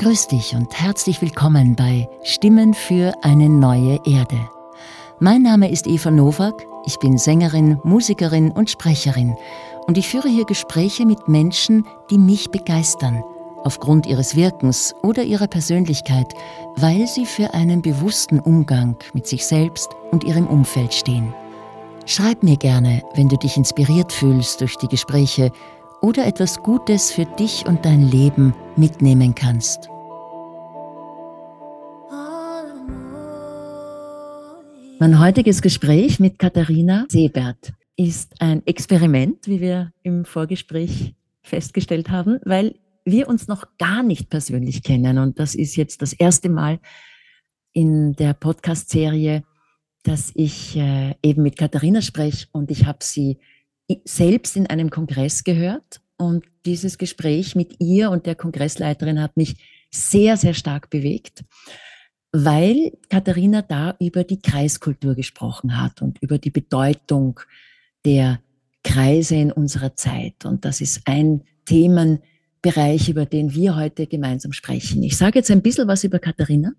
Grüß 0.00 0.28
dich 0.28 0.54
und 0.54 0.72
herzlich 0.80 1.20
willkommen 1.22 1.74
bei 1.74 2.08
Stimmen 2.22 2.72
für 2.72 3.12
eine 3.22 3.48
neue 3.48 3.98
Erde. 4.06 4.38
Mein 5.18 5.42
Name 5.42 5.72
ist 5.72 5.88
Eva 5.88 6.12
Nowak, 6.12 6.64
ich 6.86 7.00
bin 7.00 7.18
Sängerin, 7.18 7.80
Musikerin 7.82 8.52
und 8.52 8.70
Sprecherin 8.70 9.36
und 9.88 9.98
ich 9.98 10.08
führe 10.08 10.28
hier 10.28 10.44
Gespräche 10.44 11.04
mit 11.04 11.26
Menschen, 11.26 11.84
die 12.10 12.18
mich 12.18 12.52
begeistern, 12.52 13.24
aufgrund 13.64 14.06
ihres 14.06 14.36
Wirkens 14.36 14.94
oder 15.02 15.24
ihrer 15.24 15.48
Persönlichkeit, 15.48 16.32
weil 16.76 17.08
sie 17.08 17.26
für 17.26 17.52
einen 17.52 17.82
bewussten 17.82 18.38
Umgang 18.38 18.94
mit 19.14 19.26
sich 19.26 19.46
selbst 19.46 19.88
und 20.12 20.22
ihrem 20.22 20.46
Umfeld 20.46 20.94
stehen. 20.94 21.34
Schreib 22.06 22.44
mir 22.44 22.56
gerne, 22.56 23.02
wenn 23.14 23.28
du 23.28 23.36
dich 23.36 23.56
inspiriert 23.56 24.12
fühlst 24.12 24.60
durch 24.60 24.76
die 24.76 24.88
Gespräche 24.88 25.50
oder 26.00 26.26
etwas 26.26 26.62
Gutes 26.62 27.10
für 27.10 27.24
dich 27.24 27.66
und 27.66 27.84
dein 27.84 28.02
Leben 28.02 28.54
mitnehmen 28.76 29.34
kannst. 29.34 29.88
Mein 35.00 35.20
heutiges 35.20 35.62
Gespräch 35.62 36.18
mit 36.18 36.38
Katharina 36.38 37.06
Sebert 37.08 37.72
ist 37.96 38.40
ein 38.40 38.66
Experiment, 38.66 39.46
wie 39.46 39.60
wir 39.60 39.92
im 40.02 40.24
Vorgespräch 40.24 41.14
festgestellt 41.42 42.10
haben, 42.10 42.40
weil 42.44 42.74
wir 43.04 43.28
uns 43.28 43.48
noch 43.48 43.64
gar 43.78 44.02
nicht 44.02 44.28
persönlich 44.28 44.82
kennen. 44.82 45.18
Und 45.18 45.38
das 45.38 45.54
ist 45.54 45.76
jetzt 45.76 46.02
das 46.02 46.12
erste 46.12 46.48
Mal 46.48 46.80
in 47.72 48.14
der 48.14 48.34
Podcast-Serie, 48.34 49.44
dass 50.02 50.32
ich 50.34 50.76
äh, 50.76 51.14
eben 51.22 51.42
mit 51.42 51.56
Katharina 51.56 52.02
spreche 52.02 52.46
und 52.52 52.70
ich 52.70 52.86
habe 52.86 52.98
sie 53.02 53.38
selbst 54.04 54.56
in 54.56 54.66
einem 54.66 54.90
Kongress 54.90 55.44
gehört 55.44 56.00
und 56.16 56.44
dieses 56.66 56.98
Gespräch 56.98 57.54
mit 57.54 57.76
ihr 57.80 58.10
und 58.10 58.26
der 58.26 58.34
Kongressleiterin 58.34 59.20
hat 59.20 59.36
mich 59.36 59.56
sehr, 59.90 60.36
sehr 60.36 60.54
stark 60.54 60.90
bewegt 60.90 61.44
weil 62.32 62.92
Katharina 63.08 63.62
da 63.62 63.96
über 64.00 64.24
die 64.24 64.40
Kreiskultur 64.40 65.14
gesprochen 65.14 65.80
hat 65.80 66.02
und 66.02 66.20
über 66.22 66.38
die 66.38 66.50
Bedeutung 66.50 67.40
der 68.04 68.40
Kreise 68.84 69.36
in 69.36 69.52
unserer 69.52 69.96
Zeit. 69.96 70.44
Und 70.44 70.64
das 70.64 70.80
ist 70.80 71.02
ein 71.06 71.42
Themenbereich, 71.64 73.08
über 73.08 73.26
den 73.26 73.54
wir 73.54 73.76
heute 73.76 74.06
gemeinsam 74.06 74.52
sprechen. 74.52 75.02
Ich 75.02 75.16
sage 75.16 75.38
jetzt 75.38 75.50
ein 75.50 75.62
bisschen 75.62 75.88
was 75.88 76.04
über 76.04 76.18
Katharina. 76.18 76.72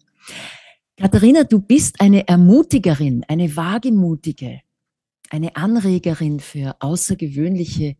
Katharina, 0.97 1.43
du 1.43 1.59
bist 1.59 1.99
eine 1.99 2.27
Ermutigerin, 2.27 3.23
eine 3.27 3.55
Wagemutige, 3.55 4.61
eine 5.30 5.55
Anregerin 5.55 6.39
für 6.39 6.75
außergewöhnliche 6.80 7.95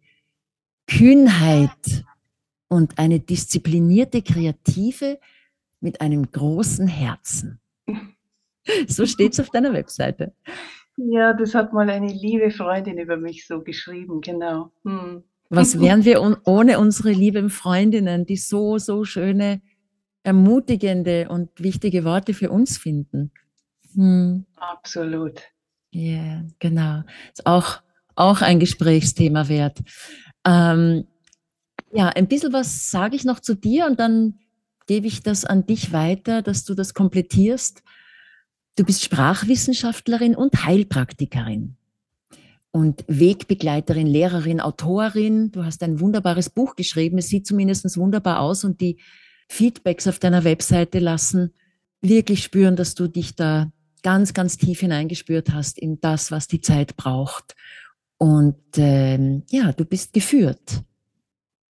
Kühnheit 0.88 2.06
und 2.68 2.98
eine 2.98 3.20
disziplinierte 3.20 4.22
Kreative, 4.22 5.20
mit 5.82 6.02
einem 6.02 6.32
großen 6.32 6.88
Herzen. 6.88 7.60
So 8.88 9.08
steht 9.08 9.34
es 9.34 9.40
auf 9.40 9.50
deiner 9.50 9.74
Webseite. 9.74 10.32
Ja, 10.96 11.34
das 11.34 11.56
hat 11.56 11.74
mal 11.74 11.90
eine 11.90 12.12
liebe 12.12 12.52
Freundin 12.52 13.00
über 13.00 13.18
mich 13.18 13.48
so 13.48 13.62
geschrieben, 13.62 14.22
genau. 14.22 14.72
Hm. 14.84 15.24
Was 15.50 15.80
wären 15.82 16.06
wir 16.06 16.22
ohne 16.44 16.78
unsere 16.78 17.12
lieben 17.12 17.50
Freundinnen, 17.50 18.28
die 18.28 18.36
so, 18.36 18.78
so 18.78 19.06
schöne, 19.06 19.62
ermutigende 20.22 21.30
und 21.30 21.50
wichtige 21.58 22.04
Worte 22.04 22.36
für 22.36 22.52
uns 22.52 22.78
finden? 22.78 23.32
Hm. 23.96 24.46
Absolut. 24.56 25.42
Ja, 25.92 26.02
yeah, 26.02 26.48
genau. 26.60 27.04
Ist 27.34 27.46
auch, 27.46 27.82
auch 28.16 28.42
ein 28.42 28.60
Gesprächsthema 28.60 29.48
wert. 29.48 29.80
Ähm, 30.46 31.06
ja, 31.92 32.10
ein 32.10 32.28
bisschen 32.28 32.54
was 32.54 32.92
sage 32.92 33.16
ich 33.16 33.26
noch 33.26 33.40
zu 33.40 33.56
dir 33.56 33.88
und 33.88 34.00
dann 34.00 34.40
gebe 34.88 35.08
ich 35.08 35.22
das 35.22 35.46
an 35.46 35.66
dich 35.66 35.92
weiter, 35.92 36.42
dass 36.42 36.64
du 36.66 36.74
das 36.74 36.94
komplettierst. 36.94 37.84
Du 38.76 38.84
bist 38.84 39.04
Sprachwissenschaftlerin 39.04 40.36
und 40.36 40.66
Heilpraktikerin 40.66 41.76
und 42.72 43.04
Wegbegleiterin, 43.08 44.08
Lehrerin, 44.08 44.62
Autorin. 44.62 45.52
Du 45.52 45.66
hast 45.66 45.84
ein 45.84 46.00
wunderbares 46.00 46.50
Buch 46.50 46.76
geschrieben. 46.76 47.18
Es 47.18 47.28
sieht 47.28 47.48
zumindest 47.48 47.98
wunderbar 47.98 48.40
aus 48.40 48.64
und 48.64 48.80
die 48.82 49.00
Feedbacks 49.48 50.08
auf 50.08 50.20
deiner 50.20 50.44
Webseite 50.44 51.00
lassen 51.00 51.54
wirklich 52.02 52.44
spüren, 52.44 52.76
dass 52.76 52.96
du 52.96 53.08
dich 53.08 53.36
da 53.36 53.72
ganz, 54.04 54.34
ganz 54.34 54.58
tief 54.58 54.80
hineingespürt 54.80 55.52
hast 55.52 55.78
in 55.78 56.00
das, 56.02 56.32
was 56.32 56.48
die 56.48 56.62
Zeit 56.62 56.98
braucht. 56.98 57.56
Und 58.18 58.58
ähm, 58.78 59.44
ja, 59.50 59.72
du 59.72 59.86
bist 59.86 60.14
geführt 60.14 60.84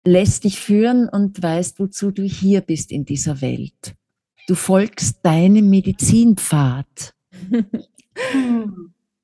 lässt 0.07 0.45
dich 0.45 0.59
führen 0.59 1.09
und 1.09 1.41
weißt, 1.41 1.79
wozu 1.79 2.11
du 2.11 2.23
hier 2.23 2.61
bist 2.61 2.91
in 2.91 3.05
dieser 3.05 3.41
Welt. 3.41 3.93
Du 4.47 4.55
folgst 4.55 5.19
deinem 5.23 5.69
Medizinpfad. 5.69 7.13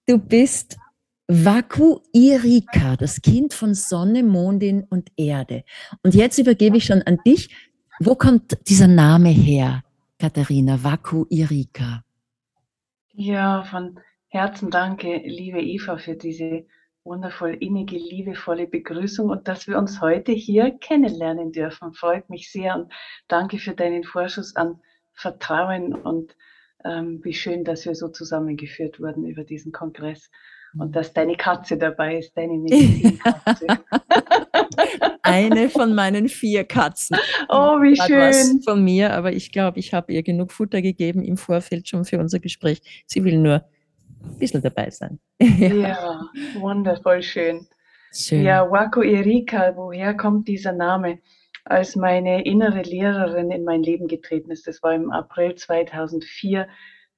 du 0.06 0.18
bist 0.18 0.78
Vaku 1.28 2.00
Irika, 2.12 2.97
das 2.97 3.22
Kind 3.22 3.53
von 3.53 3.74
Sonne, 3.74 4.24
Mondin 4.24 4.84
und 4.90 5.09
Erde. 5.16 5.63
Und 6.03 6.13
jetzt 6.13 6.38
übergebe 6.38 6.78
ich 6.78 6.86
schon 6.86 7.02
an 7.03 7.18
dich. 7.25 7.50
Wo 8.00 8.16
kommt 8.16 8.58
dieser 8.68 8.90
Name 8.90 9.30
her, 9.30 9.84
Katharina? 10.19 10.84
Vaku 10.84 11.25
Irika. 11.30 12.03
Ja, 13.16 13.63
von 13.63 14.00
Herzen 14.29 14.72
danke, 14.72 15.18
liebe 15.24 15.62
Eva, 15.62 15.97
für 15.97 16.16
diese 16.16 16.66
wundervoll 17.03 17.53
innige, 17.59 17.96
liebevolle 17.96 18.66
Begrüßung 18.66 19.29
und 19.29 19.47
dass 19.47 19.68
wir 19.68 19.78
uns 19.78 20.01
heute 20.01 20.31
hier 20.31 20.72
kennenlernen 20.79 21.51
dürfen. 21.51 21.94
Freut 21.94 22.29
mich 22.31 22.51
sehr 22.51 22.75
und 22.75 22.91
danke 23.28 23.59
für 23.59 23.75
deinen 23.75 24.03
Vorschuss 24.03 24.56
an 24.56 24.81
Vertrauen 25.13 25.94
und 25.94 26.35
ähm, 26.84 27.19
wie 27.24 27.34
schön, 27.34 27.63
dass 27.63 27.85
wir 27.85 27.94
so 27.94 28.09
zusammengeführt 28.09 29.00
wurden 29.00 29.28
über 29.28 29.44
diesen 29.44 29.72
Kongress 29.72 30.31
und 30.78 30.95
dass 30.95 31.13
deine 31.13 31.35
Katze 31.35 31.78
dabei 31.78 32.17
ist, 32.17 32.35
deine 32.35 32.53
Medizinkatze. 32.57 33.67
Eine 35.22 35.69
von 35.69 35.95
meinen 35.95 36.28
vier 36.28 36.63
Katzen. 36.63 37.17
Oh, 37.50 37.81
wie 37.81 37.95
schön. 37.95 38.19
Was 38.19 38.63
von 38.66 38.83
mir, 38.83 39.13
aber 39.13 39.31
ich 39.31 39.51
glaube, 39.51 39.79
ich 39.79 39.94
habe 39.94 40.12
ihr 40.13 40.23
genug 40.23 40.51
Futter 40.51 40.81
gegeben 40.81 41.23
im 41.23 41.38
Vorfeld 41.38 41.88
schon 41.88 42.06
für 42.06 42.19
unser 42.19 42.39
Gespräch. 42.39 42.81
Sie 43.06 43.23
will 43.23 43.38
nur 43.38 43.63
ein 44.23 44.39
bisschen 44.39 44.62
dabei 44.62 44.89
sein. 44.89 45.19
ja. 45.39 45.67
ja, 45.73 46.22
wundervoll 46.56 47.23
schön. 47.23 47.67
schön. 48.13 48.44
Ja, 48.44 48.69
Wako 48.69 49.01
Erika, 49.01 49.75
woher 49.75 50.16
kommt 50.16 50.47
dieser 50.47 50.73
Name? 50.73 51.19
Als 51.66 51.95
meine 51.95 52.44
innere 52.44 52.81
Lehrerin 52.81 53.50
in 53.50 53.63
mein 53.63 53.83
Leben 53.83 54.07
getreten 54.07 54.51
ist, 54.51 54.67
das 54.67 54.83
war 54.83 54.94
im 54.94 55.12
April 55.12 55.56
2004, 55.56 56.67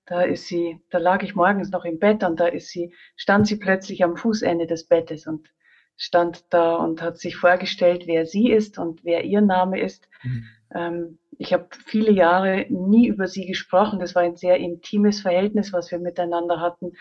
da 0.05 0.21
ist 0.21 0.47
sie, 0.47 0.79
da 0.91 0.99
lag 0.99 1.23
ich 1.23 1.35
morgens 1.35 1.71
noch 1.71 1.85
im 1.85 1.99
Bett 1.99 2.23
und 2.23 2.39
da 2.39 2.47
ist 2.47 2.69
sie, 2.69 2.93
stand 3.15 3.47
sie 3.47 3.57
plötzlich 3.57 4.03
am 4.03 4.17
Fußende 4.17 4.67
des 4.67 4.87
Bettes 4.87 5.25
und 5.25 5.49
stand 5.97 6.53
da 6.53 6.75
und 6.75 7.01
hat 7.01 7.17
sich 7.17 7.35
vorgestellt, 7.35 8.03
wer 8.05 8.25
sie 8.25 8.51
ist 8.51 8.77
und 8.77 9.03
wer 9.03 9.23
ihr 9.23 9.41
Name 9.41 9.79
ist. 9.79 10.07
Mhm. 10.23 10.45
Ähm, 10.73 11.19
ich 11.37 11.53
habe 11.53 11.67
viele 11.85 12.11
Jahre 12.11 12.65
nie 12.69 13.07
über 13.07 13.27
sie 13.27 13.45
gesprochen. 13.45 13.99
Das 13.99 14.15
war 14.15 14.21
ein 14.21 14.35
sehr 14.35 14.57
intimes 14.57 15.21
Verhältnis, 15.21 15.73
was 15.73 15.91
wir 15.91 15.99
miteinander 15.99 16.61
hatten. 16.61 16.93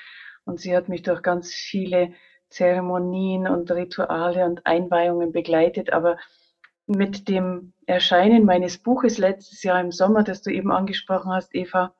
Und 0.44 0.60
sie 0.60 0.76
hat 0.76 0.88
mich 0.88 1.02
durch 1.02 1.22
ganz 1.22 1.52
viele 1.52 2.12
Zeremonien 2.48 3.46
und 3.48 3.70
Rituale 3.70 4.44
und 4.44 4.66
Einweihungen 4.66 5.32
begleitet. 5.32 5.92
Aber 5.92 6.18
mit 6.86 7.28
dem 7.28 7.72
Erscheinen 7.86 8.44
meines 8.44 8.78
Buches 8.78 9.18
letztes 9.18 9.62
Jahr 9.62 9.80
im 9.80 9.92
Sommer, 9.92 10.22
das 10.22 10.42
du 10.42 10.50
eben 10.50 10.70
angesprochen 10.70 11.32
hast, 11.32 11.54
Eva, 11.54 11.94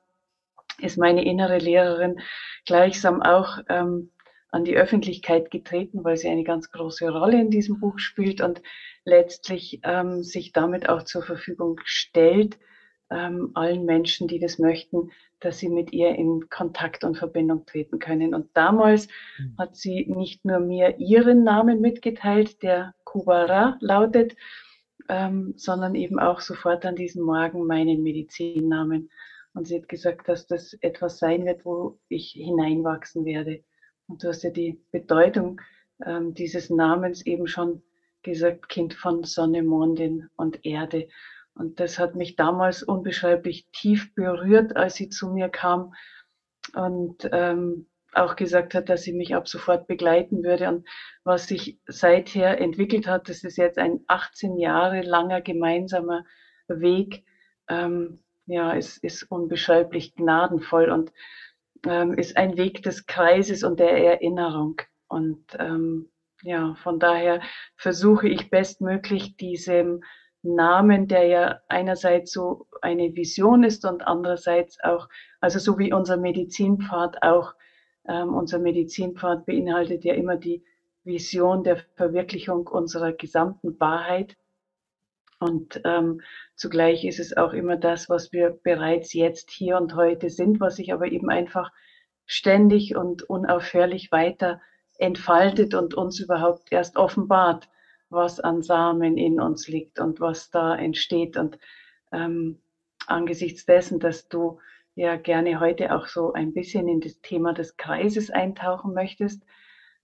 ist 0.79 0.97
meine 0.97 1.25
innere 1.25 1.57
Lehrerin 1.57 2.19
gleichsam 2.65 3.21
auch 3.21 3.59
ähm, 3.69 4.11
an 4.51 4.63
die 4.63 4.77
Öffentlichkeit 4.77 5.51
getreten, 5.51 6.03
weil 6.03 6.17
sie 6.17 6.29
eine 6.29 6.43
ganz 6.43 6.71
große 6.71 7.09
Rolle 7.09 7.39
in 7.41 7.49
diesem 7.49 7.79
Buch 7.79 7.99
spielt 7.99 8.41
und 8.41 8.61
letztlich 9.03 9.81
ähm, 9.83 10.23
sich 10.23 10.53
damit 10.53 10.87
auch 10.87 11.03
zur 11.03 11.23
Verfügung 11.23 11.79
stellt, 11.83 12.57
ähm, 13.09 13.51
allen 13.53 13.85
Menschen, 13.85 14.27
die 14.27 14.39
das 14.39 14.57
möchten, 14.57 15.11
dass 15.39 15.59
sie 15.59 15.69
mit 15.69 15.93
ihr 15.93 16.15
in 16.15 16.49
Kontakt 16.49 17.03
und 17.03 17.17
Verbindung 17.17 17.65
treten 17.65 17.99
können. 17.99 18.33
Und 18.33 18.49
damals 18.53 19.07
mhm. 19.37 19.55
hat 19.57 19.75
sie 19.75 20.05
nicht 20.07 20.45
nur 20.45 20.59
mir 20.59 20.97
ihren 20.99 21.43
Namen 21.43 21.81
mitgeteilt, 21.81 22.63
der 22.63 22.95
Kubara 23.03 23.77
lautet, 23.79 24.35
ähm, 25.09 25.53
sondern 25.57 25.95
eben 25.95 26.19
auch 26.19 26.39
sofort 26.39 26.85
an 26.85 26.95
diesem 26.95 27.23
Morgen 27.23 27.67
meinen 27.67 28.01
Medizinnamen. 28.01 29.09
Und 29.55 29.67
sie 29.67 29.77
hat 29.77 29.87
gesagt, 29.87 30.27
dass 30.27 30.47
das 30.47 30.73
etwas 30.81 31.17
sein 31.17 31.45
wird, 31.45 31.65
wo 31.65 31.97
ich 32.09 32.31
hineinwachsen 32.31 33.25
werde. 33.25 33.63
Und 34.07 34.21
du 34.21 34.27
hast 34.27 34.43
ja 34.43 34.49
die 34.49 34.83
Bedeutung 34.91 35.61
ähm, 36.05 36.33
dieses 36.33 36.69
Namens 36.69 37.25
eben 37.25 37.47
schon 37.47 37.81
gesagt, 38.21 38.67
Kind 38.67 38.93
von 38.93 39.23
Sonne, 39.23 39.63
Mondin 39.63 40.29
und 40.35 40.65
Erde. 40.65 41.07
Und 41.53 41.79
das 41.79 41.97
hat 41.99 42.15
mich 42.15 42.35
damals 42.35 42.83
unbeschreiblich 42.83 43.67
tief 43.71 44.13
berührt, 44.13 44.75
als 44.75 44.95
sie 44.95 45.07
zu 45.07 45.29
mir 45.29 45.47
kam 45.47 45.93
und 46.73 47.29
ähm, 47.31 47.87
auch 48.11 48.35
gesagt 48.35 48.75
hat, 48.75 48.89
dass 48.89 49.03
sie 49.03 49.13
mich 49.13 49.35
ab 49.35 49.47
sofort 49.47 49.87
begleiten 49.87 50.43
würde. 50.43 50.67
Und 50.67 50.87
was 51.23 51.47
sich 51.47 51.79
seither 51.87 52.59
entwickelt 52.59 53.07
hat, 53.07 53.29
das 53.29 53.45
ist 53.45 53.57
jetzt 53.57 53.77
ein 53.77 54.01
18 54.07 54.57
Jahre 54.57 55.01
langer 55.01 55.39
gemeinsamer 55.39 56.25
Weg, 56.67 57.23
ähm, 57.69 58.19
ja, 58.45 58.71
ist, 58.71 59.03
ist 59.03 59.23
unbeschreiblich 59.31 60.15
gnadenvoll 60.15 60.89
und 60.89 61.11
ähm, 61.85 62.13
ist 62.13 62.37
ein 62.37 62.57
Weg 62.57 62.83
des 62.83 63.05
Kreises 63.05 63.63
und 63.63 63.79
der 63.79 63.97
Erinnerung. 63.97 64.81
Und 65.07 65.43
ähm, 65.59 66.09
ja, 66.43 66.75
von 66.75 66.99
daher 66.99 67.41
versuche 67.75 68.27
ich 68.27 68.49
bestmöglich 68.49 69.35
diesem 69.37 70.03
Namen, 70.41 71.07
der 71.07 71.25
ja 71.25 71.59
einerseits 71.67 72.31
so 72.31 72.67
eine 72.81 73.15
Vision 73.15 73.63
ist 73.63 73.85
und 73.85 74.05
andererseits 74.05 74.77
auch, 74.83 75.09
also 75.41 75.57
so 75.59 75.79
wie 75.79 75.91
unser 75.91 76.17
Medizinpfad 76.17 77.23
auch, 77.23 77.53
ähm, 78.07 78.33
unser 78.33 78.59
Medizinpfad 78.59 79.45
beinhaltet 79.45 80.03
ja 80.05 80.13
immer 80.13 80.37
die 80.37 80.63
Vision 81.03 81.63
der 81.63 81.77
Verwirklichung 81.95 82.67
unserer 82.67 83.13
gesamten 83.13 83.79
Wahrheit. 83.79 84.37
Und 85.39 85.81
ähm, 85.83 86.21
zugleich 86.55 87.05
ist 87.05 87.19
es 87.19 87.35
auch 87.35 87.53
immer 87.53 87.75
das, 87.75 88.09
was 88.09 88.31
wir 88.31 88.57
bereits 88.63 89.13
jetzt 89.13 89.51
hier 89.51 89.77
und 89.77 89.95
heute 89.95 90.29
sind, 90.29 90.59
was 90.59 90.77
sich 90.77 90.93
aber 90.93 91.07
eben 91.07 91.29
einfach 91.29 91.71
ständig 92.25 92.95
und 92.95 93.23
unaufhörlich 93.23 94.11
weiter 94.11 94.61
entfaltet 94.97 95.73
und 95.73 95.93
uns 95.93 96.19
überhaupt 96.19 96.71
erst 96.71 96.95
offenbart, 96.95 97.69
was 98.09 98.39
an 98.39 98.61
Samen 98.61 99.17
in 99.17 99.39
uns 99.39 99.67
liegt 99.67 99.99
und 99.99 100.19
was 100.19 100.49
da 100.49 100.75
entsteht. 100.75 101.37
Und 101.37 101.59
ähm, 102.11 102.61
angesichts 103.07 103.65
dessen, 103.65 103.99
dass 103.99 104.29
du 104.29 104.59
ja 104.95 105.17
gerne 105.17 105.59
heute 105.59 105.93
auch 105.93 106.07
so 106.07 106.31
ein 106.33 106.53
bisschen 106.53 106.87
in 106.87 107.01
das 107.01 107.19
Thema 107.21 107.53
des 107.53 107.75
Kreises 107.75 108.31
eintauchen 108.31 108.93
möchtest, 108.93 109.43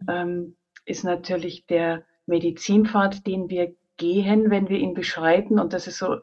ähm, 0.09 0.57
ist 0.85 1.03
natürlich 1.03 1.65
der 1.65 2.03
Medizinpfad, 2.25 3.25
den 3.25 3.49
wir 3.49 3.73
gehen, 4.01 4.49
wenn 4.49 4.67
wir 4.67 4.79
ihn 4.79 4.95
beschreiten. 4.95 5.59
Und 5.59 5.73
das 5.73 5.85
ist 5.85 5.99
so 5.99 6.17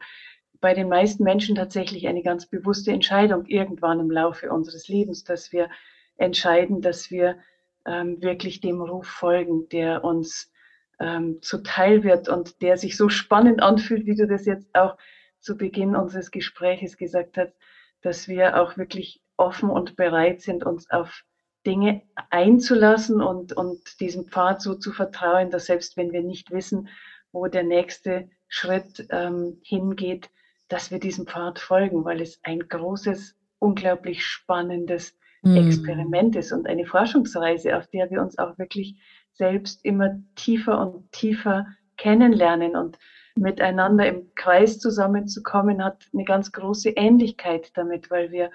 bei 0.59 0.73
den 0.73 0.89
meisten 0.89 1.23
Menschen 1.23 1.55
tatsächlich 1.55 2.07
eine 2.07 2.21
ganz 2.21 2.45
bewusste 2.45 2.91
Entscheidung 2.91 3.45
irgendwann 3.45 4.01
im 4.01 4.11
Laufe 4.11 4.51
unseres 4.51 4.89
Lebens, 4.89 5.23
dass 5.23 5.53
wir 5.53 5.69
entscheiden, 6.17 6.81
dass 6.81 7.09
wir 7.09 7.37
ähm, 7.85 8.21
wirklich 8.21 8.59
dem 8.59 8.81
Ruf 8.81 9.07
folgen, 9.07 9.69
der 9.69 10.03
uns 10.03 10.51
ähm, 10.99 11.37
zuteil 11.41 12.03
wird 12.03 12.27
und 12.27 12.61
der 12.61 12.77
sich 12.77 12.97
so 12.97 13.07
spannend 13.07 13.63
anfühlt, 13.63 14.05
wie 14.05 14.15
du 14.15 14.27
das 14.27 14.45
jetzt 14.45 14.67
auch 14.75 14.97
zu 15.39 15.55
Beginn 15.55 15.95
unseres 15.95 16.31
Gespräches 16.31 16.97
gesagt 16.97 17.37
hast, 17.37 17.53
dass 18.01 18.27
wir 18.27 18.61
auch 18.61 18.75
wirklich 18.75 19.21
offen 19.37 19.69
und 19.69 19.95
bereit 19.95 20.41
sind, 20.41 20.65
uns 20.65 20.91
auf 20.91 21.23
Dinge 21.65 22.01
einzulassen 22.29 23.21
und, 23.21 23.53
und 23.53 24.01
diesem 24.01 24.25
Pfad 24.27 24.61
so 24.61 24.75
zu 24.75 24.91
vertrauen, 24.91 25.49
dass 25.49 25.67
selbst 25.67 25.95
wenn 25.95 26.11
wir 26.11 26.21
nicht 26.21 26.51
wissen, 26.51 26.89
wo 27.31 27.47
der 27.47 27.63
nächste 27.63 28.29
Schritt 28.47 29.07
ähm, 29.11 29.59
hingeht, 29.63 30.29
dass 30.67 30.91
wir 30.91 30.99
diesem 30.99 31.27
Pfad 31.27 31.59
folgen, 31.59 32.05
weil 32.05 32.21
es 32.21 32.39
ein 32.43 32.59
großes, 32.59 33.35
unglaublich 33.59 34.25
spannendes 34.25 35.17
mm. 35.41 35.55
Experiment 35.55 36.35
ist 36.35 36.51
und 36.51 36.67
eine 36.67 36.85
Forschungsreise, 36.85 37.77
auf 37.77 37.87
der 37.87 38.09
wir 38.09 38.21
uns 38.21 38.37
auch 38.37 38.57
wirklich 38.57 38.99
selbst 39.31 39.83
immer 39.85 40.19
tiefer 40.35 40.79
und 40.79 41.11
tiefer 41.11 41.67
kennenlernen 41.97 42.75
und 42.75 42.97
miteinander 43.35 44.07
im 44.07 44.33
Kreis 44.35 44.79
zusammenzukommen, 44.79 45.83
hat 45.83 46.05
eine 46.13 46.25
ganz 46.25 46.51
große 46.51 46.89
Ähnlichkeit 46.89 47.71
damit, 47.75 48.11
weil 48.11 48.31
wir 48.31 48.51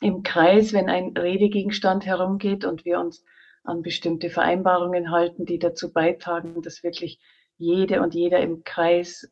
im 0.00 0.22
Kreis, 0.22 0.72
wenn 0.72 0.88
ein 0.88 1.16
Redegegenstand 1.16 2.04
herumgeht 2.06 2.64
und 2.64 2.84
wir 2.84 2.98
uns 2.98 3.24
an 3.64 3.82
bestimmte 3.82 4.30
Vereinbarungen 4.30 5.10
halten, 5.10 5.46
die 5.46 5.58
dazu 5.58 5.92
beitragen, 5.92 6.62
dass 6.62 6.82
wirklich 6.82 7.20
jede 7.62 8.02
und 8.02 8.14
jeder 8.14 8.40
im 8.40 8.64
Kreis 8.64 9.30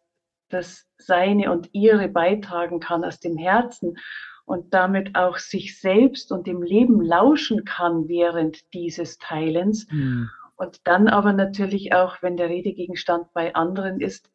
das 0.48 0.86
seine 0.98 1.52
und 1.52 1.68
ihre 1.72 2.08
beitragen 2.08 2.80
kann 2.80 3.04
aus 3.04 3.20
dem 3.20 3.36
Herzen 3.36 3.96
und 4.44 4.74
damit 4.74 5.16
auch 5.16 5.38
sich 5.38 5.80
selbst 5.80 6.32
und 6.32 6.46
dem 6.46 6.62
Leben 6.62 7.00
lauschen 7.00 7.64
kann 7.64 8.08
während 8.08 8.72
dieses 8.74 9.18
Teilens. 9.18 9.86
Mhm. 9.90 10.28
Und 10.56 10.86
dann 10.86 11.08
aber 11.08 11.32
natürlich 11.32 11.94
auch, 11.94 12.20
wenn 12.20 12.36
der 12.36 12.48
Redegegenstand 12.48 13.32
bei 13.32 13.54
anderen 13.54 14.00
ist, 14.00 14.30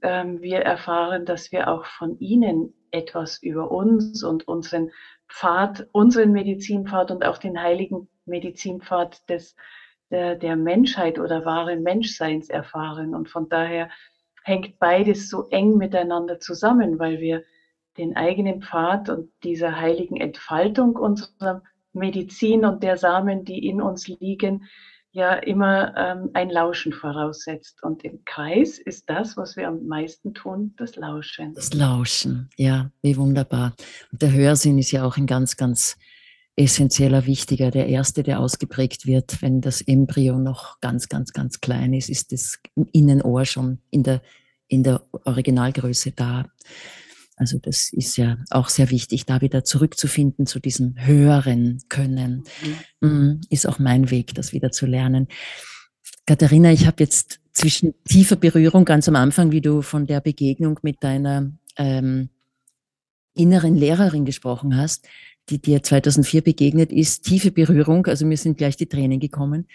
ähm, 0.00 0.40
wir 0.40 0.60
erfahren, 0.60 1.26
dass 1.26 1.50
wir 1.52 1.68
auch 1.68 1.84
von 1.84 2.18
ihnen 2.20 2.72
etwas 2.90 3.42
über 3.42 3.70
uns 3.70 4.22
und 4.22 4.46
unseren 4.46 4.90
Pfad, 5.28 5.88
unseren 5.92 6.32
Medizinpfad 6.32 7.10
und 7.10 7.24
auch 7.24 7.38
den 7.38 7.60
heiligen 7.60 8.08
Medizinpfad 8.24 9.28
des 9.28 9.56
der, 10.10 10.36
der 10.36 10.56
Menschheit 10.56 11.18
oder 11.18 11.44
wahren 11.44 11.82
Menschseins 11.82 12.48
erfahren. 12.48 13.14
Und 13.14 13.28
von 13.28 13.48
daher 13.48 13.90
hängt 14.42 14.78
beides 14.78 15.28
so 15.28 15.48
eng 15.50 15.76
miteinander 15.76 16.40
zusammen, 16.40 16.98
weil 16.98 17.20
wir 17.20 17.44
den 17.96 18.16
eigenen 18.16 18.62
Pfad 18.62 19.08
und 19.08 19.30
dieser 19.42 19.80
heiligen 19.80 20.16
Entfaltung 20.16 20.96
unserer 20.96 21.62
Medizin 21.92 22.64
und 22.64 22.82
der 22.82 22.96
Samen, 22.96 23.44
die 23.44 23.66
in 23.66 23.82
uns 23.82 24.06
liegen, 24.08 24.66
ja 25.10 25.34
immer 25.34 25.94
ähm, 25.96 26.30
ein 26.34 26.50
Lauschen 26.50 26.92
voraussetzt. 26.92 27.82
Und 27.82 28.04
im 28.04 28.24
Kreis 28.24 28.78
ist 28.78 29.10
das, 29.10 29.36
was 29.36 29.56
wir 29.56 29.68
am 29.68 29.86
meisten 29.86 30.34
tun, 30.34 30.74
das 30.76 30.96
Lauschen. 30.96 31.54
Das 31.54 31.74
Lauschen, 31.74 32.50
ja, 32.56 32.90
wie 33.02 33.16
wunderbar. 33.16 33.74
Und 34.12 34.22
der 34.22 34.32
Hörsinn 34.32 34.78
ist 34.78 34.92
ja 34.92 35.04
auch 35.04 35.16
ein 35.16 35.26
ganz, 35.26 35.56
ganz 35.56 35.96
essentieller, 36.58 37.24
wichtiger. 37.26 37.70
Der 37.70 37.86
erste, 37.86 38.22
der 38.22 38.40
ausgeprägt 38.40 39.06
wird, 39.06 39.40
wenn 39.42 39.60
das 39.60 39.80
Embryo 39.80 40.38
noch 40.38 40.80
ganz, 40.80 41.08
ganz, 41.08 41.32
ganz 41.32 41.60
klein 41.60 41.94
ist, 41.94 42.10
ist 42.10 42.32
das 42.32 42.58
Innenohr 42.92 43.44
schon 43.44 43.78
in 43.90 44.02
der, 44.02 44.22
in 44.66 44.82
der 44.82 45.02
Originalgröße 45.24 46.12
da. 46.12 46.46
Also 47.36 47.58
das 47.58 47.92
ist 47.92 48.16
ja 48.16 48.38
auch 48.50 48.68
sehr 48.68 48.90
wichtig, 48.90 49.24
da 49.24 49.40
wieder 49.40 49.62
zurückzufinden 49.62 50.46
zu 50.46 50.58
diesem 50.58 50.94
höheren 50.98 51.80
Können. 51.88 52.42
Mhm. 53.00 53.40
Ist 53.48 53.68
auch 53.68 53.78
mein 53.78 54.10
Weg, 54.10 54.34
das 54.34 54.52
wieder 54.52 54.72
zu 54.72 54.86
lernen. 54.86 55.28
Katharina, 56.26 56.72
ich 56.72 56.86
habe 56.86 56.96
jetzt 56.98 57.38
zwischen 57.52 57.94
tiefer 58.04 58.36
Berührung 58.36 58.84
ganz 58.84 59.08
am 59.08 59.14
Anfang, 59.16 59.52
wie 59.52 59.60
du 59.60 59.82
von 59.82 60.06
der 60.06 60.20
Begegnung 60.20 60.80
mit 60.82 61.02
deiner 61.02 61.52
ähm, 61.76 62.30
inneren 63.34 63.76
Lehrerin 63.76 64.24
gesprochen 64.24 64.76
hast, 64.76 65.06
die 65.50 65.60
dir 65.60 65.82
2004 65.82 66.42
begegnet 66.42 66.92
ist, 66.92 67.24
tiefe 67.24 67.50
Berührung, 67.50 68.06
also 68.06 68.26
mir 68.26 68.36
sind 68.36 68.58
gleich 68.58 68.76
die 68.76 68.86
Tränen 68.86 69.20
gekommen. 69.20 69.66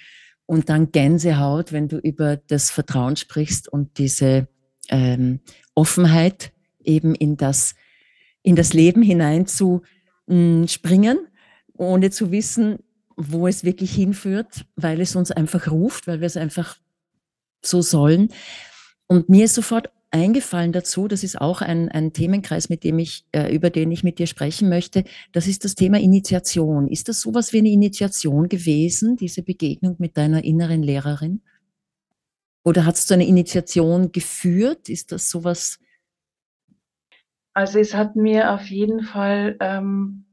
Und 0.46 0.70
dann 0.70 0.92
Gänsehaut, 0.92 1.72
wenn 1.72 1.88
du 1.88 1.98
über 1.98 2.38
das 2.38 2.70
Vertrauen 2.70 3.16
sprichst 3.16 3.68
und 3.68 3.98
diese 3.98 4.48
ähm, 4.90 5.40
Offenheit 5.74 6.52
eben 6.84 7.16
in 7.16 7.38
das, 7.38 7.76
in 8.42 8.56
das 8.56 8.74
Leben 8.74 9.02
hinein 9.02 9.48
zu 9.48 9.82
mh, 10.28 10.36
mm, 10.36 10.68
springen, 10.68 11.18
ohne 11.76 12.12
zu 12.12 12.32
wissen, 12.32 12.80
wo 13.16 13.48
es 13.48 13.64
wirklich 13.64 13.94
hinführt, 13.94 14.66
weil 14.76 15.00
es 15.02 15.16
uns 15.16 15.32
einfach 15.32 15.70
ruft, 15.72 16.08
weil 16.08 16.20
wir 16.20 16.28
es 16.28 16.38
einfach 16.38 16.78
so 17.62 17.82
sollen. 17.82 18.30
Und 19.08 19.30
mir 19.30 19.46
ist 19.46 19.56
sofort 19.56 19.92
eingefallen 20.14 20.72
dazu, 20.72 21.08
das 21.08 21.24
ist 21.24 21.42
auch 21.42 21.62
ein, 21.62 21.90
ein 21.90 22.14
Themenkreis, 22.14 22.70
mit 22.70 22.84
dem 22.84 23.00
ich, 23.00 23.26
äh, 23.32 23.54
über 23.54 23.70
den 23.70 23.92
ich 23.92 24.04
mit 24.04 24.20
dir 24.20 24.28
sprechen 24.28 24.70
möchte. 24.70 25.04
Das 25.32 25.48
ist 25.48 25.66
das 25.66 25.76
Thema 25.76 26.00
Initiation. 26.00 26.88
Ist 26.88 27.10
das 27.10 27.22
sowas 27.22 27.52
wie 27.52 27.60
eine 27.60 27.70
Initiation 27.70 28.48
gewesen, 28.48 29.18
diese 29.18 29.42
Begegnung 29.42 29.96
mit 29.98 30.16
deiner 30.16 30.44
inneren 30.44 30.84
Lehrerin? 30.84 31.42
Oder 32.64 32.86
hat 32.86 32.96
es 32.96 33.08
zu 33.08 33.16
einer 33.16 33.26
Initiation 33.26 34.12
geführt? 34.12 34.88
Ist 34.88 35.12
das 35.12 35.30
sowas? 35.30 35.80
Also 37.54 37.80
es 37.80 37.94
hat 37.94 38.16
mir 38.16 38.54
auf 38.54 38.68
jeden 38.68 39.02
Fall 39.02 39.58
ähm, 39.60 40.26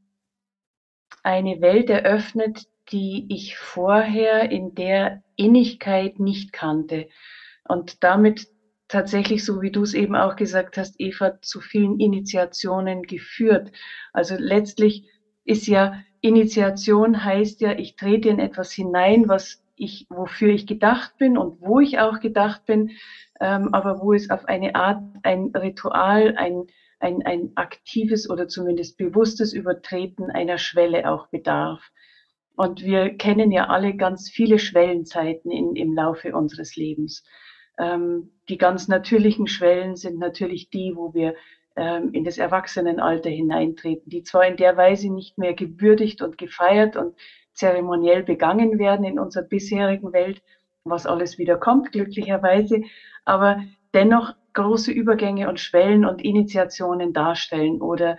eine 1.23 1.61
Welt 1.61 1.91
eröffnet, 1.91 2.67
die 2.93 3.27
ich 3.31 3.57
vorher 3.57 4.51
in 4.51 4.75
der 4.75 5.23
Innigkeit 5.37 6.21
nicht 6.21 6.53
kannte. 6.53 7.09
Und 7.67 8.03
damit 8.05 8.47
tatsächlich, 8.91 9.45
so 9.45 9.63
wie 9.63 9.71
du 9.71 9.83
es 9.83 9.95
eben 9.95 10.17
auch 10.17 10.37
gesagt 10.37 10.77
hast, 10.77 10.97
Eva, 10.99 11.41
zu 11.41 11.61
vielen 11.61 11.99
Initiationen 11.99 13.03
geführt. 13.05 13.73
Also 14.13 14.35
letztlich 14.39 15.09
ist 15.45 15.67
ja 15.67 16.03
Initiation 16.21 17.25
heißt 17.25 17.61
ja, 17.63 17.79
ich 17.79 17.97
trete 17.97 18.29
in 18.29 18.39
etwas 18.39 18.73
hinein, 18.73 19.29
was 19.29 19.65
ich, 19.77 20.07
wofür 20.11 20.51
ich 20.51 20.67
gedacht 20.67 21.17
bin 21.17 21.39
und 21.39 21.63
wo 21.63 21.81
ich 21.81 21.99
auch 21.99 22.21
gedacht 22.21 22.67
bin, 22.67 22.91
ähm, 23.41 23.73
aber 23.73 24.03
wo 24.03 24.13
es 24.13 24.29
auf 24.29 24.45
eine 24.45 24.75
Art, 24.75 25.03
ein 25.23 25.53
Ritual, 25.57 26.35
ein, 26.37 26.67
ein, 26.99 27.25
ein 27.25 27.53
aktives 27.55 28.29
oder 28.29 28.49
zumindest 28.49 28.99
bewusstes 28.99 29.55
Übertreten 29.55 30.31
einer 30.31 30.59
Schwelle 30.59 31.11
auch 31.11 31.29
bedarf. 31.29 31.91
Und 32.57 32.83
wir 32.83 33.17
kennen 33.17 33.51
ja 33.53 33.69
alle 33.69 33.97
ganz 33.97 34.29
viele 34.29 34.59
Schwellenzeiten 34.59 35.51
in, 35.51 35.77
im 35.77 35.95
Laufe 35.95 36.35
unseres 36.35 36.77
Lebens. 36.77 37.25
Ähm, 37.81 38.31
die 38.49 38.59
ganz 38.59 38.89
natürlichen 38.89 39.47
Schwellen 39.47 39.97
sind 39.97 40.19
natürlich 40.19 40.71
die, 40.71 40.93
wo 40.95 41.15
wir 41.15 41.35
ähm, 41.77 42.11
in 42.13 42.25
das 42.25 42.37
Erwachsenenalter 42.37 43.31
hineintreten, 43.31 44.11
die 44.11 44.23
zwar 44.23 44.47
in 44.47 44.57
der 44.57 44.77
Weise 44.77 45.13
nicht 45.13 45.39
mehr 45.39 45.55
gewürdigt 45.55 46.21
und 46.21 46.37
gefeiert 46.37 46.97
und 46.97 47.17
zeremoniell 47.55 48.23
begangen 48.23 48.79
werden 48.79 49.05
in 49.05 49.19
unserer 49.19 49.45
bisherigen 49.45 50.13
Welt, 50.13 50.43
was 50.85 51.07
alles 51.07 51.39
wieder 51.39 51.57
kommt, 51.57 51.93
glücklicherweise, 51.93 52.83
aber 53.25 53.63
dennoch 53.95 54.35
große 54.53 54.93
Übergänge 54.93 55.49
und 55.49 55.61
Schwellen 55.61 56.05
und 56.05 56.23
Initiationen 56.23 57.13
darstellen 57.13 57.81
oder 57.81 58.19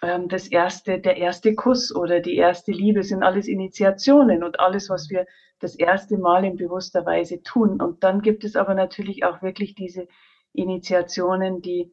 das 0.00 0.46
erste, 0.46 1.00
der 1.00 1.16
erste 1.16 1.54
Kuss 1.54 1.94
oder 1.94 2.20
die 2.20 2.36
erste 2.36 2.70
Liebe 2.70 3.02
sind 3.02 3.22
alles 3.22 3.48
Initiationen 3.48 4.44
und 4.44 4.60
alles, 4.60 4.88
was 4.90 5.10
wir 5.10 5.26
das 5.58 5.74
erste 5.74 6.18
Mal 6.18 6.44
in 6.44 6.56
bewusster 6.56 7.04
Weise 7.04 7.42
tun. 7.42 7.80
Und 7.80 8.04
dann 8.04 8.22
gibt 8.22 8.44
es 8.44 8.54
aber 8.54 8.74
natürlich 8.74 9.24
auch 9.24 9.42
wirklich 9.42 9.74
diese 9.74 10.06
Initiationen, 10.52 11.62
die 11.62 11.92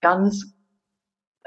ganz 0.00 0.54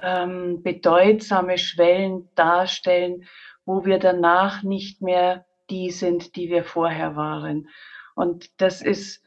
ähm, 0.01 0.63
bedeutsame 0.63 1.57
Schwellen 1.57 2.29
darstellen, 2.35 3.25
wo 3.65 3.85
wir 3.85 3.99
danach 3.99 4.63
nicht 4.63 5.01
mehr 5.01 5.45
die 5.69 5.91
sind, 5.91 6.35
die 6.35 6.49
wir 6.49 6.63
vorher 6.63 7.15
waren. 7.15 7.69
Und 8.15 8.61
das 8.61 8.81
ist 8.81 9.23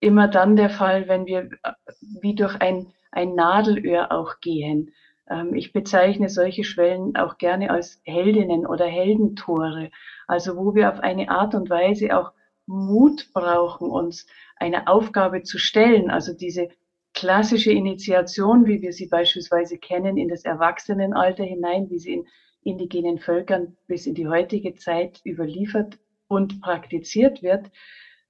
immer 0.00 0.28
dann 0.28 0.56
der 0.56 0.70
Fall, 0.70 1.08
wenn 1.08 1.26
wir 1.26 1.50
äh, 1.62 1.72
wie 2.20 2.34
durch 2.34 2.60
ein, 2.60 2.92
ein 3.10 3.34
Nadelöhr 3.34 4.10
auch 4.12 4.40
gehen. 4.40 4.92
Ähm, 5.28 5.54
ich 5.54 5.72
bezeichne 5.72 6.28
solche 6.28 6.64
Schwellen 6.64 7.16
auch 7.16 7.38
gerne 7.38 7.70
als 7.70 8.00
Heldinnen 8.04 8.66
oder 8.66 8.86
Heldentore, 8.86 9.90
also 10.26 10.56
wo 10.56 10.74
wir 10.74 10.90
auf 10.90 11.00
eine 11.00 11.28
Art 11.30 11.54
und 11.54 11.70
Weise 11.70 12.16
auch 12.16 12.32
Mut 12.66 13.30
brauchen, 13.32 13.90
uns 13.90 14.26
eine 14.56 14.86
Aufgabe 14.86 15.42
zu 15.42 15.58
stellen, 15.58 16.10
also 16.10 16.32
diese 16.32 16.68
klassische 17.14 17.72
Initiation, 17.72 18.66
wie 18.66 18.80
wir 18.80 18.92
sie 18.92 19.08
beispielsweise 19.08 19.78
kennen, 19.78 20.16
in 20.16 20.28
das 20.28 20.44
Erwachsenenalter 20.44 21.44
hinein, 21.44 21.90
wie 21.90 21.98
sie 21.98 22.14
in 22.14 22.26
indigenen 22.64 23.18
Völkern 23.18 23.76
bis 23.86 24.06
in 24.06 24.14
die 24.14 24.28
heutige 24.28 24.74
Zeit 24.76 25.20
überliefert 25.26 25.98
und 26.28 26.60
praktiziert 26.60 27.42
wird, 27.42 27.70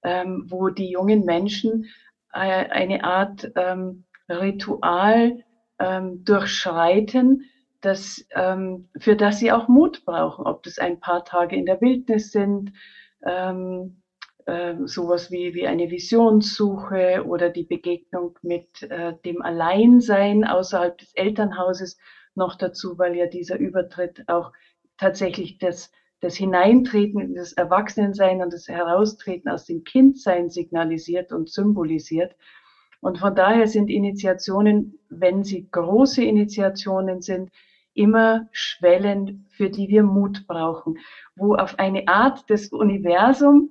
ähm, 0.03 0.47
wo 0.49 0.69
die 0.69 0.91
jungen 0.91 1.25
Menschen 1.25 1.87
äh, 2.33 2.39
eine 2.39 3.05
Art 3.05 3.53
ähm, 3.57 4.05
Ritual 4.29 5.45
ähm, 5.83 6.25
durchschreiten, 6.25 7.45
das, 7.81 8.25
ähm, 8.35 8.89
für 8.99 9.17
das 9.17 9.41
sie 9.41 9.51
auch 9.51 9.69
Mut 9.69 10.05
brauchen, 10.05 10.47
ob 10.47 10.63
das 10.63 10.79
ein 10.79 11.01
paar 11.01 11.25
Tage 11.25 11.57
in 11.57 11.67
der 11.67 11.81
Wildnis 11.81 12.31
sind, 12.31 12.73
ähm, 13.27 14.03
äh, 14.47 14.75
sowas 14.85 15.31
wie, 15.31 15.55
wie 15.55 15.67
eine 15.67 15.91
Visionssuche 15.91 17.25
oder 17.27 17.51
die 17.51 17.65
Begegnung 17.65 18.39
mit 18.43 18.83
äh, 18.83 19.15
dem 19.25 19.43
Alleinsein 19.43 20.45
außerhalb 20.45 20.97
des 20.99 21.15
Elternhauses 21.15 21.99
noch 22.35 22.57
dazu, 22.57 22.99
weil 22.99 23.17
ja 23.17 23.27
dieser 23.27 23.59
Übertritt 23.59 24.25
auch 24.29 24.53
tatsächlich 24.97 25.59
das, 25.59 25.91
das 26.21 26.37
Hineintreten 26.37 27.21
in 27.21 27.35
das 27.35 27.53
Erwachsenensein 27.53 28.43
und 28.43 28.53
das 28.53 28.69
Heraustreten 28.69 29.51
aus 29.51 29.65
dem 29.65 29.85
Kindsein 29.85 30.51
signalisiert 30.51 31.33
und 31.33 31.51
symbolisiert. 31.51 32.35
Und 33.03 33.19
von 33.19 33.35
daher 33.35 33.67
sind 33.67 33.91
Initiationen, 33.91 34.97
wenn 35.11 35.43
sie 35.43 35.69
große 35.69 36.23
Initiationen 36.23 37.21
sind, 37.21 37.51
immer 37.95 38.49
Schwellen, 38.53 39.45
für 39.51 39.71
die 39.71 39.89
wir 39.89 40.05
Mut 40.05 40.47
brauchen, 40.47 40.99
wo 41.35 41.57
auf 41.57 41.81
eine 41.81 42.07
Art 42.07 42.49
das 42.49 42.69
Universum 42.69 43.71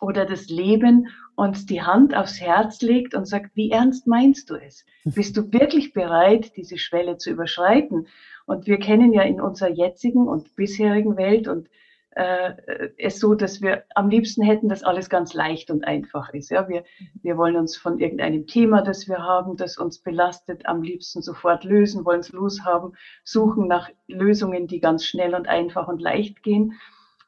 oder 0.00 0.26
das 0.26 0.48
Leben 0.48 1.06
uns 1.36 1.66
die 1.66 1.82
Hand 1.82 2.16
aufs 2.16 2.40
Herz 2.40 2.82
legt 2.82 3.14
und 3.14 3.28
sagt, 3.28 3.54
wie 3.54 3.70
ernst 3.70 4.08
meinst 4.08 4.50
du 4.50 4.56
es? 4.56 4.84
Bist 5.04 5.36
du 5.36 5.52
wirklich 5.52 5.92
bereit, 5.92 6.56
diese 6.56 6.78
Schwelle 6.78 7.16
zu 7.16 7.30
überschreiten? 7.30 8.08
Und 8.44 8.66
wir 8.66 8.80
kennen 8.80 9.12
ja 9.12 9.22
in 9.22 9.40
unserer 9.40 9.70
jetzigen 9.70 10.26
und 10.26 10.56
bisherigen 10.56 11.16
Welt 11.16 11.46
und 11.46 11.68
äh, 12.12 12.88
es 12.96 13.20
so, 13.20 13.34
dass 13.34 13.60
wir 13.60 13.84
am 13.94 14.08
liebsten 14.08 14.42
hätten, 14.42 14.68
dass 14.68 14.82
alles 14.82 15.08
ganz 15.10 15.34
leicht 15.34 15.70
und 15.70 15.84
einfach 15.84 16.32
ist. 16.32 16.50
Ja, 16.50 16.68
wir, 16.68 16.84
wir 17.22 17.36
wollen 17.36 17.56
uns 17.56 17.76
von 17.76 17.98
irgendeinem 17.98 18.46
Thema, 18.46 18.82
das 18.82 19.08
wir 19.08 19.18
haben, 19.18 19.56
das 19.56 19.78
uns 19.78 20.00
belastet, 20.00 20.66
am 20.66 20.82
liebsten 20.82 21.22
sofort 21.22 21.64
lösen, 21.64 22.04
wollen 22.04 22.20
es 22.20 22.32
loshaben, 22.32 22.96
suchen 23.24 23.68
nach 23.68 23.90
Lösungen, 24.06 24.66
die 24.66 24.80
ganz 24.80 25.04
schnell 25.04 25.34
und 25.34 25.48
einfach 25.48 25.86
und 25.88 26.00
leicht 26.00 26.42
gehen. 26.42 26.74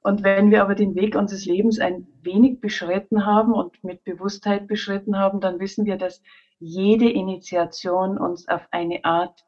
Und 0.03 0.25
wenn 0.25 0.51
wir 0.51 0.63
aber 0.63 0.75
den 0.75 0.95
Weg 0.95 1.15
unseres 1.15 1.45
Lebens 1.45 1.79
ein 1.79 2.07
wenig 2.23 2.61
beschritten 2.61 3.27
haben 3.27 3.53
und 3.53 3.85
mit 3.85 4.03
Bewusstheit 4.05 4.67
beschritten 4.67 5.19
haben, 5.19 5.41
dann 5.41 5.61
wissen 5.61 5.85
wir, 5.85 5.99
dass 5.99 6.23
jede 6.59 7.11
Initiation 7.11 8.19
uns 8.19 8.49
auf 8.49 8.67
eine 8.71 9.05
Art 9.05 9.45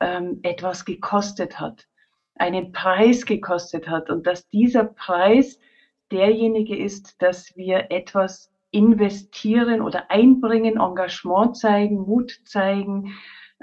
ähm, 0.00 0.40
etwas 0.42 0.84
gekostet 0.84 1.58
hat 1.58 1.86
einen 2.36 2.72
Preis 2.72 3.26
gekostet 3.26 3.88
hat 3.88 4.10
und 4.10 4.26
dass 4.26 4.48
dieser 4.48 4.84
Preis 4.84 5.58
derjenige 6.10 6.76
ist, 6.76 7.22
dass 7.22 7.56
wir 7.56 7.90
etwas 7.90 8.52
investieren 8.70 9.80
oder 9.80 10.10
einbringen, 10.10 10.80
Engagement 10.80 11.56
zeigen, 11.56 12.00
Mut 12.00 12.40
zeigen, 12.44 13.14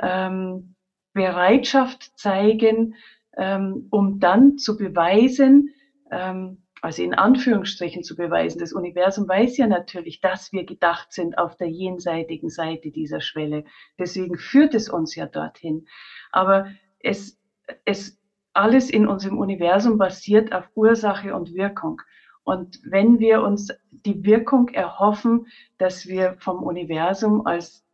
ähm, 0.02 0.76
Bereitschaft 1.14 2.18
zeigen, 2.18 2.96
ähm, 3.38 3.88
um 3.90 4.20
dann 4.20 4.58
zu 4.58 4.78
beweisen, 4.78 5.74
ähm, 6.10 6.64
also 6.82 7.04
in 7.04 7.14
Anführungsstrichen 7.14 8.04
zu 8.04 8.16
beweisen, 8.16 8.60
das 8.60 8.74
Universum 8.74 9.28
weiß 9.28 9.58
ja 9.58 9.68
natürlich, 9.68 10.20
dass 10.20 10.52
wir 10.52 10.66
gedacht 10.66 11.12
sind 11.12 11.38
auf 11.38 11.56
der 11.56 11.70
jenseitigen 11.70 12.50
Seite 12.50 12.90
dieser 12.90 13.22
Schwelle. 13.22 13.66
Deswegen 14.00 14.38
führt 14.38 14.74
es 14.74 14.90
uns 14.90 15.16
ja 15.16 15.28
dorthin. 15.28 15.88
Aber 16.32 16.68
es, 17.00 17.40
es 17.86 18.21
alles 18.54 18.90
in 18.90 19.08
unserem 19.08 19.38
Universum 19.38 19.98
basiert 19.98 20.54
auf 20.54 20.70
Ursache 20.76 21.36
und 21.36 21.54
Wirkung. 21.54 22.02
Und 22.44 22.80
wenn 22.84 23.20
wir 23.20 23.44
uns 23.44 23.70
die 23.92 24.24
Wirkung 24.26 24.70
erhoffen, 24.70 25.48
dass 25.78 26.08
wir 26.08 26.36
vom 26.40 26.64
Universum 26.64 27.46
als 27.46 27.86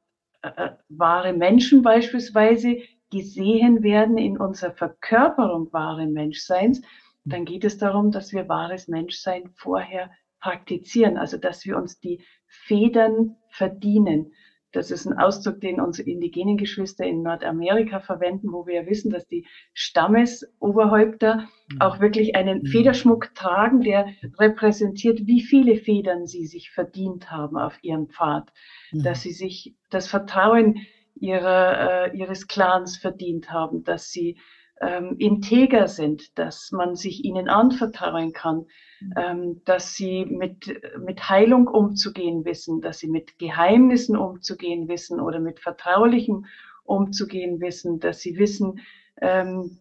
äh, 0.41 0.49
äh, 0.55 0.69
wahre 0.89 1.33
Menschen 1.33 1.81
beispielsweise 1.81 2.77
gesehen 3.11 3.83
werden 3.83 4.17
in 4.17 4.37
unserer 4.37 4.71
Verkörperung 4.73 5.71
wahren 5.73 6.13
Menschseins, 6.13 6.81
dann 7.25 7.45
geht 7.45 7.65
es 7.65 7.77
darum, 7.77 8.11
dass 8.11 8.31
wir 8.31 8.47
wahres 8.47 8.87
Menschsein 8.87 9.49
vorher 9.55 10.11
praktizieren, 10.39 11.17
also 11.17 11.37
dass 11.37 11.65
wir 11.65 11.77
uns 11.77 11.99
die 11.99 12.23
Federn 12.47 13.35
verdienen. 13.49 14.33
Das 14.77 14.91
ist 14.91 15.07
ein 15.07 15.17
Ausdruck, 15.17 15.59
den 15.59 15.81
unsere 15.81 16.07
indigenen 16.07 16.55
Geschwister 16.55 17.03
in 17.03 17.23
Nordamerika 17.23 17.99
verwenden, 17.99 18.51
wo 18.51 18.67
wir 18.67 18.75
ja 18.75 18.85
wissen, 18.85 19.09
dass 19.09 19.27
die 19.27 19.47
Stammesoberhäupter 19.73 21.47
mhm. 21.71 21.81
auch 21.81 21.99
wirklich 21.99 22.35
einen 22.35 22.59
mhm. 22.59 22.67
Federschmuck 22.67 23.33
tragen, 23.33 23.81
der 23.81 24.05
repräsentiert, 24.37 25.25
wie 25.25 25.41
viele 25.41 25.77
Federn 25.77 26.27
sie 26.27 26.45
sich 26.45 26.69
verdient 26.69 27.31
haben 27.31 27.57
auf 27.57 27.79
ihrem 27.81 28.07
Pfad, 28.07 28.53
mhm. 28.91 29.01
dass 29.01 29.23
sie 29.23 29.31
sich 29.31 29.75
das 29.89 30.07
Vertrauen 30.07 30.85
ihrer, 31.15 32.11
äh, 32.13 32.17
ihres 32.17 32.47
Clans 32.47 32.97
verdient 32.97 33.51
haben, 33.51 33.83
dass 33.83 34.11
sie 34.11 34.37
ähm, 34.81 35.15
integer 35.17 35.87
sind, 35.87 36.37
dass 36.37 36.71
man 36.71 36.95
sich 36.95 37.23
ihnen 37.25 37.49
anvertrauen 37.49 38.33
kann, 38.33 38.65
mhm. 38.99 39.13
ähm, 39.17 39.61
dass 39.65 39.95
sie 39.95 40.25
mit, 40.25 40.81
mit 40.99 41.29
Heilung 41.29 41.67
umzugehen 41.67 42.45
wissen, 42.45 42.81
dass 42.81 42.99
sie 42.99 43.09
mit 43.09 43.39
Geheimnissen 43.39 44.15
umzugehen 44.17 44.87
wissen 44.87 45.19
oder 45.19 45.39
mit 45.39 45.59
Vertraulichem 45.59 46.45
umzugehen 46.83 47.59
wissen, 47.59 47.99
dass 47.99 48.21
sie 48.21 48.37
wissen, 48.37 48.79
ähm, 49.21 49.79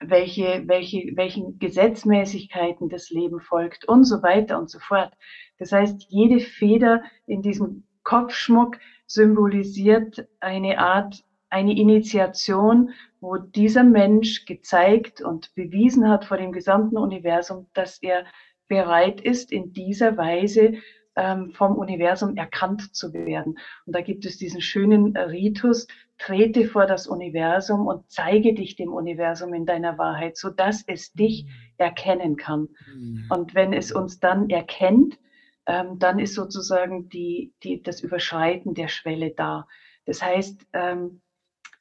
welche, 0.00 0.64
welche, 0.66 1.12
welchen 1.14 1.58
Gesetzmäßigkeiten 1.58 2.88
das 2.88 3.10
Leben 3.10 3.40
folgt 3.40 3.86
und 3.86 4.04
so 4.04 4.22
weiter 4.22 4.58
und 4.58 4.68
so 4.70 4.78
fort. 4.78 5.12
Das 5.58 5.72
heißt, 5.72 6.06
jede 6.08 6.40
Feder 6.40 7.02
in 7.26 7.42
diesem 7.42 7.84
Kopfschmuck 8.02 8.78
symbolisiert 9.06 10.28
eine 10.40 10.78
Art, 10.78 11.24
eine 11.54 11.76
Initiation 11.76 12.90
wo 13.24 13.38
dieser 13.38 13.84
Mensch 13.84 14.44
gezeigt 14.44 15.22
und 15.22 15.54
bewiesen 15.54 16.08
hat 16.08 16.26
vor 16.26 16.36
dem 16.36 16.52
gesamten 16.52 16.98
Universum, 16.98 17.66
dass 17.72 17.98
er 18.02 18.26
bereit 18.68 19.20
ist, 19.20 19.50
in 19.50 19.72
dieser 19.72 20.18
Weise 20.18 20.74
ähm, 21.16 21.50
vom 21.52 21.76
Universum 21.76 22.36
erkannt 22.36 22.94
zu 22.94 23.14
werden. 23.14 23.58
Und 23.86 23.96
da 23.96 24.02
gibt 24.02 24.26
es 24.26 24.36
diesen 24.36 24.60
schönen 24.60 25.16
Ritus, 25.16 25.86
trete 26.18 26.66
vor 26.66 26.84
das 26.84 27.06
Universum 27.06 27.86
und 27.86 28.10
zeige 28.10 28.52
dich 28.52 28.76
dem 28.76 28.92
Universum 28.92 29.54
in 29.54 29.64
deiner 29.64 29.96
Wahrheit, 29.96 30.36
so 30.36 30.50
dass 30.50 30.84
es 30.86 31.12
dich 31.14 31.46
erkennen 31.78 32.36
kann. 32.36 32.68
Mhm. 32.94 33.24
Und 33.30 33.54
wenn 33.54 33.72
es 33.72 33.90
uns 33.90 34.20
dann 34.20 34.50
erkennt, 34.50 35.18
ähm, 35.66 35.98
dann 35.98 36.18
ist 36.18 36.34
sozusagen 36.34 37.08
die, 37.08 37.54
die, 37.62 37.82
das 37.82 38.02
Überschreiten 38.02 38.74
der 38.74 38.88
Schwelle 38.88 39.30
da. 39.30 39.66
Das 40.04 40.22
heißt, 40.22 40.66
ähm, 40.74 41.22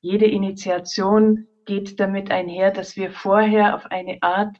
jede 0.03 0.25
Initiation 0.25 1.47
geht 1.65 1.99
damit 1.99 2.29
einher, 2.29 2.71
dass 2.71 2.97
wir 2.97 3.09
vorher 3.09 3.73
auf 3.73 3.85
eine 3.85 4.17
Art 4.21 4.57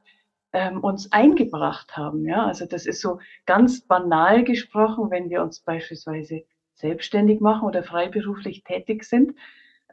ähm, 0.53 0.79
uns 0.79 1.11
eingebracht 1.11 1.97
haben. 1.97 2.25
Ja, 2.25 2.45
also 2.45 2.65
das 2.65 2.85
ist 2.85 3.01
so 3.01 3.19
ganz 3.45 3.85
banal 3.85 4.45
gesprochen, 4.45 5.11
wenn 5.11 5.29
wir 5.29 5.43
uns 5.43 5.59
beispielsweise 5.59 6.43
selbstständig 6.75 7.41
machen 7.41 7.67
oder 7.67 7.83
freiberuflich 7.83 8.63
tätig 8.63 9.03
sind, 9.03 9.33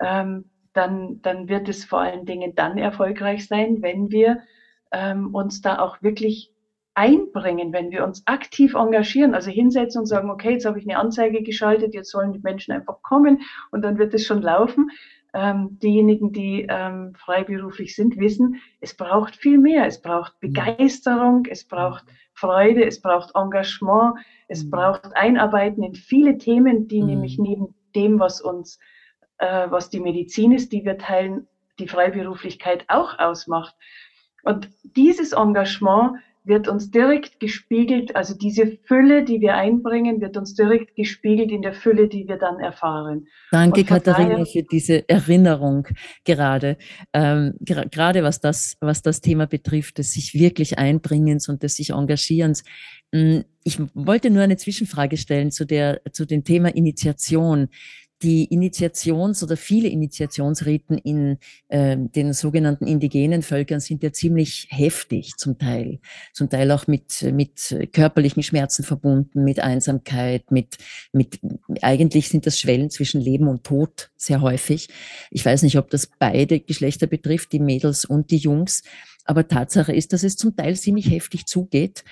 ähm, 0.01 0.51
dann, 0.73 1.21
dann 1.23 1.49
wird 1.49 1.69
es 1.69 1.85
vor 1.85 2.01
allen 2.01 2.27
Dingen 2.27 2.55
dann 2.55 2.79
erfolgreich 2.79 3.49
sein, 3.49 3.83
wenn 3.83 4.13
wir 4.13 4.39
ähm, 4.93 5.35
uns 5.35 5.63
da 5.63 5.81
auch 5.81 6.01
wirklich 6.01 6.53
einbringen, 6.95 7.73
wenn 7.73 7.91
wir 7.91 8.05
uns 8.05 8.25
aktiv 8.27 8.75
engagieren, 8.75 9.35
also 9.35 9.51
hinsetzen 9.51 10.01
und 10.01 10.07
sagen, 10.07 10.31
okay, 10.31 10.53
jetzt 10.53 10.65
habe 10.65 10.79
ich 10.79 10.89
eine 10.89 10.99
Anzeige 10.99 11.43
geschaltet, 11.43 11.93
jetzt 11.95 12.11
sollen 12.11 12.33
die 12.33 12.41
Menschen 12.41 12.73
einfach 12.73 13.03
kommen 13.03 13.43
und 13.73 13.83
dann 13.83 13.99
wird 13.99 14.15
es 14.15 14.27
schon 14.27 14.43
laufen. 14.43 14.91
Ähm, 15.33 15.79
diejenigen, 15.81 16.33
die 16.33 16.67
ähm, 16.69 17.15
freiberuflich 17.15 17.95
sind, 17.95 18.17
wissen, 18.19 18.61
es 18.81 18.95
braucht 18.97 19.37
viel 19.37 19.59
mehr. 19.59 19.87
Es 19.87 20.01
braucht 20.01 20.35
mhm. 20.35 20.49
Begeisterung, 20.49 21.47
es 21.47 21.65
braucht 21.67 22.05
Freude, 22.35 22.85
es 22.85 23.01
braucht 23.01 23.35
Engagement, 23.35 24.15
es 24.49 24.65
mhm. 24.65 24.71
braucht 24.71 25.17
Einarbeiten 25.17 25.83
in 25.83 25.95
viele 25.95 26.39
Themen, 26.39 26.89
die 26.89 27.01
mhm. 27.01 27.09
nämlich 27.09 27.39
neben 27.39 27.75
dem, 27.95 28.19
was 28.19 28.41
uns, 28.41 28.79
äh, 29.39 29.71
was 29.71 29.91
die 29.91 30.01
Medizin 30.01 30.53
ist, 30.53 30.73
die 30.73 30.85
wir 30.85 30.99
teilen, 30.99 31.47
die 31.79 31.89
Freiberuflichkeit 31.89 32.85
auch 32.89 33.19
ausmacht. 33.19 33.75
Und 34.43 34.71
dieses 34.83 35.33
Engagement 35.33 36.17
wird 36.45 36.69
uns 36.69 36.91
direkt 36.91 37.39
gespiegelt, 37.39 38.17
also 38.17 38.35
diese 38.35 38.79
Fülle, 38.85 39.25
die 39.25 39.41
wir 39.41 39.55
einbringen, 39.55 40.21
wird 40.21 40.37
uns 40.37 40.55
direkt 40.55 40.97
gespiegelt 40.97 41.51
in 41.51 41.63
der 41.63 41.75
Fülle, 41.75 42.09
die 42.09 42.27
wir 42.27 42.37
dann 42.37 42.59
erfahren. 42.61 43.27
Danke, 43.51 43.85
Katharina, 43.85 44.45
für 44.45 44.63
diese 44.63 45.09
Erinnerung 45.09 45.87
gerade. 46.25 46.79
Ähm, 47.13 47.55
gerade 47.61 48.23
was 48.23 48.41
das, 48.41 48.77
was 48.81 49.03
das 49.03 49.21
Thema 49.21 49.47
betrifft, 49.47 49.99
des 49.99 50.13
sich 50.13 50.35
wirklich 50.35 50.79
Einbringens 50.79 51.49
und 51.49 51.63
des 51.63 51.77
sich 51.77 51.91
Engagierens. 51.91 52.65
Hm, 53.15 53.45
ich 53.63 53.79
wollte 53.95 54.31
nur 54.31 54.43
eine 54.43 54.57
Zwischenfrage 54.57 55.19
stellen 55.19 55.51
zu, 55.51 55.67
der, 55.67 56.01
zu 56.13 56.27
dem 56.27 56.45
Thema 56.45 56.75
Initiation 56.75 57.69
die 58.23 58.47
Initiations- 58.51 59.43
oder 59.43 59.57
viele 59.57 59.89
Initiationsriten 59.89 60.99
in 60.99 61.39
äh, 61.69 61.97
den 61.99 62.33
sogenannten 62.33 62.87
indigenen 62.87 63.43
Völkern 63.43 63.81
sind 63.81 64.03
ja 64.03 64.13
ziemlich 64.13 64.69
heftig 64.71 65.37
zum 65.37 65.59
Teil. 65.59 66.01
Zum 66.35 66.51
Teil 66.51 66.71
auch 66.71 66.87
mit, 66.87 67.23
mit 67.33 67.91
körperlichen 67.93 68.43
Schmerzen 68.43 68.83
verbunden, 68.83 69.45
mit 69.45 69.61
Einsamkeit, 69.61 70.51
mit, 70.51 70.77
mit, 71.13 71.41
eigentlich 71.81 72.29
sind 72.29 72.47
das 72.47 72.59
Schwellen 72.59 72.91
zwischen 72.91 73.21
Leben 73.21 73.49
und 73.49 73.65
Tod 73.65 74.11
sehr 74.17 74.43
häufig. 74.43 74.89
Ich 75.31 75.45
weiß 75.45 75.63
nicht, 75.63 75.79
ob 75.79 75.91
das 75.91 76.11
beide 76.19 76.61
Geschlechter 76.61 77.07
betrifft, 77.07 77.53
die 77.53 77.61
Mädels 77.61 78.05
und 78.05 78.31
die 78.31 78.39
Jungs. 78.39 78.83
Aber 79.25 79.49
Tatsache 79.49 79.93
ist, 79.93 80.13
dass 80.13 80.25
es 80.25 80.37
zum 80.37 80.57
Teil 80.57 80.77
ziemlich 80.77 81.11
heftig 81.11 81.47
zugeht 81.47 82.05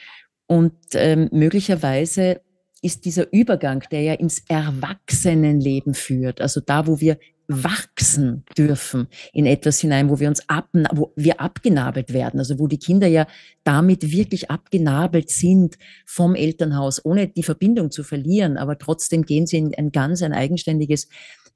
und 0.46 0.74
ähm, 0.94 1.28
möglicherweise 1.32 2.40
ist 2.82 3.04
dieser 3.04 3.32
Übergang, 3.32 3.84
der 3.90 4.02
ja 4.02 4.14
ins 4.14 4.42
Erwachsenenleben 4.48 5.94
führt, 5.94 6.40
also 6.40 6.60
da, 6.60 6.86
wo 6.86 7.00
wir 7.00 7.18
wachsen 7.48 8.44
dürfen 8.58 9.08
in 9.32 9.46
etwas 9.46 9.80
hinein, 9.80 10.10
wo 10.10 10.20
wir 10.20 10.28
uns 10.28 10.46
ab, 10.50 10.68
wo 10.92 11.12
wir 11.16 11.40
abgenabelt 11.40 12.12
werden, 12.12 12.38
also 12.38 12.58
wo 12.58 12.66
die 12.66 12.78
Kinder 12.78 13.06
ja 13.06 13.26
damit 13.64 14.12
wirklich 14.12 14.50
abgenabelt 14.50 15.30
sind 15.30 15.78
vom 16.04 16.34
Elternhaus, 16.34 17.02
ohne 17.04 17.26
die 17.26 17.42
Verbindung 17.42 17.90
zu 17.90 18.04
verlieren, 18.04 18.58
aber 18.58 18.78
trotzdem 18.78 19.24
gehen 19.24 19.46
sie 19.46 19.56
in 19.56 19.74
ein 19.74 19.92
ganz 19.92 20.22
ein 20.22 20.34
eigenständiges 20.34 21.08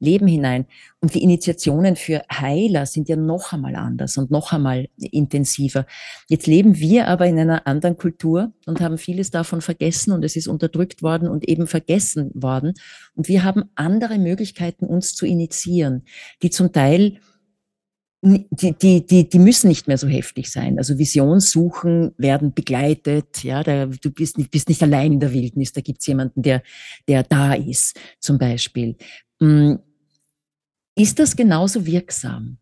Leben 0.02 0.26
hinein. 0.26 0.66
Und 1.00 1.14
die 1.14 1.22
Initiationen 1.22 1.96
für 1.96 2.22
Heiler 2.30 2.86
sind 2.86 3.08
ja 3.08 3.16
noch 3.16 3.52
einmal 3.52 3.76
anders 3.76 4.16
und 4.16 4.30
noch 4.30 4.52
einmal 4.52 4.88
intensiver. 4.98 5.86
Jetzt 6.28 6.46
leben 6.46 6.78
wir 6.78 7.06
aber 7.06 7.26
in 7.26 7.38
einer 7.38 7.66
anderen 7.66 7.96
Kultur 7.96 8.52
und 8.66 8.80
haben 8.80 8.98
vieles 8.98 9.30
davon 9.30 9.60
vergessen 9.60 10.12
und 10.12 10.24
es 10.24 10.36
ist 10.36 10.48
unterdrückt 10.48 11.02
worden 11.02 11.28
und 11.28 11.48
eben 11.48 11.66
vergessen 11.66 12.30
worden. 12.34 12.74
Und 13.14 13.28
wir 13.28 13.44
haben 13.44 13.64
andere 13.74 14.18
Möglichkeiten, 14.18 14.86
uns 14.86 15.14
zu 15.14 15.24
initiieren, 15.24 16.02
die 16.42 16.50
zum 16.50 16.72
Teil 16.72 17.18
die, 18.24 18.72
die, 18.78 19.04
die, 19.04 19.28
die 19.28 19.38
müssen 19.38 19.66
nicht 19.68 19.88
mehr 19.88 19.98
so 19.98 20.06
heftig 20.06 20.48
sein. 20.48 20.78
Also 20.78 20.96
Visionssuchen 20.96 22.12
werden 22.18 22.54
begleitet. 22.54 23.42
Ja, 23.42 23.64
da, 23.64 23.86
du 23.86 24.10
bist 24.12 24.38
nicht, 24.38 24.52
bist 24.52 24.68
nicht 24.68 24.82
allein 24.82 25.14
in 25.14 25.20
der 25.20 25.32
Wildnis. 25.32 25.72
Da 25.72 25.80
gibt's 25.80 26.06
jemanden, 26.06 26.42
der, 26.42 26.62
der 27.08 27.24
da 27.24 27.54
ist, 27.54 27.98
zum 28.20 28.38
Beispiel. 28.38 28.96
Ist 30.94 31.18
das 31.18 31.36
genauso 31.36 31.86
wirksam? 31.86 32.58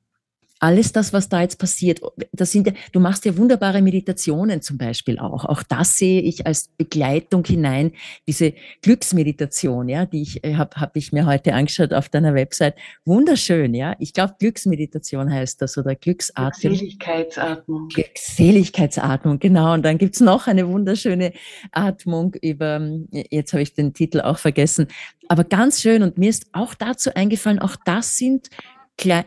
Alles 0.60 0.92
das, 0.92 1.12
was 1.12 1.28
da 1.28 1.40
jetzt 1.40 1.58
passiert, 1.58 2.00
das 2.32 2.52
sind 2.52 2.66
ja, 2.66 2.74
du 2.92 3.00
machst 3.00 3.24
ja 3.24 3.36
wunderbare 3.36 3.80
Meditationen 3.80 4.60
zum 4.60 4.76
Beispiel 4.76 5.18
auch. 5.18 5.46
Auch 5.46 5.62
das 5.62 5.96
sehe 5.96 6.20
ich 6.20 6.46
als 6.46 6.68
Begleitung 6.68 7.44
hinein, 7.44 7.92
diese 8.28 8.52
Glücksmeditation, 8.82 9.88
ja, 9.88 10.04
die 10.04 10.22
ich 10.22 10.44
äh, 10.44 10.56
habe 10.56 10.76
hab 10.76 10.96
ich 10.96 11.12
mir 11.12 11.24
heute 11.24 11.54
angeschaut 11.54 11.94
auf 11.94 12.10
deiner 12.10 12.34
Website. 12.34 12.74
Wunderschön, 13.06 13.74
ja. 13.74 13.96
Ich 13.98 14.12
glaube, 14.12 14.34
Glücksmeditation 14.38 15.32
heißt 15.32 15.62
das 15.62 15.78
oder 15.78 15.94
Glücksatmung. 15.94 16.72
Glückseligkeitsatmung. 16.72 17.88
Glückseligkeitsatmung, 17.88 19.38
genau. 19.38 19.72
Und 19.72 19.82
dann 19.82 19.96
gibt's 19.96 20.20
noch 20.20 20.46
eine 20.46 20.68
wunderschöne 20.68 21.32
Atmung 21.72 22.34
über, 22.42 22.86
jetzt 23.10 23.54
habe 23.54 23.62
ich 23.62 23.72
den 23.72 23.94
Titel 23.94 24.20
auch 24.20 24.38
vergessen, 24.38 24.88
aber 25.28 25.44
ganz 25.44 25.80
schön. 25.80 26.02
Und 26.02 26.18
mir 26.18 26.28
ist 26.28 26.46
auch 26.52 26.74
dazu 26.74 27.14
eingefallen, 27.14 27.60
auch 27.60 27.76
das 27.84 28.16
sind 28.18 28.50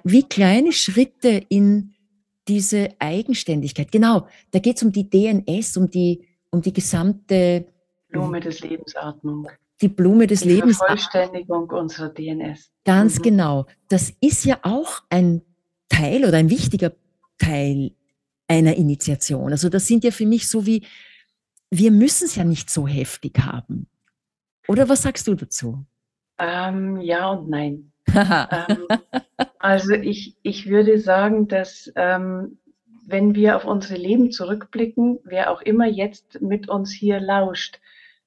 wie 0.04 0.24
kleine 0.24 0.72
Schritte 0.72 1.44
in 1.50 1.94
diese 2.48 2.90
Eigenständigkeit. 3.00 3.92
Genau, 3.92 4.28
da 4.52 4.60
geht 4.60 4.78
es 4.78 4.84
um 4.84 4.92
die 4.92 5.10
DNS, 5.10 5.78
um 5.78 5.90
die, 5.90 6.28
um 6.52 6.62
die 6.62 6.74
gesamte 6.74 7.66
Blume 8.10 8.40
des 8.40 8.60
Lebensatmung. 8.62 9.48
Die 9.82 9.88
Blume 9.88 10.28
des 10.28 10.42
die 10.42 10.50
Lebens. 10.50 10.78
Die 10.78 10.86
Vervollständigung 10.86 11.70
unserer 11.70 12.10
DNS. 12.10 12.72
Ganz 12.86 13.20
mhm. 13.20 13.24
genau. 13.24 13.66
Das 13.88 14.14
ist 14.22 14.46
ja 14.46 14.60
auch 14.64 15.02
ein 15.10 15.42
Teil 15.90 16.26
oder 16.26 16.38
ein 16.38 16.50
wichtiger 16.50 16.94
Teil 17.38 17.92
einer 18.48 18.76
Initiation. 18.76 19.52
Also 19.52 19.70
das 19.70 19.88
sind 19.88 20.04
ja 20.04 20.12
für 20.12 20.26
mich 20.26 20.48
so 20.48 20.66
wie, 20.66 20.86
wir 21.72 21.92
müssen 21.92 22.26
es 22.26 22.36
ja 22.36 22.44
nicht 22.44 22.70
so 22.70 22.88
heftig 22.88 23.40
haben. 23.40 23.88
Oder 24.68 24.88
was 24.88 25.02
sagst 25.02 25.28
du 25.28 25.36
dazu? 25.36 25.86
Ähm, 26.38 27.00
ja 27.02 27.32
und 27.32 27.50
nein 27.50 27.92
ähm, 28.14 28.88
also 29.63 29.93
ich, 29.93 30.36
ich 30.41 30.67
würde 30.67 30.99
sagen, 30.99 31.47
dass 31.47 31.89
ähm, 31.95 32.58
wenn 33.08 33.34
wir 33.34 33.56
auf 33.56 33.63
unsere 33.63 33.97
Leben 33.97 34.30
zurückblicken, 34.30 35.19
wer 35.23 35.52
auch 35.52 35.62
immer 35.62 35.88
jetzt 35.88 36.41
mit 36.41 36.67
uns 36.67 36.91
hier 36.91 37.21
lauscht, 37.21 37.80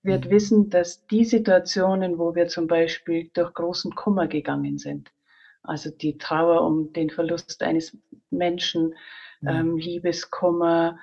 wird 0.02 0.24
mhm. 0.24 0.30
wissen, 0.30 0.70
dass 0.70 1.06
die 1.08 1.26
Situationen, 1.26 2.18
wo 2.18 2.34
wir 2.34 2.48
zum 2.48 2.68
Beispiel 2.68 3.30
durch 3.34 3.52
großen 3.52 3.94
Kummer 3.94 4.28
gegangen 4.28 4.78
sind, 4.78 5.12
also 5.62 5.90
die 5.90 6.16
Trauer 6.16 6.62
um 6.62 6.94
den 6.94 7.10
Verlust 7.10 7.62
eines 7.62 7.98
Menschen, 8.30 8.94
mhm. 9.42 9.48
ähm, 9.48 9.76
Liebeskummer, 9.76 10.98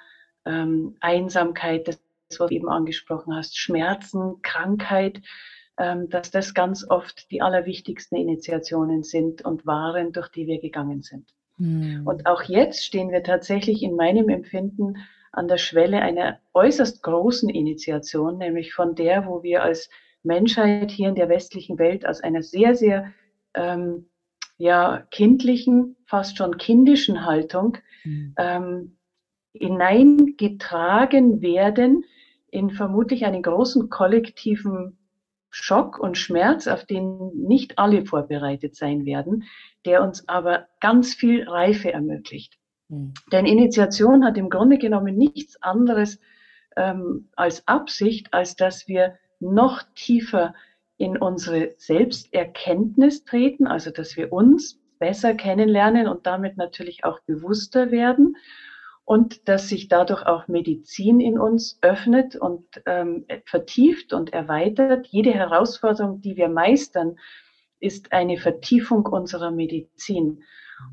ähm, 0.46 0.98
Einsamkeit, 1.00 1.88
das, 1.88 2.02
was 2.30 2.38
du 2.40 2.48
eben 2.48 2.70
angesprochen 2.70 3.36
hast, 3.36 3.56
Schmerzen, 3.56 4.42
Krankheit, 4.42 5.22
dass 5.76 6.30
das 6.30 6.54
ganz 6.54 6.88
oft 6.88 7.32
die 7.32 7.42
allerwichtigsten 7.42 8.18
Initiationen 8.18 9.02
sind 9.02 9.44
und 9.44 9.66
waren, 9.66 10.12
durch 10.12 10.30
die 10.30 10.46
wir 10.46 10.62
gegangen 10.62 11.02
sind. 11.02 11.34
Mhm. 11.58 12.06
Und 12.06 12.26
auch 12.26 12.44
jetzt 12.44 12.86
stehen 12.86 13.12
wir 13.12 13.24
tatsächlich 13.24 13.82
in 13.82 13.96
meinem 13.96 14.30
Empfinden 14.30 14.98
an 15.32 15.48
der 15.48 15.58
Schwelle 15.58 16.02
einer 16.02 16.40
äußerst 16.54 17.02
großen 17.02 17.50
Initiation, 17.50 18.38
nämlich 18.38 18.74
von 18.74 18.96
der, 18.96 19.26
wo 19.26 19.42
wir 19.42 19.64
als 19.64 19.90
Menschheit 20.22 20.92
hier 20.92 21.10
in 21.10 21.16
der 21.16 21.30
westlichen 21.30 21.80
Welt 21.80 22.06
aus 22.06 22.22
einer 22.22 22.44
sehr, 22.44 22.76
sehr 22.76 23.12
ähm, 23.56 24.06
ja, 24.58 25.06
kindlichen, 25.10 25.98
fast 26.06 26.38
schon 26.38 26.58
kindischen 26.58 27.26
Haltung 27.26 27.78
mhm. 28.04 28.36
ähm, 28.38 28.98
hineingetragen 29.54 31.42
werden 31.42 32.06
in 32.50 32.70
vermutlich 32.70 33.26
einen 33.26 33.42
großen 33.42 33.90
kollektiven 33.90 34.98
Schock 35.56 36.00
und 36.00 36.18
Schmerz, 36.18 36.68
auf 36.68 36.84
den 36.84 37.32
nicht 37.36 37.78
alle 37.78 38.06
vorbereitet 38.08 38.76
sein 38.76 39.06
werden, 39.06 39.44
der 39.86 40.02
uns 40.02 40.28
aber 40.28 40.68
ganz 40.80 41.14
viel 41.14 41.48
Reife 41.48 41.94
ermöglicht. 41.94 42.58
Mhm. 42.90 43.14
Denn 43.32 43.46
Initiation 43.46 44.26
hat 44.26 44.36
im 44.38 44.50
Grunde 44.50 44.80
genommen 44.80 45.16
nichts 45.16 45.62
anderes 45.62 46.20
ähm, 46.76 47.30
als 47.36 47.68
Absicht, 47.68 48.34
als 48.34 48.56
dass 48.56 48.88
wir 48.88 49.20
noch 49.40 49.84
tiefer 49.94 50.56
in 50.98 51.18
unsere 51.18 51.76
Selbsterkenntnis 51.78 53.24
treten, 53.24 53.68
also 53.68 53.92
dass 53.92 54.18
wir 54.18 54.34
uns 54.34 54.82
besser 54.98 55.36
kennenlernen 55.36 56.08
und 56.08 56.26
damit 56.26 56.58
natürlich 56.58 57.04
auch 57.04 57.20
bewusster 57.28 57.92
werden 57.92 58.38
und 59.06 59.48
dass 59.50 59.70
sich 59.70 59.88
dadurch 59.88 60.26
auch 60.26 60.48
Medizin 60.48 61.20
in 61.20 61.38
uns 61.38 61.78
öffnet 61.82 62.36
und 62.36 62.66
ähm, 62.86 63.26
vertieft 63.46 64.14
und 64.14 64.32
erweitert. 64.32 65.08
Jede 65.08 65.34
Herausforderung, 65.34 66.22
die 66.22 66.38
wir 66.38 66.48
meistern, 66.48 67.18
ist 67.80 68.14
eine 68.14 68.38
Vertiefung 68.38 69.06
unserer 69.06 69.52
Medizin. 69.52 70.44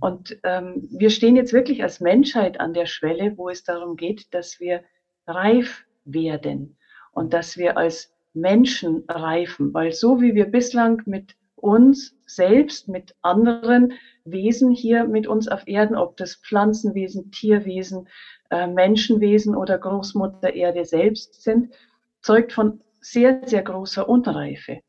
Und 0.01 0.39
ähm, 0.43 0.89
wir 0.91 1.11
stehen 1.11 1.37
jetzt 1.37 1.53
wirklich 1.53 1.83
als 1.83 2.01
Menschheit 2.01 2.59
an 2.59 2.75
der 2.75 2.87
Schwelle, 2.87 3.37
wo 3.37 3.49
es 3.49 3.63
darum 3.63 3.97
geht, 3.97 4.35
dass 4.35 4.59
wir 4.59 4.83
reif 5.27 5.85
werden 6.05 6.77
und 7.13 7.33
dass 7.33 7.57
wir 7.57 7.77
als 7.77 8.13
Menschen 8.35 9.05
reifen, 9.09 9.73
weil 9.73 9.93
so 9.93 10.21
wie 10.21 10.35
wir 10.35 10.47
bislang 10.47 11.03
mit 11.07 11.37
uns 11.57 12.17
selbst 12.27 12.89
mit 12.89 13.15
anderen 13.23 13.93
Wesen 14.33 14.71
hier 14.71 15.05
mit 15.05 15.27
uns 15.27 15.49
auf 15.49 15.67
Erden, 15.67 15.97
ob 15.97 16.17
das 16.17 16.37
Pflanzenwesen, 16.37 17.31
Tierwesen, 17.31 18.09
äh, 18.51 18.67
Menschenwesen 18.67 19.57
oder 19.57 19.79
Großmutter 19.79 20.55
Erde 20.55 20.85
selbst 20.85 21.43
sind, 21.43 21.75
zeugt 22.23 22.53
von 22.53 22.81
sehr, 23.01 23.43
sehr 23.47 23.63
großer 23.63 24.09
Unreife. 24.09 24.81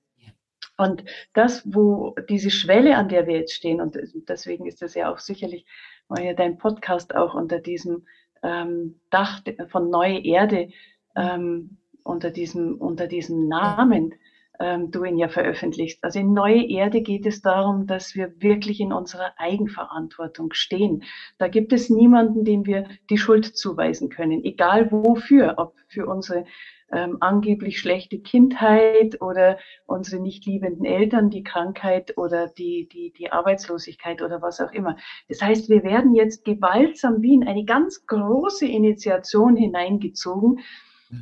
Und 0.77 1.03
das, 1.33 1.61
wo 1.65 2.15
diese 2.27 2.49
Schwelle, 2.49 2.97
an 2.97 3.07
der 3.07 3.27
wir 3.27 3.37
jetzt 3.37 3.53
stehen, 3.53 3.81
und 3.81 3.97
deswegen 4.27 4.65
ist 4.65 4.81
das 4.81 4.95
ja 4.95 5.11
auch 5.11 5.19
sicherlich, 5.19 5.65
war 6.07 6.21
ja 6.21 6.33
dein 6.33 6.57
Podcast 6.57 7.15
auch 7.15 7.35
unter 7.35 7.59
diesem 7.59 8.07
ähm, 8.41 8.99
Dach 9.11 9.41
von 9.69 9.89
Neue 9.89 10.25
Erde, 10.25 10.69
ähm, 11.15 11.77
unter 12.03 12.31
diesem, 12.31 12.77
unter 12.77 13.07
diesem 13.07 13.47
Namen, 13.47 14.15
ähm, 14.61 14.91
du 14.91 15.03
ihn 15.03 15.17
ja 15.17 15.27
veröffentlichst. 15.27 16.03
Also 16.03 16.19
in 16.19 16.33
Neue 16.33 16.69
Erde 16.69 17.01
geht 17.01 17.25
es 17.25 17.41
darum, 17.41 17.87
dass 17.87 18.15
wir 18.15 18.31
wirklich 18.39 18.79
in 18.79 18.93
unserer 18.93 19.33
Eigenverantwortung 19.37 20.53
stehen. 20.53 21.03
Da 21.37 21.47
gibt 21.47 21.73
es 21.73 21.89
niemanden, 21.89 22.45
dem 22.45 22.65
wir 22.65 22.87
die 23.09 23.17
Schuld 23.17 23.45
zuweisen 23.57 24.09
können, 24.09 24.43
egal 24.43 24.91
wofür, 24.91 25.55
ob 25.57 25.75
für 25.87 26.05
unsere 26.05 26.45
ähm, 26.91 27.17
angeblich 27.21 27.79
schlechte 27.79 28.19
Kindheit 28.19 29.21
oder 29.21 29.57
unsere 29.85 30.21
nicht 30.21 30.45
liebenden 30.45 30.85
Eltern, 30.85 31.29
die 31.29 31.43
Krankheit 31.43 32.17
oder 32.17 32.47
die, 32.49 32.87
die, 32.91 33.11
die 33.11 33.31
Arbeitslosigkeit 33.31 34.21
oder 34.21 34.41
was 34.41 34.59
auch 34.59 34.71
immer. 34.71 34.97
Das 35.29 35.41
heißt, 35.41 35.69
wir 35.69 35.83
werden 35.83 36.13
jetzt 36.13 36.43
gewaltsam 36.43 37.21
wie 37.21 37.33
in 37.33 37.47
eine 37.47 37.65
ganz 37.65 38.05
große 38.05 38.67
Initiation 38.67 39.55
hineingezogen. 39.55 40.59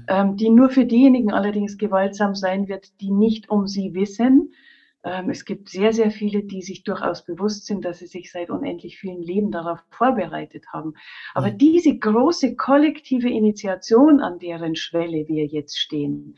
Ähm, 0.07 0.37
die 0.37 0.49
nur 0.49 0.69
für 0.69 0.85
diejenigen 0.85 1.31
allerdings 1.31 1.77
gewaltsam 1.77 2.35
sein 2.35 2.67
wird, 2.67 2.99
die 3.01 3.11
nicht 3.11 3.49
um 3.49 3.67
sie 3.67 3.93
wissen. 3.93 4.53
Ähm, 5.03 5.29
es 5.29 5.45
gibt 5.45 5.69
sehr, 5.69 5.93
sehr 5.93 6.11
viele, 6.11 6.43
die 6.43 6.61
sich 6.61 6.83
durchaus 6.83 7.23
bewusst 7.23 7.65
sind, 7.65 7.85
dass 7.85 7.99
sie 7.99 8.07
sich 8.07 8.31
seit 8.31 8.49
unendlich 8.49 8.99
vielen 8.99 9.21
Leben 9.21 9.51
darauf 9.51 9.79
vorbereitet 9.89 10.65
haben. 10.73 10.93
Aber 11.33 11.51
mhm. 11.51 11.57
diese 11.57 11.97
große 11.97 12.55
kollektive 12.55 13.29
Initiation, 13.29 14.19
an 14.19 14.39
deren 14.39 14.75
Schwelle 14.75 15.27
wir 15.27 15.45
jetzt 15.45 15.79
stehen, 15.79 16.35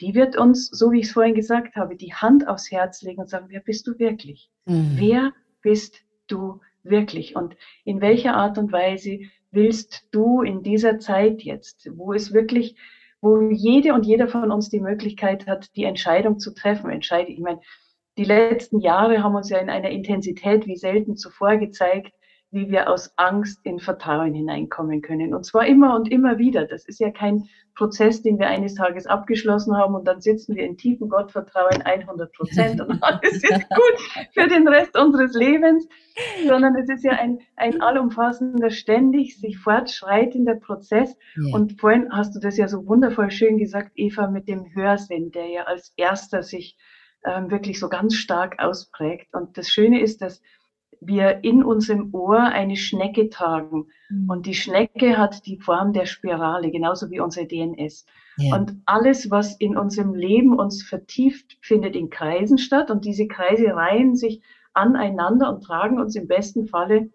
die 0.00 0.14
wird 0.14 0.36
uns, 0.36 0.68
so 0.68 0.92
wie 0.92 1.00
ich 1.00 1.06
es 1.06 1.12
vorhin 1.12 1.34
gesagt 1.34 1.76
habe, 1.76 1.96
die 1.96 2.14
Hand 2.14 2.48
aufs 2.48 2.70
Herz 2.70 3.02
legen 3.02 3.20
und 3.20 3.28
sagen, 3.28 3.46
wer 3.48 3.60
bist 3.60 3.86
du 3.86 3.98
wirklich? 3.98 4.50
Mhm. 4.66 4.92
Wer 4.96 5.32
bist 5.62 6.00
du 6.26 6.60
wirklich? 6.82 7.36
Und 7.36 7.56
in 7.84 8.00
welcher 8.00 8.34
Art 8.34 8.58
und 8.58 8.72
Weise 8.72 9.20
willst 9.54 10.06
du 10.10 10.42
in 10.42 10.62
dieser 10.62 10.98
Zeit 10.98 11.42
jetzt, 11.42 11.88
wo 11.94 12.12
es 12.12 12.32
wirklich, 12.32 12.76
wo 13.20 13.50
jede 13.50 13.94
und 13.94 14.06
jeder 14.06 14.28
von 14.28 14.50
uns 14.50 14.68
die 14.68 14.80
Möglichkeit 14.80 15.46
hat, 15.46 15.74
die 15.76 15.84
Entscheidung 15.84 16.38
zu 16.38 16.54
treffen. 16.54 16.90
Entscheide, 16.90 17.30
ich 17.32 17.40
meine, 17.40 17.60
die 18.16 18.24
letzten 18.24 18.80
Jahre 18.80 19.22
haben 19.22 19.34
uns 19.34 19.50
ja 19.50 19.58
in 19.58 19.70
einer 19.70 19.90
Intensität 19.90 20.66
wie 20.66 20.76
selten 20.76 21.16
zuvor 21.16 21.56
gezeigt, 21.56 22.12
wie 22.54 22.70
wir 22.70 22.88
aus 22.88 23.12
Angst 23.16 23.60
in 23.64 23.80
Vertrauen 23.80 24.32
hineinkommen 24.32 25.02
können. 25.02 25.34
Und 25.34 25.44
zwar 25.44 25.66
immer 25.66 25.94
und 25.96 26.10
immer 26.10 26.38
wieder. 26.38 26.66
Das 26.66 26.86
ist 26.86 27.00
ja 27.00 27.10
kein 27.10 27.48
Prozess, 27.74 28.22
den 28.22 28.38
wir 28.38 28.46
eines 28.46 28.74
Tages 28.74 29.06
abgeschlossen 29.06 29.76
haben 29.76 29.94
und 29.94 30.06
dann 30.06 30.20
sitzen 30.20 30.54
wir 30.54 30.64
in 30.64 30.76
tiefem 30.76 31.08
Gottvertrauen 31.08 31.82
100 31.82 32.32
Prozent 32.32 32.80
und 32.80 33.02
alles 33.02 33.42
ist 33.42 33.68
gut 33.68 34.28
für 34.32 34.46
den 34.46 34.68
Rest 34.68 34.96
unseres 34.96 35.34
Lebens, 35.34 35.88
sondern 36.46 36.76
es 36.76 36.88
ist 36.88 37.04
ja 37.04 37.12
ein, 37.12 37.40
ein 37.56 37.82
allumfassender, 37.82 38.70
ständig 38.70 39.38
sich 39.38 39.58
fortschreitender 39.58 40.54
Prozess. 40.54 41.16
Ja. 41.36 41.54
Und 41.54 41.80
vorhin 41.80 42.08
hast 42.12 42.36
du 42.36 42.40
das 42.40 42.56
ja 42.56 42.68
so 42.68 42.86
wundervoll 42.86 43.30
schön 43.32 43.58
gesagt, 43.58 43.90
Eva, 43.96 44.28
mit 44.28 44.46
dem 44.46 44.72
Hörsinn, 44.74 45.32
der 45.32 45.48
ja 45.48 45.62
als 45.64 45.92
erster 45.96 46.44
sich 46.44 46.76
ähm, 47.24 47.50
wirklich 47.50 47.80
so 47.80 47.88
ganz 47.88 48.14
stark 48.14 48.60
ausprägt. 48.60 49.34
Und 49.34 49.58
das 49.58 49.68
Schöne 49.68 50.00
ist, 50.00 50.22
dass 50.22 50.42
wir 51.06 51.44
in 51.44 51.62
unserem 51.62 52.14
Ohr 52.14 52.40
eine 52.40 52.76
Schnecke 52.76 53.30
tragen. 53.30 53.86
Mhm. 54.08 54.30
Und 54.30 54.46
die 54.46 54.54
Schnecke 54.54 55.18
hat 55.18 55.46
die 55.46 55.58
Form 55.58 55.92
der 55.92 56.06
Spirale, 56.06 56.70
genauso 56.70 57.10
wie 57.10 57.20
unsere 57.20 57.46
DNS. 57.46 58.06
Ja. 58.36 58.56
Und 58.56 58.80
alles, 58.86 59.30
was 59.30 59.56
in 59.56 59.76
unserem 59.76 60.14
Leben 60.14 60.58
uns 60.58 60.82
vertieft, 60.82 61.56
findet 61.60 61.94
in 61.96 62.10
Kreisen 62.10 62.58
statt. 62.58 62.90
Und 62.90 63.04
diese 63.04 63.28
Kreise 63.28 63.74
reihen 63.74 64.16
sich 64.16 64.42
aneinander 64.72 65.54
und 65.54 65.62
tragen 65.62 66.00
uns 66.00 66.16
im 66.16 66.26
besten 66.26 66.66
Falle 66.66 67.10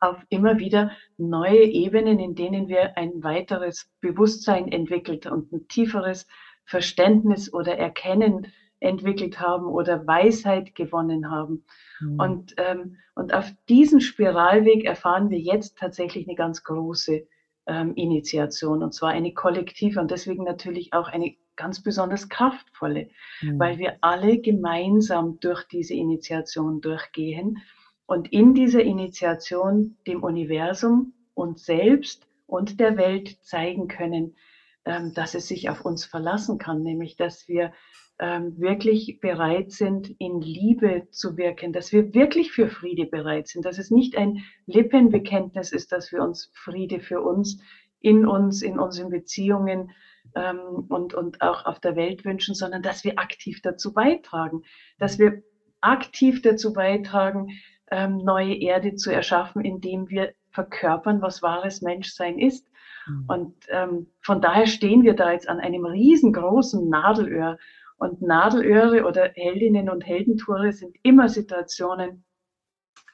auf 0.00 0.16
immer 0.28 0.58
wieder 0.58 0.92
neue 1.16 1.64
Ebenen, 1.64 2.18
in 2.18 2.34
denen 2.34 2.68
wir 2.68 2.96
ein 2.96 3.22
weiteres 3.22 3.90
Bewusstsein 4.00 4.68
entwickelt 4.68 5.26
und 5.26 5.52
ein 5.52 5.68
tieferes 5.68 6.26
Verständnis 6.64 7.52
oder 7.52 7.76
Erkennen 7.76 8.46
entwickelt 8.80 9.40
haben 9.40 9.66
oder 9.66 10.06
Weisheit 10.06 10.74
gewonnen 10.74 11.30
haben. 11.30 11.64
Mhm. 12.00 12.20
Und, 12.20 12.54
ähm, 12.58 12.96
und 13.14 13.34
auf 13.34 13.50
diesem 13.68 14.00
Spiralweg 14.00 14.84
erfahren 14.84 15.30
wir 15.30 15.38
jetzt 15.38 15.78
tatsächlich 15.78 16.26
eine 16.26 16.36
ganz 16.36 16.62
große 16.62 17.26
ähm, 17.66 17.94
Initiation 17.94 18.82
und 18.82 18.94
zwar 18.94 19.10
eine 19.10 19.34
kollektive 19.34 20.00
und 20.00 20.10
deswegen 20.10 20.44
natürlich 20.44 20.92
auch 20.92 21.08
eine 21.08 21.34
ganz 21.56 21.82
besonders 21.82 22.28
kraftvolle, 22.28 23.10
mhm. 23.42 23.58
weil 23.58 23.78
wir 23.78 23.98
alle 24.00 24.38
gemeinsam 24.38 25.38
durch 25.40 25.64
diese 25.64 25.94
Initiation 25.94 26.80
durchgehen 26.80 27.58
und 28.06 28.32
in 28.32 28.54
dieser 28.54 28.82
Initiation 28.82 29.96
dem 30.06 30.22
Universum, 30.22 31.12
uns 31.34 31.66
selbst 31.66 32.26
und 32.46 32.80
der 32.80 32.96
Welt 32.96 33.38
zeigen 33.42 33.86
können, 33.86 34.36
ähm, 34.84 35.12
dass 35.14 35.34
es 35.34 35.48
sich 35.48 35.68
auf 35.68 35.84
uns 35.84 36.06
verlassen 36.06 36.58
kann, 36.58 36.82
nämlich 36.82 37.16
dass 37.16 37.48
wir 37.48 37.72
wirklich 38.20 39.20
bereit 39.20 39.70
sind, 39.70 40.10
in 40.18 40.40
Liebe 40.40 41.06
zu 41.10 41.36
wirken, 41.36 41.72
dass 41.72 41.92
wir 41.92 42.14
wirklich 42.14 42.50
für 42.50 42.68
Friede 42.68 43.06
bereit 43.06 43.46
sind, 43.46 43.64
dass 43.64 43.78
es 43.78 43.92
nicht 43.92 44.16
ein 44.16 44.44
Lippenbekenntnis 44.66 45.70
ist, 45.70 45.92
dass 45.92 46.10
wir 46.10 46.22
uns 46.22 46.50
Friede 46.52 46.98
für 46.98 47.22
uns, 47.22 47.62
in 48.00 48.26
uns, 48.26 48.62
in 48.62 48.78
unseren 48.78 49.10
Beziehungen 49.10 49.92
ähm, 50.34 50.86
und, 50.88 51.14
und 51.14 51.42
auch 51.42 51.64
auf 51.66 51.80
der 51.80 51.96
Welt 51.96 52.24
wünschen, 52.24 52.54
sondern 52.54 52.82
dass 52.82 53.04
wir 53.04 53.18
aktiv 53.18 53.60
dazu 53.62 53.92
beitragen, 53.92 54.62
dass 54.98 55.18
wir 55.18 55.42
aktiv 55.80 56.42
dazu 56.42 56.72
beitragen, 56.72 57.50
ähm, 57.90 58.18
neue 58.18 58.54
Erde 58.54 58.94
zu 58.94 59.10
erschaffen, 59.10 59.64
indem 59.64 60.08
wir 60.08 60.34
verkörpern, 60.50 61.22
was 61.22 61.42
wahres 61.42 61.82
Menschsein 61.82 62.38
ist. 62.38 62.68
Mhm. 63.06 63.24
Und 63.28 63.54
ähm, 63.68 64.06
von 64.20 64.40
daher 64.40 64.66
stehen 64.66 65.02
wir 65.02 65.14
da 65.14 65.32
jetzt 65.32 65.48
an 65.48 65.60
einem 65.60 65.84
riesengroßen 65.84 66.88
Nadelöhr 66.88 67.58
und 67.98 68.22
Nadelöhre 68.22 69.04
oder 69.04 69.30
Heldinnen 69.34 69.90
und 69.90 70.06
Heldentore 70.06 70.72
sind 70.72 70.96
immer 71.02 71.28
Situationen, 71.28 72.24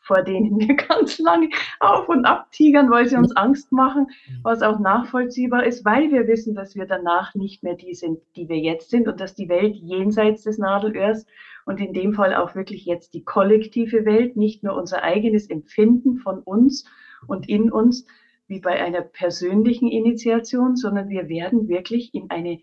vor 0.03 0.23
denen 0.23 0.59
wir 0.61 0.77
ganz 0.77 1.19
lange 1.19 1.49
auf 1.81 2.09
und 2.09 2.27
ab 2.27 2.53
tigern, 2.53 2.91
weil 2.91 3.09
sie 3.09 3.17
uns 3.17 3.35
Angst 3.35 3.73
machen, 3.73 4.09
was 4.43 4.63
auch 4.63 4.79
nachvollziehbar 4.79 5.65
ist, 5.65 5.85
weil 5.85 6.13
wir 6.13 6.29
wissen, 6.29 6.55
dass 6.55 6.77
wir 6.77 6.87
danach 6.87 7.35
nicht 7.35 7.63
mehr 7.63 7.75
die 7.75 7.95
sind, 7.95 8.21
die 8.37 8.49
wir 8.49 8.59
jetzt 8.59 8.91
sind 8.91 9.09
und 9.09 9.21
dass 9.21 9.35
die 9.35 9.49
Welt 9.49 9.75
jenseits 9.75 10.43
des 10.43 10.59
Nadelöhrs 10.59 11.27
und 11.65 11.81
in 11.81 11.95
dem 11.95 12.13
Fall 12.13 12.35
auch 12.35 12.55
wirklich 12.55 12.85
jetzt 12.85 13.15
die 13.15 13.25
kollektive 13.25 14.05
Welt, 14.05 14.37
nicht 14.37 14.63
nur 14.63 14.77
unser 14.77 15.03
eigenes 15.03 15.49
Empfinden 15.49 16.19
von 16.19 16.41
uns 16.41 16.85
und 17.27 17.49
in 17.49 17.73
uns, 17.73 18.07
wie 18.47 18.61
bei 18.61 18.83
einer 18.83 19.01
persönlichen 19.01 19.89
Initiation, 19.89 20.77
sondern 20.77 21.09
wir 21.09 21.31
werden 21.31 21.69
wirklich 21.69 22.15
in 22.15 22.29
eine 22.29 22.61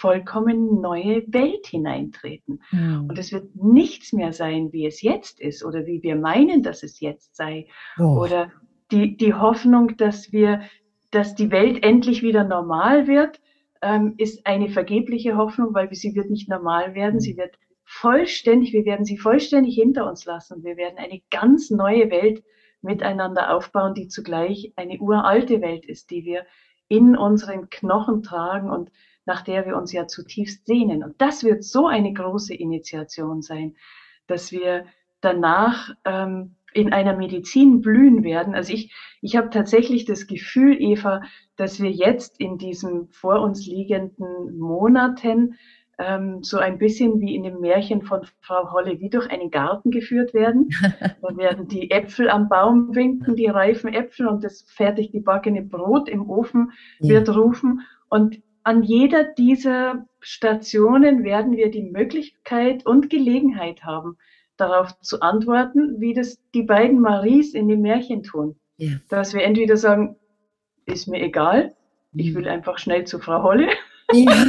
vollkommen 0.00 0.80
neue 0.80 1.24
Welt 1.26 1.66
hineintreten. 1.66 2.62
Mhm. 2.70 3.06
Und 3.08 3.18
es 3.18 3.32
wird 3.32 3.56
nichts 3.56 4.12
mehr 4.12 4.32
sein, 4.32 4.72
wie 4.72 4.86
es 4.86 5.02
jetzt 5.02 5.40
ist 5.40 5.64
oder 5.64 5.86
wie 5.86 6.02
wir 6.02 6.14
meinen, 6.14 6.62
dass 6.62 6.82
es 6.82 7.00
jetzt 7.00 7.34
sei. 7.34 7.66
Oh. 7.98 8.20
Oder 8.20 8.52
die, 8.92 9.16
die 9.16 9.34
Hoffnung, 9.34 9.96
dass 9.96 10.32
wir, 10.32 10.60
dass 11.10 11.34
die 11.34 11.50
Welt 11.50 11.82
endlich 11.82 12.22
wieder 12.22 12.44
normal 12.44 13.08
wird, 13.08 13.40
ähm, 13.82 14.14
ist 14.18 14.46
eine 14.46 14.68
vergebliche 14.68 15.36
Hoffnung, 15.36 15.74
weil 15.74 15.92
sie 15.94 16.14
wird 16.14 16.30
nicht 16.30 16.48
normal 16.48 16.94
werden. 16.94 17.18
Sie 17.18 17.36
wird 17.36 17.58
vollständig, 17.84 18.72
wir 18.72 18.84
werden 18.84 19.04
sie 19.04 19.18
vollständig 19.18 19.74
hinter 19.74 20.08
uns 20.08 20.24
lassen. 20.24 20.62
Wir 20.62 20.76
werden 20.76 20.98
eine 20.98 21.20
ganz 21.30 21.70
neue 21.70 22.10
Welt 22.10 22.44
miteinander 22.82 23.54
aufbauen, 23.54 23.94
die 23.94 24.06
zugleich 24.06 24.72
eine 24.76 24.98
uralte 24.98 25.60
Welt 25.60 25.84
ist, 25.84 26.10
die 26.10 26.24
wir 26.24 26.46
in 26.86 27.16
unseren 27.16 27.68
Knochen 27.68 28.22
tragen 28.22 28.70
und 28.70 28.90
nach 29.28 29.42
der 29.42 29.66
wir 29.66 29.76
uns 29.76 29.92
ja 29.92 30.08
zutiefst 30.08 30.66
sehnen. 30.66 31.04
Und 31.04 31.20
das 31.20 31.44
wird 31.44 31.62
so 31.62 31.86
eine 31.86 32.12
große 32.12 32.54
Initiation 32.54 33.42
sein, 33.42 33.76
dass 34.26 34.50
wir 34.50 34.86
danach 35.20 35.90
ähm, 36.04 36.56
in 36.72 36.92
einer 36.92 37.16
Medizin 37.16 37.80
blühen 37.80 38.24
werden. 38.24 38.54
Also 38.54 38.72
ich, 38.72 38.92
ich 39.20 39.36
habe 39.36 39.50
tatsächlich 39.50 40.06
das 40.06 40.26
Gefühl, 40.26 40.76
Eva, 40.80 41.22
dass 41.56 41.80
wir 41.80 41.90
jetzt 41.90 42.40
in 42.40 42.58
diesen 42.58 43.08
vor 43.08 43.40
uns 43.40 43.66
liegenden 43.66 44.58
Monaten 44.58 45.56
ähm, 45.98 46.42
so 46.42 46.58
ein 46.58 46.78
bisschen 46.78 47.20
wie 47.20 47.34
in 47.34 47.42
dem 47.42 47.60
Märchen 47.60 48.02
von 48.02 48.22
Frau 48.40 48.72
Holle, 48.72 49.00
wie 49.00 49.10
durch 49.10 49.30
einen 49.30 49.50
Garten 49.50 49.90
geführt 49.90 50.32
werden. 50.32 50.70
Da 51.20 51.36
werden 51.36 51.68
die 51.68 51.90
Äpfel 51.90 52.30
am 52.30 52.48
Baum 52.48 52.94
winken, 52.94 53.36
die 53.36 53.48
reifen 53.48 53.92
Äpfel 53.92 54.28
und 54.28 54.42
das 54.44 54.62
fertig 54.62 55.12
gebackene 55.12 55.62
Brot 55.62 56.08
im 56.08 56.30
Ofen 56.30 56.72
wird 57.00 57.28
rufen. 57.28 57.82
Und 58.08 58.40
an 58.68 58.82
jeder 58.82 59.24
dieser 59.24 60.04
Stationen 60.20 61.24
werden 61.24 61.56
wir 61.56 61.70
die 61.70 61.84
Möglichkeit 61.84 62.84
und 62.84 63.08
Gelegenheit 63.08 63.82
haben, 63.82 64.18
darauf 64.58 65.00
zu 65.00 65.22
antworten, 65.22 66.02
wie 66.02 66.12
das 66.12 66.38
die 66.52 66.64
beiden 66.64 67.00
Maries 67.00 67.54
in 67.54 67.68
dem 67.68 67.80
Märchen 67.80 68.24
tun. 68.24 68.56
Ja. 68.76 68.90
Dass 69.08 69.32
wir 69.32 69.42
entweder 69.42 69.78
sagen, 69.78 70.16
ist 70.84 71.08
mir 71.08 71.22
egal, 71.22 71.74
ich 72.12 72.34
will 72.34 72.42
mhm. 72.42 72.48
einfach 72.48 72.76
schnell 72.76 73.04
zu 73.04 73.18
Frau 73.18 73.42
Holle. 73.42 73.68
Ja. 74.12 74.46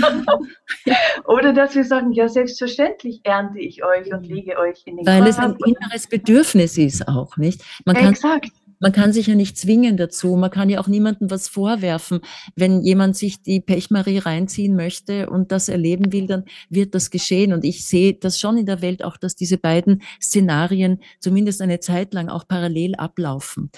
Oder 1.26 1.54
dass 1.54 1.76
wir 1.76 1.86
sagen, 1.86 2.12
ja, 2.12 2.28
selbstverständlich 2.28 3.22
ernte 3.24 3.60
ich 3.60 3.86
euch 3.86 4.12
und 4.12 4.28
lege 4.28 4.60
euch 4.60 4.82
in 4.84 4.98
den 4.98 5.06
Weil 5.06 5.20
Korb 5.20 5.30
es 5.30 5.38
ein 5.38 5.56
inneres 5.66 6.08
Bedürfnis 6.08 6.78
ist 6.78 7.08
auch, 7.08 7.38
nicht? 7.38 7.64
Man 7.86 7.96
kann, 7.96 8.10
Exakt. 8.10 8.52
Man 8.80 8.94
kann 8.94 9.12
sich 9.12 9.28
ja 9.28 9.36
nicht 9.36 9.58
zwingen 9.58 9.98
dazu. 9.98 10.36
Man 10.38 10.52
kann 10.52 10.70
ja 10.70 10.80
auch 10.80 10.88
niemandem 10.88 11.30
was 11.30 11.50
vorwerfen. 11.50 12.22
Wenn 12.56 12.82
jemand 12.82 13.18
sich 13.18 13.42
die 13.44 13.60
Pechmarie 13.60 14.20
reinziehen 14.20 14.76
möchte 14.76 15.30
und 15.30 15.52
das 15.52 15.68
erleben 15.68 16.14
will, 16.14 16.28
dann 16.28 16.46
wird 16.70 16.96
das 16.96 17.10
geschehen. 17.10 17.52
Und 17.52 17.66
ich 17.66 17.86
sehe 17.86 18.14
das 18.14 18.40
schon 18.40 18.58
in 18.58 18.66
der 18.66 18.82
Welt 18.82 19.04
auch, 19.04 19.18
dass 19.18 19.36
diese 19.36 19.58
beiden 19.58 20.02
Szenarien 20.22 21.02
zumindest 21.20 21.62
eine 21.62 21.82
Zeit 21.82 22.14
lang 22.14 22.30
auch 22.30 22.48
parallel 22.48 22.96
ablaufen. 22.96 23.70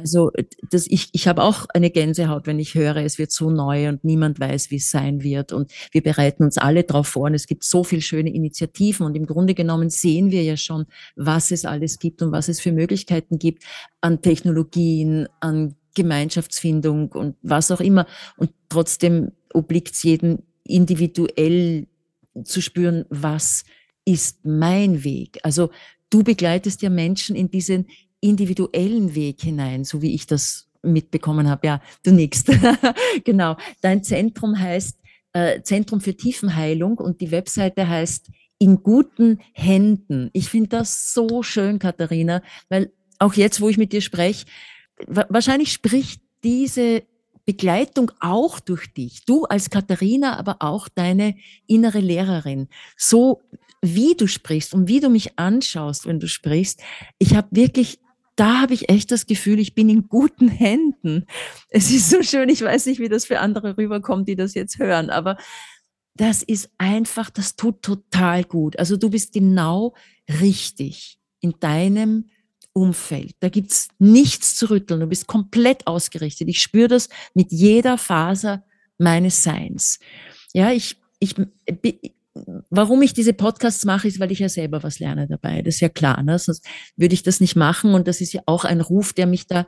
Also 0.00 0.32
das, 0.70 0.86
ich, 0.86 1.10
ich 1.12 1.28
habe 1.28 1.42
auch 1.42 1.66
eine 1.72 1.90
Gänsehaut, 1.90 2.46
wenn 2.46 2.58
ich 2.58 2.74
höre, 2.74 2.96
es 2.96 3.18
wird 3.18 3.30
so 3.30 3.50
neu 3.50 3.88
und 3.88 4.02
niemand 4.04 4.40
weiß, 4.40 4.70
wie 4.70 4.76
es 4.76 4.90
sein 4.90 5.22
wird. 5.22 5.52
Und 5.52 5.70
wir 5.92 6.02
bereiten 6.02 6.42
uns 6.44 6.58
alle 6.58 6.84
darauf 6.84 7.08
vor. 7.08 7.24
Und 7.24 7.34
es 7.34 7.46
gibt 7.46 7.64
so 7.64 7.84
viele 7.84 8.02
schöne 8.02 8.32
Initiativen. 8.32 9.06
Und 9.06 9.14
im 9.14 9.26
Grunde 9.26 9.54
genommen 9.54 9.90
sehen 9.90 10.30
wir 10.30 10.42
ja 10.42 10.56
schon, 10.56 10.86
was 11.16 11.50
es 11.50 11.64
alles 11.64 11.98
gibt 11.98 12.22
und 12.22 12.32
was 12.32 12.48
es 12.48 12.60
für 12.60 12.72
Möglichkeiten 12.72 13.38
gibt 13.38 13.64
an 14.00 14.22
Technologien, 14.22 15.28
an 15.40 15.76
Gemeinschaftsfindung 15.94 17.12
und 17.12 17.36
was 17.42 17.70
auch 17.70 17.80
immer. 17.80 18.06
Und 18.36 18.50
trotzdem 18.68 19.32
obliegt 19.52 19.94
es 19.94 20.02
jedem 20.02 20.38
individuell 20.64 21.86
zu 22.44 22.60
spüren, 22.60 23.04
was 23.10 23.64
ist 24.04 24.44
mein 24.44 25.04
Weg. 25.04 25.38
Also 25.42 25.70
du 26.10 26.22
begleitest 26.22 26.82
ja 26.82 26.90
Menschen 26.90 27.36
in 27.36 27.50
diesen 27.50 27.86
individuellen 28.20 29.14
Weg 29.14 29.40
hinein, 29.42 29.84
so 29.84 30.02
wie 30.02 30.14
ich 30.14 30.26
das 30.26 30.68
mitbekommen 30.82 31.48
habe. 31.48 31.66
Ja, 31.66 31.82
du 32.02 32.12
nix. 32.12 32.44
genau. 33.24 33.56
Dein 33.80 34.02
Zentrum 34.02 34.58
heißt 34.58 34.98
äh, 35.32 35.62
Zentrum 35.62 36.00
für 36.00 36.16
Tiefenheilung 36.16 36.98
und 36.98 37.20
die 37.20 37.30
Webseite 37.30 37.88
heißt 37.88 38.30
in 38.58 38.82
guten 38.82 39.40
Händen. 39.52 40.30
Ich 40.32 40.48
finde 40.48 40.68
das 40.68 41.12
so 41.12 41.42
schön, 41.42 41.78
Katharina, 41.78 42.42
weil 42.68 42.92
auch 43.18 43.34
jetzt, 43.34 43.60
wo 43.60 43.68
ich 43.68 43.78
mit 43.78 43.92
dir 43.92 44.00
spreche, 44.00 44.46
wahrscheinlich 45.06 45.72
spricht 45.72 46.22
diese 46.44 47.02
Begleitung 47.46 48.12
auch 48.20 48.60
durch 48.60 48.92
dich. 48.92 49.24
Du 49.24 49.44
als 49.44 49.70
Katharina, 49.70 50.38
aber 50.38 50.56
auch 50.60 50.88
deine 50.88 51.36
innere 51.66 52.00
Lehrerin. 52.00 52.68
So 52.96 53.40
wie 53.82 54.14
du 54.14 54.26
sprichst 54.26 54.74
und 54.74 54.88
wie 54.88 55.00
du 55.00 55.08
mich 55.08 55.38
anschaust, 55.38 56.06
wenn 56.06 56.20
du 56.20 56.28
sprichst. 56.28 56.80
Ich 57.18 57.34
habe 57.34 57.48
wirklich 57.52 57.98
da 58.40 58.62
habe 58.62 58.72
ich 58.72 58.88
echt 58.88 59.10
das 59.10 59.26
Gefühl, 59.26 59.58
ich 59.58 59.74
bin 59.74 59.90
in 59.90 60.08
guten 60.08 60.48
Händen. 60.48 61.26
Es 61.68 61.90
ist 61.90 62.08
so 62.08 62.22
schön, 62.22 62.48
ich 62.48 62.62
weiß 62.62 62.86
nicht, 62.86 62.98
wie 62.98 63.10
das 63.10 63.26
für 63.26 63.38
andere 63.38 63.76
rüberkommt, 63.76 64.28
die 64.28 64.34
das 64.34 64.54
jetzt 64.54 64.78
hören, 64.78 65.10
aber 65.10 65.36
das 66.14 66.42
ist 66.42 66.70
einfach, 66.78 67.28
das 67.28 67.56
tut 67.56 67.82
total 67.82 68.44
gut. 68.44 68.78
Also 68.78 68.96
du 68.96 69.10
bist 69.10 69.34
genau 69.34 69.94
richtig 70.40 71.18
in 71.40 71.54
deinem 71.60 72.30
Umfeld. 72.72 73.34
Da 73.40 73.50
gibt's 73.50 73.88
nichts 73.98 74.54
zu 74.56 74.70
rütteln. 74.70 75.00
Du 75.00 75.06
bist 75.06 75.26
komplett 75.26 75.86
ausgerichtet. 75.86 76.48
Ich 76.48 76.62
spüre 76.62 76.88
das 76.88 77.10
mit 77.34 77.52
jeder 77.52 77.98
Faser 77.98 78.64
meines 78.96 79.42
Seins. 79.42 79.98
Ja, 80.54 80.72
ich, 80.72 80.96
ich, 81.18 81.34
warum 82.70 83.02
ich 83.02 83.12
diese 83.12 83.32
Podcasts 83.32 83.84
mache, 83.84 84.08
ist, 84.08 84.20
weil 84.20 84.32
ich 84.32 84.38
ja 84.38 84.48
selber 84.48 84.82
was 84.82 84.98
lerne 84.98 85.26
dabei. 85.26 85.62
Das 85.62 85.76
ist 85.76 85.80
ja 85.80 85.88
klar, 85.88 86.22
ne? 86.22 86.38
sonst 86.38 86.66
würde 86.96 87.14
ich 87.14 87.22
das 87.22 87.40
nicht 87.40 87.56
machen. 87.56 87.94
Und 87.94 88.08
das 88.08 88.20
ist 88.20 88.32
ja 88.32 88.42
auch 88.46 88.64
ein 88.64 88.80
Ruf, 88.80 89.12
der 89.12 89.26
mich 89.26 89.46
da 89.46 89.66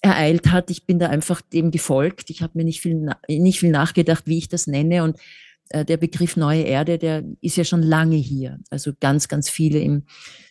ereilt 0.00 0.50
hat. 0.50 0.70
Ich 0.70 0.86
bin 0.86 0.98
da 0.98 1.08
einfach 1.08 1.40
dem 1.40 1.70
gefolgt. 1.70 2.30
Ich 2.30 2.42
habe 2.42 2.52
mir 2.56 2.64
nicht 2.64 2.80
viel, 2.80 3.10
nicht 3.28 3.60
viel 3.60 3.70
nachgedacht, 3.70 4.24
wie 4.26 4.38
ich 4.38 4.48
das 4.48 4.66
nenne. 4.66 5.02
Und 5.02 5.18
äh, 5.70 5.84
der 5.84 5.96
Begriff 5.96 6.36
neue 6.36 6.62
Erde, 6.62 6.98
der 6.98 7.24
ist 7.40 7.56
ja 7.56 7.64
schon 7.64 7.82
lange 7.82 8.16
hier. 8.16 8.58
Also 8.70 8.92
ganz, 9.00 9.28
ganz 9.28 9.48
viele 9.48 9.78
im 9.80 10.04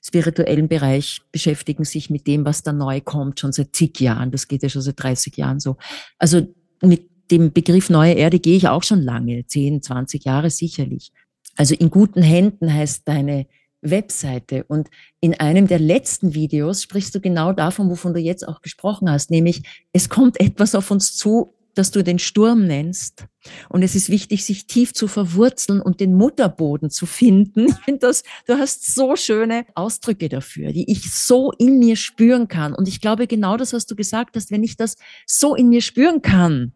spirituellen 0.03 0.67
Bereich 0.67 1.21
beschäftigen 1.31 1.85
sich 1.85 2.09
mit 2.09 2.27
dem, 2.27 2.45
was 2.45 2.63
da 2.63 2.73
neu 2.73 2.99
kommt, 2.99 3.39
schon 3.39 3.51
seit 3.51 3.75
zig 3.75 3.99
Jahren. 3.99 4.31
Das 4.31 4.47
geht 4.47 4.63
ja 4.63 4.69
schon 4.69 4.81
seit 4.81 5.01
30 5.01 5.37
Jahren 5.37 5.59
so. 5.59 5.77
Also 6.17 6.47
mit 6.81 7.09
dem 7.31 7.53
Begriff 7.53 7.89
neue 7.89 8.13
Erde 8.13 8.39
gehe 8.39 8.57
ich 8.57 8.67
auch 8.67 8.83
schon 8.83 9.01
lange, 9.01 9.45
10, 9.45 9.81
20 9.81 10.25
Jahre 10.25 10.49
sicherlich. 10.49 11.11
Also 11.55 11.75
in 11.75 11.89
guten 11.89 12.21
Händen 12.21 12.73
heißt 12.73 13.07
deine 13.07 13.47
Webseite. 13.81 14.63
Und 14.63 14.89
in 15.19 15.39
einem 15.39 15.67
der 15.67 15.79
letzten 15.79 16.33
Videos 16.33 16.81
sprichst 16.81 17.13
du 17.15 17.19
genau 17.19 17.53
davon, 17.53 17.89
wovon 17.89 18.13
du 18.13 18.19
jetzt 18.19 18.47
auch 18.47 18.61
gesprochen 18.61 19.09
hast, 19.09 19.29
nämlich 19.29 19.63
es 19.91 20.09
kommt 20.09 20.39
etwas 20.39 20.75
auf 20.75 20.89
uns 20.89 21.15
zu, 21.15 21.53
das 21.75 21.91
du 21.91 22.03
den 22.03 22.19
Sturm 22.19 22.65
nennst. 22.67 23.25
Und 23.69 23.81
es 23.81 23.95
ist 23.95 24.09
wichtig, 24.09 24.45
sich 24.45 24.67
tief 24.67 24.93
zu 24.93 25.07
verwurzeln 25.07 25.81
und 25.81 25.99
den 25.99 26.13
Mutterboden 26.13 26.89
zu 26.89 27.05
finden. 27.05 27.67
Ich 27.73 27.85
finde 27.85 28.07
das, 28.07 28.23
du 28.45 28.53
hast 28.53 28.93
so 28.93 29.15
schöne 29.15 29.65
Ausdrücke 29.75 30.29
dafür, 30.29 30.71
die 30.71 30.89
ich 30.89 31.11
so 31.11 31.51
in 31.51 31.79
mir 31.79 31.95
spüren 31.95 32.47
kann. 32.47 32.73
Und 32.73 32.87
ich 32.87 33.01
glaube 33.01 33.27
genau 33.27 33.57
das, 33.57 33.73
was 33.73 33.85
du 33.85 33.95
gesagt 33.95 34.35
hast, 34.35 34.51
wenn 34.51 34.63
ich 34.63 34.77
das 34.77 34.95
so 35.25 35.55
in 35.55 35.69
mir 35.69 35.81
spüren 35.81 36.21
kann, 36.21 36.73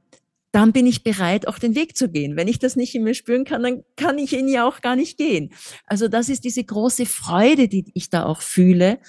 dann 0.51 0.71
bin 0.71 0.88
ich 0.88 1.03
bereit, 1.03 1.47
auch 1.47 1.60
den 1.60 1.75
Weg 1.75 1.97
zu 1.97 2.10
gehen. 2.10 2.36
Wenn 2.36 2.47
ich 2.47 2.60
das 2.60 2.75
nicht 2.75 2.95
in 2.95 3.03
mir 3.03 3.13
spüren 3.13 3.45
kann, 3.45 3.63
dann 3.63 3.83
kann 3.95 4.17
ich 4.17 4.33
ihn 4.33 4.47
ja 4.47 4.67
auch 4.67 4.81
gar 4.81 4.95
nicht 4.95 5.17
gehen. 5.17 5.51
Also 5.86 6.07
das 6.07 6.29
ist 6.29 6.43
diese 6.43 6.63
große 6.63 7.05
Freude, 7.05 7.67
die 7.67 7.86
ich 7.93 8.10
da 8.10 8.25
auch 8.25 8.41
fühle, 8.41 8.99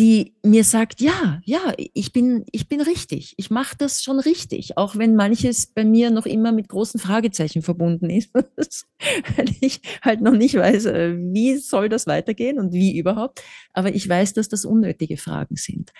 die 0.00 0.34
mir 0.42 0.64
sagt, 0.64 1.02
ja, 1.02 1.42
ja, 1.44 1.74
ich 1.76 2.12
bin, 2.12 2.46
ich 2.52 2.68
bin 2.68 2.80
richtig. 2.80 3.34
Ich 3.36 3.50
mache 3.50 3.76
das 3.76 4.02
schon 4.02 4.18
richtig, 4.18 4.78
auch 4.78 4.96
wenn 4.96 5.14
manches 5.14 5.66
bei 5.66 5.84
mir 5.84 6.10
noch 6.10 6.24
immer 6.24 6.52
mit 6.52 6.70
großen 6.70 6.98
Fragezeichen 6.98 7.60
verbunden 7.60 8.08
ist, 8.08 8.30
weil 8.34 9.54
ich 9.60 9.82
halt 10.00 10.22
noch 10.22 10.32
nicht 10.32 10.54
weiß, 10.54 10.86
äh, 10.86 11.16
wie 11.18 11.58
soll 11.58 11.90
das 11.90 12.06
weitergehen 12.06 12.58
und 12.58 12.72
wie 12.72 12.98
überhaupt. 12.98 13.42
Aber 13.74 13.94
ich 13.94 14.08
weiß, 14.08 14.32
dass 14.32 14.48
das 14.48 14.64
unnötige 14.64 15.18
Fragen 15.18 15.56
sind. 15.56 15.92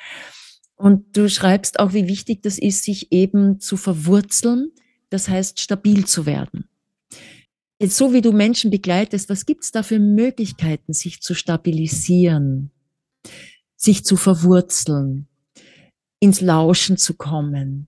Und 0.80 1.14
du 1.14 1.28
schreibst 1.28 1.78
auch, 1.78 1.92
wie 1.92 2.08
wichtig 2.08 2.40
das 2.40 2.58
ist, 2.58 2.84
sich 2.84 3.12
eben 3.12 3.60
zu 3.60 3.76
verwurzeln, 3.76 4.72
das 5.10 5.28
heißt 5.28 5.60
stabil 5.60 6.06
zu 6.06 6.24
werden. 6.24 6.70
Jetzt 7.78 7.98
so 7.98 8.14
wie 8.14 8.22
du 8.22 8.32
Menschen 8.32 8.70
begleitest, 8.70 9.28
was 9.28 9.44
gibt 9.44 9.64
es 9.64 9.72
da 9.72 9.82
für 9.82 9.98
Möglichkeiten, 9.98 10.94
sich 10.94 11.20
zu 11.20 11.34
stabilisieren, 11.34 12.70
sich 13.76 14.06
zu 14.06 14.16
verwurzeln, 14.16 15.28
ins 16.18 16.40
Lauschen 16.40 16.96
zu 16.96 17.12
kommen? 17.12 17.86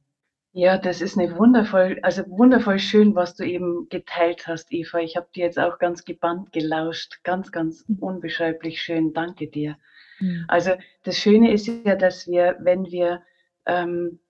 Ja, 0.53 0.77
das 0.77 1.01
ist 1.01 1.19
eine 1.19 1.35
wundervoll, 1.39 1.99
also 2.03 2.25
wundervoll 2.29 2.79
schön, 2.79 3.15
was 3.15 3.37
du 3.37 3.45
eben 3.45 3.89
geteilt 3.89 4.47
hast, 4.47 4.71
Eva. 4.71 4.99
Ich 4.99 5.17
habe 5.17 5.29
dir 5.35 5.47
jetzt 5.47 5.59
auch 5.59 5.79
ganz 5.79 6.05
gebannt 6.05 6.53
gelauscht. 6.53 7.21
Ganz, 7.23 7.53
ganz 7.53 7.87
unbeschreiblich 8.01 8.83
schön. 8.83 9.15
Danke 9.15 9.47
dir. 9.47 9.79
Mhm. 10.23 10.45
Also 10.49 10.73
das 11.05 11.19
Schöne 11.19 11.53
ist 11.53 11.67
ja, 11.67 11.97
dass 11.97 12.27
wir, 12.29 12.57
wenn 12.61 12.87
wir 12.87 13.23
ähm, 13.67 14.21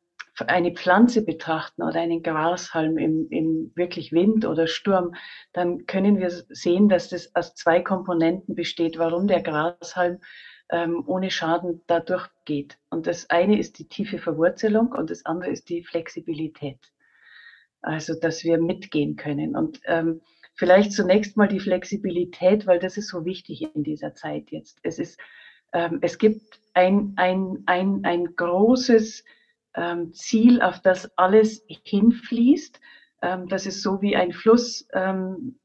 eine 0.47 0.73
Pflanze 0.73 1.23
betrachten 1.23 1.83
oder 1.83 2.01
einen 2.01 2.23
Grashalm 2.23 2.97
im, 2.97 3.29
im 3.31 3.73
wirklich 3.75 4.13
Wind 4.13 4.47
oder 4.47 4.67
Sturm, 4.67 5.15
dann 5.53 5.87
können 5.87 6.19
wir 6.19 6.31
sehen, 6.31 6.89
dass 6.89 7.09
das 7.09 7.35
aus 7.35 7.55
zwei 7.55 7.81
Komponenten 7.81 8.55
besteht, 8.55 8.99
warum 8.99 9.29
der 9.29 9.43
Grashalm 9.43 10.21
ähm, 10.71 11.05
ohne 11.07 11.31
Schaden 11.31 11.83
da 11.87 12.01
durchgeht. 12.01 12.79
Und 12.89 13.07
das 13.07 13.29
eine 13.29 13.59
ist 13.59 13.79
die 13.79 13.89
tiefe 13.89 14.19
Verwurzelung 14.19 14.93
und 14.93 15.11
das 15.11 15.27
andere 15.27 15.51
ist 15.51 15.69
die 15.69 15.85
Flexibilität. 15.85 16.79
Also, 17.83 18.15
dass 18.19 18.45
wir 18.45 18.59
mitgehen 18.59 19.17
können. 19.17 19.55
Und 19.57 19.81
ähm, 19.85 20.23
vielleicht 20.55 20.93
zunächst 20.93 21.37
mal 21.37 21.49
die 21.49 21.61
Flexibilität, 21.61 22.67
weil 22.67 22.79
das 22.79 22.97
ist 22.97 23.09
so 23.09 23.25
wichtig 23.25 23.75
in 23.75 23.83
dieser 23.83 24.15
Zeit 24.15 24.51
jetzt. 24.51 24.79
Es 24.83 24.99
ist 24.99 25.21
ähm, 25.73 25.99
es 26.03 26.19
gibt 26.19 26.61
ein, 26.75 27.15
ein, 27.17 27.63
ein, 27.67 28.05
ein 28.05 28.37
großes 28.37 29.25
ähm, 29.75 30.13
Ziel, 30.13 30.63
auf 30.63 30.81
das 30.81 31.11
alles 31.17 31.65
hinfließt. 31.69 32.81
Ähm, 33.23 33.49
das 33.49 33.67
ist 33.67 33.83
so 33.83 34.01
wie 34.03 34.17
ein 34.17 34.33
Fluss 34.33 34.87
ähm, 34.93 35.59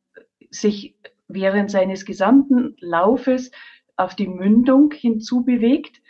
sich 0.49 0.95
während 1.27 1.71
seines 1.71 2.05
gesamten 2.05 2.75
Laufes 2.79 3.51
auf 3.95 4.15
die 4.15 4.27
Mündung 4.27 4.91
hinzubewegt. 4.91 6.01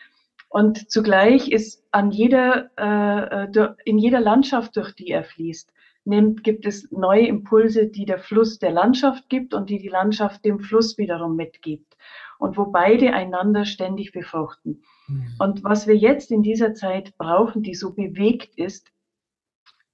Und 0.50 0.90
zugleich 0.92 1.52
ist 1.52 1.84
an 1.92 2.12
jeder, 2.12 2.70
äh, 2.78 3.46
äh 3.46 3.74
in 3.86 3.98
jeder 3.98 4.20
Landschaft, 4.20 4.76
durch 4.78 4.94
die 4.94 5.10
er 5.10 5.24
fließt, 5.24 5.74
nimmt, 6.06 6.44
gibt 6.44 6.66
es 6.66 6.90
neue 6.92 7.28
Impulse, 7.28 7.88
die 7.88 8.06
der 8.06 8.20
Fluss 8.20 8.60
der 8.60 8.72
Landschaft 8.72 9.28
gibt 9.30 9.54
und 9.54 9.70
die 9.70 9.80
die 9.80 9.90
Landschaft 9.90 10.46
dem 10.46 10.60
Fluss 10.60 10.98
wiederum 10.98 11.36
mitgibt 11.36 11.98
und 12.40 12.58
wo 12.58 12.66
beide 12.66 13.14
einander 13.14 13.66
ständig 13.66 14.12
befruchten. 14.12 14.84
Mhm. 15.08 15.36
Und 15.40 15.64
was 15.64 15.88
wir 15.88 15.96
jetzt 15.96 16.32
in 16.32 16.44
dieser 16.44 16.74
Zeit 16.74 17.18
brauchen, 17.18 17.64
die 17.64 17.76
so 17.76 17.94
bewegt 17.94 18.58
ist, 18.58 18.92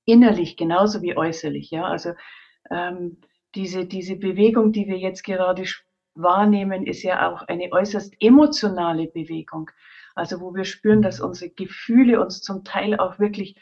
innerlich 0.06 0.58
genauso 0.58 1.01
wie 1.01 1.15
äußerlich, 1.15 1.71
ja, 1.71 1.86
also 1.86 2.13
ähm, 2.69 3.17
diese, 3.56 3.86
diese 3.86 4.15
Bewegung, 4.15 4.71
die 4.71 4.88
wir 4.88 4.97
jetzt 4.97 5.23
gerade 5.23 5.63
wahrnehmen, 6.15 6.86
ist 6.86 7.03
ja 7.03 7.32
auch 7.32 7.43
eine 7.43 7.71
äußerst 7.71 8.15
emotionale 8.19 9.08
Bewegung. 9.08 9.69
Also 10.15 10.41
wo 10.41 10.53
wir 10.53 10.65
spüren, 10.65 11.01
dass 11.01 11.19
unsere 11.19 11.51
Gefühle 11.51 12.21
uns 12.21 12.41
zum 12.41 12.63
Teil 12.63 12.99
auch 12.99 13.19
wirklich 13.19 13.56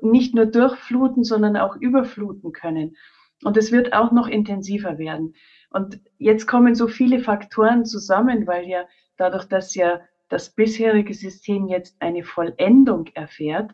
nicht 0.00 0.34
nur 0.34 0.46
durchfluten, 0.46 1.24
sondern 1.24 1.56
auch 1.56 1.76
überfluten 1.76 2.52
können. 2.52 2.96
Und 3.44 3.56
es 3.56 3.72
wird 3.72 3.92
auch 3.92 4.12
noch 4.12 4.28
intensiver 4.28 4.98
werden. 4.98 5.34
Und 5.70 6.00
jetzt 6.18 6.46
kommen 6.46 6.74
so 6.74 6.86
viele 6.86 7.18
Faktoren 7.20 7.84
zusammen, 7.84 8.46
weil 8.46 8.68
ja 8.68 8.84
dadurch, 9.16 9.46
dass 9.46 9.74
ja 9.74 10.00
das 10.28 10.50
bisherige 10.50 11.14
System 11.14 11.68
jetzt 11.68 12.00
eine 12.00 12.24
Vollendung 12.24 13.06
erfährt, 13.14 13.72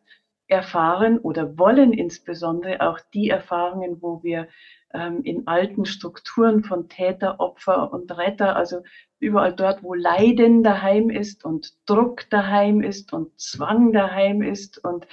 erfahren 0.49 1.19
oder 1.19 1.59
wollen 1.59 1.93
insbesondere 1.93 2.81
auch 2.81 2.99
die 3.13 3.29
Erfahrungen, 3.29 4.01
wo 4.01 4.23
wir 4.23 4.49
ähm, 4.95 5.23
in 5.23 5.47
alten 5.47 5.85
Strukturen 5.85 6.65
von 6.65 6.89
Täter, 6.89 7.39
Opfer 7.39 7.93
und 7.93 8.11
Retter, 8.17 8.57
also 8.57 8.83
überall 9.21 9.55
dort, 9.55 9.83
wo 9.83 9.95
Leiden 9.95 10.63
daheim 10.63 11.11
ist 11.11 11.45
und 11.45 11.75
Druck 11.87 12.29
daheim 12.31 12.81
ist 12.81 13.13
und 13.13 13.39
Zwang 13.39 13.93
daheim 13.93 14.43
ist 14.43 14.83
und 14.83 15.07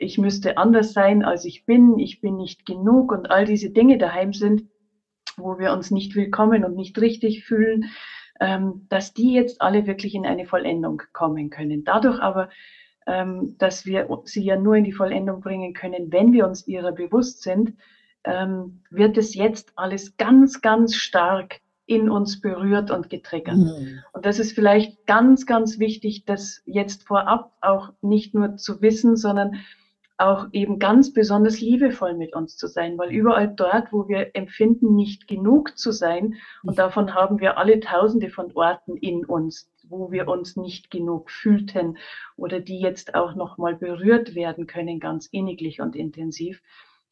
ich 0.00 0.16
müsste 0.16 0.56
anders 0.56 0.94
sein, 0.94 1.24
als 1.24 1.44
ich 1.44 1.66
bin, 1.66 1.98
ich 1.98 2.20
bin 2.20 2.36
nicht 2.36 2.64
genug 2.64 3.12
und 3.12 3.30
all 3.30 3.44
diese 3.44 3.70
Dinge 3.70 3.98
daheim 3.98 4.32
sind, 4.32 4.64
wo 5.36 5.58
wir 5.58 5.72
uns 5.72 5.90
nicht 5.90 6.16
willkommen 6.16 6.64
und 6.64 6.74
nicht 6.74 6.98
richtig 7.00 7.44
fühlen, 7.44 7.90
ähm, 8.40 8.86
dass 8.88 9.12
die 9.12 9.34
jetzt 9.34 9.60
alle 9.60 9.86
wirklich 9.86 10.14
in 10.14 10.24
eine 10.24 10.46
Vollendung 10.46 11.02
kommen 11.12 11.50
können. 11.50 11.84
Dadurch 11.84 12.18
aber, 12.18 12.48
ähm, 13.06 13.56
dass 13.58 13.84
wir 13.84 14.08
sie 14.24 14.42
ja 14.42 14.56
nur 14.56 14.74
in 14.76 14.84
die 14.84 14.92
Vollendung 14.92 15.42
bringen 15.42 15.74
können, 15.74 16.10
wenn 16.10 16.32
wir 16.32 16.46
uns 16.46 16.66
ihrer 16.66 16.92
bewusst 16.92 17.42
sind, 17.42 17.74
ähm, 18.24 18.82
wird 18.88 19.18
es 19.18 19.34
jetzt 19.34 19.72
alles 19.76 20.16
ganz, 20.16 20.62
ganz 20.62 20.94
stark 20.94 21.60
in 21.84 22.08
uns 22.08 22.40
berührt 22.40 22.90
und 22.90 23.10
getriggert. 23.10 23.56
Mhm. 23.56 23.98
Und 24.12 24.24
das 24.24 24.38
ist 24.38 24.52
vielleicht 24.52 25.06
ganz, 25.06 25.44
ganz 25.44 25.78
wichtig, 25.78 26.24
das 26.24 26.62
jetzt 26.64 27.06
vorab 27.06 27.52
auch 27.60 27.92
nicht 28.00 28.32
nur 28.32 28.56
zu 28.56 28.80
wissen, 28.80 29.16
sondern 29.16 29.56
auch 30.20 30.48
eben 30.52 30.78
ganz 30.78 31.12
besonders 31.12 31.60
liebevoll 31.60 32.14
mit 32.14 32.34
uns 32.34 32.56
zu 32.56 32.66
sein, 32.66 32.98
weil 32.98 33.10
überall 33.10 33.48
dort, 33.48 33.92
wo 33.92 34.08
wir 34.08 34.30
empfinden, 34.34 34.94
nicht 34.94 35.26
genug 35.26 35.78
zu 35.78 35.92
sein, 35.92 36.34
und 36.62 36.78
davon 36.78 37.14
haben 37.14 37.40
wir 37.40 37.58
alle 37.58 37.80
Tausende 37.80 38.30
von 38.30 38.52
Orten 38.54 38.96
in 38.96 39.24
uns, 39.24 39.70
wo 39.88 40.10
wir 40.10 40.28
uns 40.28 40.56
nicht 40.56 40.90
genug 40.90 41.30
fühlten 41.30 41.96
oder 42.36 42.60
die 42.60 42.80
jetzt 42.80 43.14
auch 43.14 43.34
nochmal 43.34 43.76
berührt 43.76 44.34
werden 44.34 44.66
können, 44.66 45.00
ganz 45.00 45.26
inniglich 45.26 45.80
und 45.80 45.96
intensiv. 45.96 46.60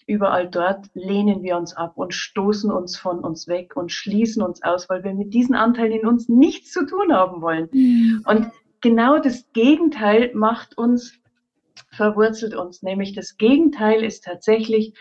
Überall 0.07 0.49
dort 0.49 0.87
lehnen 0.95 1.43
wir 1.43 1.57
uns 1.59 1.77
ab 1.77 1.93
und 1.97 2.15
stoßen 2.15 2.71
uns 2.71 2.97
von 2.97 3.21
uns 3.21 3.47
weg 3.47 3.77
und 3.77 3.93
schließen 3.93 4.43
uns 4.43 4.63
aus, 4.63 4.89
weil 4.89 5.05
wir 5.05 5.13
mit 5.13 5.35
diesen 5.35 5.55
Anteilen 5.55 5.93
in 5.93 6.07
uns 6.07 6.29
nichts 6.31 6.73
zu 6.73 6.87
tun 6.87 7.13
haben 7.13 7.43
wollen. 7.43 7.69
Mhm. 7.73 8.25
Und 8.27 8.51
genau 8.81 9.19
das 9.19 9.53
Gegenteil 9.53 10.31
macht 10.35 10.79
uns 10.79 11.18
verwurzelt 11.91 12.55
uns. 12.55 12.83
Nämlich 12.83 13.15
das 13.15 13.37
Gegenteil 13.37 14.05
ist 14.05 14.25
tatsächlich, 14.25 14.95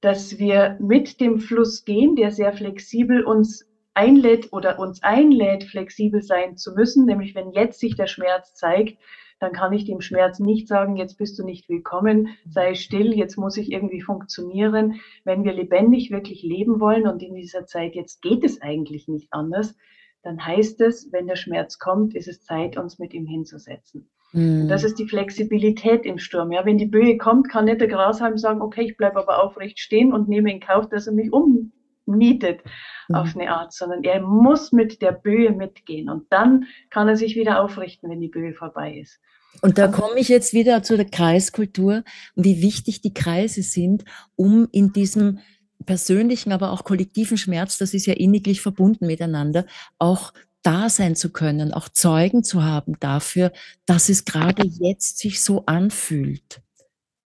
dass 0.00 0.38
wir 0.38 0.76
mit 0.80 1.20
dem 1.20 1.38
Fluss 1.38 1.84
gehen, 1.84 2.16
der 2.16 2.30
sehr 2.30 2.52
flexibel 2.52 3.24
uns 3.24 3.68
einlädt 3.94 4.52
oder 4.52 4.78
uns 4.78 5.02
einlädt, 5.02 5.64
flexibel 5.64 6.22
sein 6.22 6.56
zu 6.56 6.74
müssen. 6.74 7.06
Nämlich 7.06 7.34
wenn 7.34 7.52
jetzt 7.52 7.78
sich 7.78 7.94
der 7.94 8.06
Schmerz 8.06 8.54
zeigt, 8.54 8.98
dann 9.38 9.52
kann 9.52 9.72
ich 9.72 9.84
dem 9.84 10.00
Schmerz 10.00 10.38
nicht 10.38 10.68
sagen, 10.68 10.96
jetzt 10.96 11.18
bist 11.18 11.36
du 11.38 11.44
nicht 11.44 11.68
willkommen, 11.68 12.28
sei 12.48 12.74
still, 12.74 13.12
jetzt 13.12 13.36
muss 13.36 13.56
ich 13.56 13.72
irgendwie 13.72 14.00
funktionieren. 14.00 15.00
Wenn 15.24 15.42
wir 15.42 15.52
lebendig 15.52 16.12
wirklich 16.12 16.42
leben 16.44 16.78
wollen 16.78 17.08
und 17.08 17.22
in 17.22 17.34
dieser 17.34 17.66
Zeit 17.66 17.96
jetzt 17.96 18.22
geht 18.22 18.44
es 18.44 18.62
eigentlich 18.62 19.08
nicht 19.08 19.32
anders, 19.32 19.74
dann 20.22 20.44
heißt 20.44 20.80
es, 20.80 21.10
wenn 21.10 21.26
der 21.26 21.34
Schmerz 21.34 21.80
kommt, 21.80 22.14
ist 22.14 22.28
es 22.28 22.44
Zeit, 22.44 22.76
uns 22.76 23.00
mit 23.00 23.12
ihm 23.14 23.26
hinzusetzen. 23.26 24.08
Mhm. 24.32 24.68
Das 24.68 24.84
ist 24.84 24.98
die 24.98 25.08
Flexibilität 25.08 26.04
im 26.04 26.18
Sturm. 26.18 26.52
Ja, 26.52 26.64
wenn 26.64 26.78
die 26.78 26.86
Böe 26.86 27.16
kommt, 27.16 27.48
kann 27.48 27.66
nicht 27.66 27.80
der 27.80 27.88
Grashalm 27.88 28.38
sagen, 28.38 28.62
okay, 28.62 28.82
ich 28.82 28.96
bleibe 28.96 29.18
aber 29.18 29.42
aufrecht 29.42 29.78
stehen 29.78 30.12
und 30.12 30.28
nehme 30.28 30.50
in 30.50 30.60
Kauf, 30.60 30.88
dass 30.88 31.06
er 31.06 31.12
mich 31.12 31.30
umnietet 31.32 32.62
mhm. 33.08 33.14
auf 33.14 33.36
eine 33.36 33.50
Art, 33.50 33.72
sondern 33.72 34.02
er 34.04 34.20
muss 34.20 34.72
mit 34.72 35.02
der 35.02 35.12
Böe 35.12 35.52
mitgehen 35.52 36.08
und 36.08 36.24
dann 36.30 36.64
kann 36.90 37.08
er 37.08 37.16
sich 37.16 37.36
wieder 37.36 37.62
aufrichten, 37.62 38.10
wenn 38.10 38.20
die 38.20 38.28
Böe 38.28 38.54
vorbei 38.54 38.98
ist. 38.98 39.20
Und 39.60 39.76
da 39.76 39.88
komme 39.88 40.18
ich 40.18 40.28
jetzt 40.28 40.54
wieder 40.54 40.82
zu 40.82 40.96
der 40.96 41.04
Kreiskultur 41.04 42.04
und 42.34 42.44
wie 42.44 42.62
wichtig 42.62 43.02
die 43.02 43.12
Kreise 43.12 43.62
sind, 43.62 44.04
um 44.34 44.66
in 44.72 44.94
diesem 44.94 45.40
persönlichen, 45.84 46.52
aber 46.52 46.72
auch 46.72 46.84
kollektiven 46.84 47.36
Schmerz, 47.36 47.76
das 47.76 47.92
ist 47.92 48.06
ja 48.06 48.14
inniglich 48.14 48.62
verbunden 48.62 49.06
miteinander, 49.06 49.66
auch 49.98 50.32
da 50.62 50.88
sein 50.88 51.16
zu 51.16 51.30
können, 51.30 51.72
auch 51.72 51.88
Zeugen 51.88 52.44
zu 52.44 52.62
haben 52.62 52.96
dafür, 53.00 53.52
dass 53.86 54.08
es 54.08 54.24
gerade 54.24 54.66
jetzt 54.66 55.18
sich 55.18 55.42
so 55.42 55.66
anfühlt. 55.66 56.62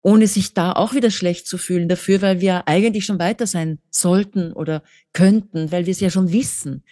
Ohne 0.04 0.28
sich 0.28 0.54
da 0.54 0.72
auch 0.72 0.94
wieder 0.94 1.12
schlecht 1.12 1.48
zu 1.48 1.58
fühlen 1.58 1.88
dafür, 1.88 2.22
weil 2.22 2.42
wir 2.42 2.68
eigentlich 2.68 3.06
schon 3.06 3.20
weiter 3.20 3.46
sein 3.46 3.80
sollten 3.90 4.52
oder 4.52 4.84
könnten, 5.14 5.72
weil 5.72 5.86
wir 5.86 5.92
es 5.92 6.00
ja 6.00 6.10
schon 6.10 6.32
wissen. 6.32 6.84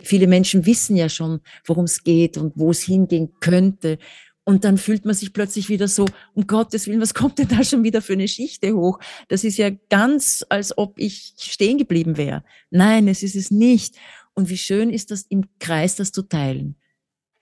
Viele 0.00 0.26
Menschen 0.26 0.66
wissen 0.66 0.94
ja 0.94 1.08
schon, 1.08 1.40
worum 1.64 1.86
es 1.86 2.04
geht 2.04 2.36
und 2.36 2.52
wo 2.56 2.70
es 2.70 2.82
hingehen 2.82 3.32
könnte. 3.40 3.98
Und 4.48 4.64
dann 4.64 4.78
fühlt 4.78 5.04
man 5.04 5.14
sich 5.14 5.34
plötzlich 5.34 5.68
wieder 5.68 5.88
so, 5.88 6.06
um 6.32 6.46
Gottes 6.46 6.86
Willen, 6.86 7.02
was 7.02 7.12
kommt 7.12 7.38
denn 7.38 7.48
da 7.48 7.62
schon 7.62 7.84
wieder 7.84 8.00
für 8.00 8.14
eine 8.14 8.28
Schichte 8.28 8.74
hoch? 8.74 8.98
Das 9.28 9.44
ist 9.44 9.58
ja 9.58 9.68
ganz, 9.90 10.42
als 10.48 10.76
ob 10.78 10.98
ich 10.98 11.34
stehen 11.36 11.76
geblieben 11.76 12.16
wäre. 12.16 12.42
Nein, 12.70 13.08
es 13.08 13.22
ist 13.22 13.36
es 13.36 13.50
nicht. 13.50 13.96
Und 14.38 14.50
wie 14.50 14.56
schön 14.56 14.90
ist 14.90 15.10
das 15.10 15.22
im 15.22 15.46
Kreis, 15.58 15.96
das 15.96 16.12
zu 16.12 16.22
teilen. 16.22 16.76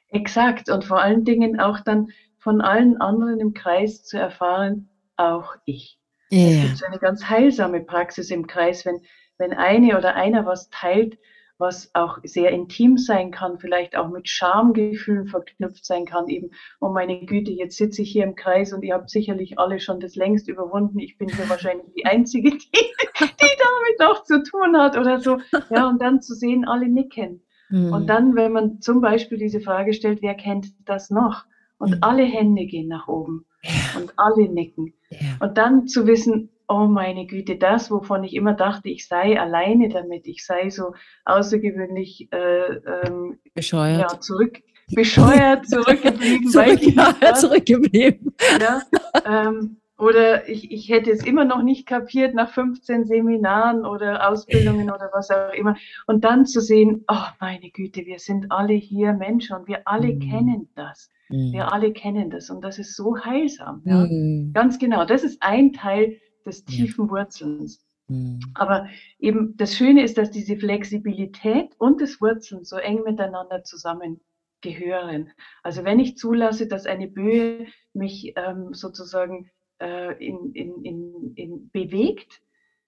Exakt. 0.09 0.71
Und 0.71 0.83
vor 0.83 1.03
allen 1.03 1.27
Dingen 1.27 1.61
auch 1.61 1.81
dann 1.81 2.09
von 2.39 2.63
allen 2.63 2.97
anderen 3.03 3.39
im 3.39 3.53
Kreis 3.53 4.03
zu 4.03 4.19
erfahren, 4.19 4.89
auch 5.19 5.57
ich. 5.67 5.99
Ja. 6.31 6.49
Es 6.49 6.63
gibt 6.63 6.79
so 6.79 6.87
eine 6.87 6.99
ganz 6.99 7.29
heilsame 7.29 7.83
Praxis 7.83 8.31
im 8.31 8.47
Kreis, 8.47 8.87
wenn, 8.87 9.03
wenn 9.37 9.53
eine 9.53 9.99
oder 9.99 10.15
einer 10.15 10.47
was 10.47 10.71
teilt, 10.71 11.19
was 11.59 11.91
auch 11.95 12.19
sehr 12.23 12.51
intim 12.51 12.99
sein 12.99 13.31
kann, 13.31 13.59
vielleicht 13.59 13.97
auch 13.97 14.09
mit 14.09 14.29
Schamgefühlen 14.29 15.27
verknüpft 15.27 15.85
sein 15.85 16.05
kann, 16.05 16.29
eben, 16.29 16.51
oh 16.81 16.91
meine 16.91 17.25
Güte, 17.25 17.51
jetzt 17.51 17.77
sitze 17.77 18.03
ich 18.03 18.13
hier 18.13 18.25
im 18.25 18.35
Kreis 18.35 18.73
und 18.73 18.83
ihr 18.83 18.95
habt 18.95 19.11
sicherlich 19.11 19.59
alle 19.59 19.81
schon 19.81 20.01
das 20.01 20.17
längst 20.17 20.49
überwunden. 20.49 20.99
Ich 20.99 21.17
bin 21.17 21.29
hier 21.29 21.49
wahrscheinlich 21.49 21.87
die 21.97 22.05
Einzige, 22.05 22.51
die, 22.51 22.71
die 22.71 23.21
damit 23.21 24.01
noch 24.01 24.25
zu 24.25 24.43
tun 24.43 24.77
hat 24.77 24.97
oder 24.97 25.21
so. 25.21 25.39
Ja, 25.71 25.89
und 25.89 26.01
dann 26.03 26.21
zu 26.21 26.35
sehen, 26.35 26.67
alle 26.67 26.89
nicken. 26.89 27.43
Mhm. 27.71 27.93
Und 27.93 28.07
dann, 28.07 28.35
wenn 28.35 28.53
man 28.53 28.81
zum 28.81 29.01
Beispiel 29.01 29.39
diese 29.39 29.61
Frage 29.61 29.93
stellt, 29.93 30.23
wer 30.23 30.35
kennt 30.35 30.67
das 30.85 31.11
noch? 31.11 31.45
Und 31.79 31.97
mhm. 31.97 31.99
alle 32.03 32.25
Hände 32.25 32.67
gehen 32.67 32.89
nach 32.89 33.09
oben 33.09 33.45
ja. 33.63 34.01
und 34.01 34.13
alle 34.17 34.49
nicken. 34.49 34.95
Ja. 35.11 35.19
Und 35.41 35.59
dann 35.59 35.87
zu 35.87 36.07
wissen, 36.07 36.51
oh 36.69 36.87
meine 36.87 37.27
Güte, 37.27 37.57
das, 37.57 37.91
wovon 37.91 38.25
ich 38.25 38.35
immer 38.35 38.55
dachte, 38.55 38.89
ich 38.89 39.07
sei 39.07 39.41
alleine 39.41 39.89
damit, 39.89 40.27
ich 40.27 40.45
sei 40.45 40.71
so 40.71 40.95
außergewöhnlich 41.25 42.29
äh, 42.33 43.07
ähm, 43.07 43.39
bescheuert. 43.55 44.13
Ja, 44.13 44.21
zurück, 44.21 44.61
bescheuert 44.95 45.67
zurückgeblieben. 45.69 46.49
Zurück, 46.49 46.83
ja, 46.83 47.35
zurückgeblieben. 47.35 48.35
Ja, 48.61 48.83
ähm, 49.25 49.79
oder 49.99 50.47
ich, 50.49 50.71
ich 50.71 50.91
hätte 50.91 51.11
es 51.11 51.25
immer 51.25 51.45
noch 51.45 51.63
nicht 51.63 51.87
kapiert 51.87 52.35
nach 52.35 52.51
15 52.51 53.07
Seminaren 53.07 53.87
oder 53.87 54.29
Ausbildungen 54.29 54.91
oder 54.91 55.11
was 55.13 55.31
auch 55.31 55.55
immer. 55.55 55.77
Und 56.07 56.25
dann 56.25 56.45
zu 56.45 56.61
sehen, 56.61 57.05
oh 57.09 57.27
meine 57.41 57.71
Güte, 57.71 58.05
wir 58.05 58.19
sind 58.19 58.53
alle 58.53 58.75
hier 58.75 59.15
Menschen 59.15 59.57
und 59.57 59.69
wir 59.69 59.89
alle 59.89 60.15
mhm. 60.15 60.21
kennen 60.21 60.69
das. 60.75 61.11
Mhm. 61.31 61.53
Wir 61.53 61.73
alle 61.73 61.93
kennen 61.93 62.29
das 62.29 62.51
und 62.51 62.63
das 62.63 62.79
ist 62.79 62.95
so 62.95 63.17
heilsam. 63.25 63.83
Ja? 63.87 64.07
Mhm. 64.07 64.51
Ganz 64.53 64.79
genau. 64.79 65.07
Das 65.07 65.25
ist 65.25 65.43
ein 65.43 65.73
Teil 65.73 66.19
des 66.47 66.65
tiefen 66.65 67.11
Wurzelns. 67.11 67.85
Mhm. 68.09 68.41
Aber 68.55 68.89
eben 69.19 69.57
das 69.57 69.77
Schöne 69.77 70.03
ist, 70.03 70.19
dass 70.19 70.31
diese 70.31 70.57
Flexibilität 70.57 71.75
und 71.79 72.01
das 72.01 72.21
Wurzeln 72.21 72.65
so 72.65 72.77
eng 72.77 73.03
miteinander 73.03 73.65
zusammengehören. 73.65 75.31
Also 75.63 75.85
wenn 75.85 75.99
ich 75.99 76.17
zulasse, 76.17 76.69
dass 76.69 76.87
eine 76.87 77.09
Böe 77.09 77.67
mich 77.93 78.35
ähm, 78.37 78.73
sozusagen 78.73 79.51
äh, 79.81 80.25
in, 80.25 80.53
in, 80.53 80.83
in, 80.83 81.33
in 81.35 81.71
bewegt 81.71 82.41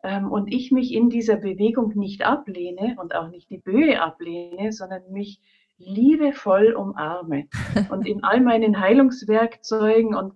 ähm, 0.03 0.31
und 0.31 0.53
ich 0.53 0.71
mich 0.71 0.95
in 0.95 1.11
dieser 1.11 1.37
Bewegung 1.37 1.93
nicht 1.97 2.23
ablehne 2.25 2.97
und 3.01 3.15
auch 3.15 3.29
nicht 3.29 3.51
die 3.51 3.59
Böe 3.59 4.01
ablehne, 4.01 4.73
sondern 4.73 5.11
mich 5.11 5.41
liebevoll 5.79 6.73
umarme 6.73 7.49
und 7.91 8.07
in 8.07 8.23
all 8.25 8.41
meinen 8.41 8.81
Heilungswerkzeugen 8.81 10.15
und 10.15 10.35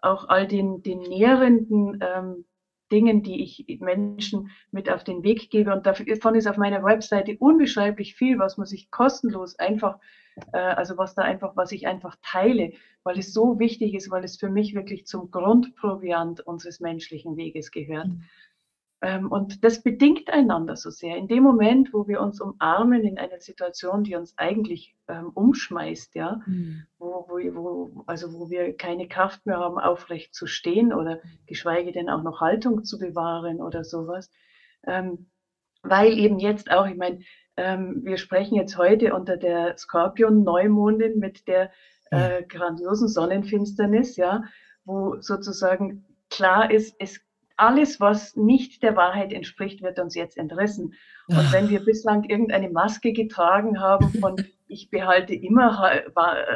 auch 0.00 0.28
all 0.28 0.46
den, 0.46 0.82
den 0.82 0.98
nährenden 0.98 2.00
ähm, 2.02 2.44
Dingen, 2.92 3.22
die 3.22 3.42
ich 3.42 3.80
Menschen 3.80 4.50
mit 4.70 4.90
auf 4.90 5.02
den 5.02 5.22
Weg 5.24 5.50
gebe. 5.50 5.72
Und 5.72 5.86
davon 5.86 6.34
ist 6.34 6.46
auf 6.46 6.58
meiner 6.58 6.84
Webseite 6.84 7.36
unbeschreiblich 7.38 8.14
viel, 8.14 8.38
was 8.38 8.58
man 8.58 8.66
sich 8.66 8.90
kostenlos 8.90 9.58
einfach, 9.58 9.98
äh, 10.52 10.58
also 10.58 10.98
was 10.98 11.14
da 11.14 11.22
einfach, 11.22 11.56
was 11.56 11.72
ich 11.72 11.86
einfach 11.86 12.16
teile, 12.22 12.72
weil 13.02 13.18
es 13.18 13.32
so 13.32 13.58
wichtig 13.58 13.94
ist, 13.94 14.10
weil 14.10 14.24
es 14.24 14.36
für 14.36 14.50
mich 14.50 14.74
wirklich 14.74 15.06
zum 15.06 15.30
Grundproviant 15.30 16.40
unseres 16.40 16.80
menschlichen 16.80 17.36
Weges 17.36 17.70
gehört. 17.70 18.08
Mhm. 18.08 18.24
Ähm, 19.02 19.32
und 19.32 19.64
das 19.64 19.82
bedingt 19.82 20.30
einander 20.30 20.76
so 20.76 20.90
sehr. 20.90 21.16
In 21.16 21.26
dem 21.26 21.42
Moment, 21.42 21.92
wo 21.92 22.06
wir 22.06 22.20
uns 22.20 22.40
umarmen 22.40 23.02
in 23.02 23.18
einer 23.18 23.40
Situation, 23.40 24.04
die 24.04 24.14
uns 24.14 24.38
eigentlich 24.38 24.94
ähm, 25.08 25.30
umschmeißt, 25.34 26.14
ja, 26.14 26.40
mhm. 26.46 26.86
wo, 26.98 27.26
wo, 27.28 27.54
wo, 27.54 28.04
also 28.06 28.32
wo 28.32 28.48
wir 28.48 28.76
keine 28.76 29.08
Kraft 29.08 29.44
mehr 29.44 29.58
haben, 29.58 29.80
aufrecht 29.80 30.34
zu 30.34 30.46
stehen 30.46 30.92
oder 30.92 31.18
geschweige 31.46 31.90
denn 31.90 32.08
auch 32.08 32.22
noch 32.22 32.40
Haltung 32.40 32.84
zu 32.84 33.00
bewahren 33.00 33.60
oder 33.60 33.82
sowas. 33.82 34.30
Ähm, 34.86 35.26
weil 35.82 36.16
eben 36.16 36.38
jetzt 36.38 36.70
auch, 36.70 36.86
ich 36.86 36.96
meine, 36.96 37.22
ähm, 37.56 38.02
wir 38.04 38.18
sprechen 38.18 38.54
jetzt 38.54 38.78
heute 38.78 39.14
unter 39.14 39.36
der 39.36 39.76
Skorpion-Neumondin 39.76 41.18
mit 41.18 41.48
der 41.48 41.72
äh, 42.12 42.44
grandiosen 42.44 43.08
Sonnenfinsternis, 43.08 44.16
ja, 44.16 44.44
wo 44.84 45.20
sozusagen 45.20 46.04
klar 46.30 46.70
ist, 46.70 46.94
es 47.00 47.20
alles, 47.56 48.00
was 48.00 48.36
nicht 48.36 48.82
der 48.82 48.96
Wahrheit 48.96 49.32
entspricht, 49.32 49.82
wird 49.82 49.98
uns 49.98 50.14
jetzt 50.14 50.36
entrissen. 50.36 50.94
Und 51.28 51.52
wenn 51.52 51.68
wir 51.68 51.84
bislang 51.84 52.24
irgendeine 52.24 52.70
Maske 52.70 53.12
getragen 53.12 53.80
haben 53.80 54.12
von 54.20 54.36
ich 54.72 54.90
behalte 54.90 55.34
immer, 55.34 56.02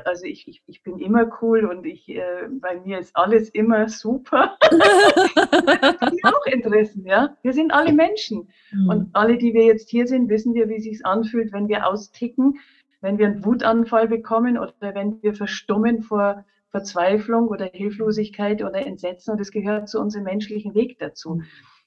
also 0.05 0.25
ich, 0.25 0.49
ich, 0.49 0.63
ich 0.67 0.83
bin 0.83 0.99
immer 0.99 1.31
cool 1.43 1.67
und 1.67 1.85
ich, 1.85 2.09
äh, 2.09 2.49
bei 2.49 2.81
mir 2.81 2.99
ist 2.99 3.15
alles 3.15 3.51
immer 3.51 3.89
super. 3.89 4.57
das 4.71 6.13
ist 6.13 6.25
auch 6.25 6.47
entrissen, 6.47 7.05
ja. 7.05 7.37
Wir 7.43 7.53
sind 7.53 7.73
alle 7.73 7.93
Menschen. 7.93 8.49
Mhm. 8.73 8.89
Und 8.89 9.11
alle, 9.13 9.37
die 9.37 9.53
wir 9.53 9.65
jetzt 9.65 9.91
hier 9.91 10.07
sind, 10.07 10.31
wissen 10.31 10.55
wir, 10.55 10.69
wie 10.69 10.77
es 10.77 10.85
sich 10.85 11.05
anfühlt, 11.05 11.53
wenn 11.53 11.69
wir 11.69 11.87
austicken, 11.87 12.59
wenn 13.03 13.19
wir 13.19 13.27
einen 13.27 13.45
Wutanfall 13.45 14.09
bekommen 14.09 14.57
oder 14.57 14.73
wenn 14.81 15.23
wir 15.23 15.35
verstummen 15.35 16.03
vor 16.03 16.45
Verzweiflung 16.77 17.49
oder 17.49 17.71
Hilflosigkeit 17.73 18.63
oder 18.63 18.87
Entsetzen 18.87 19.31
und 19.31 19.41
das 19.41 19.51
gehört 19.51 19.89
zu 19.89 19.99
unserem 19.99 20.25
menschlichen 20.25 20.75
Weg 20.75 20.99
dazu. 20.99 21.41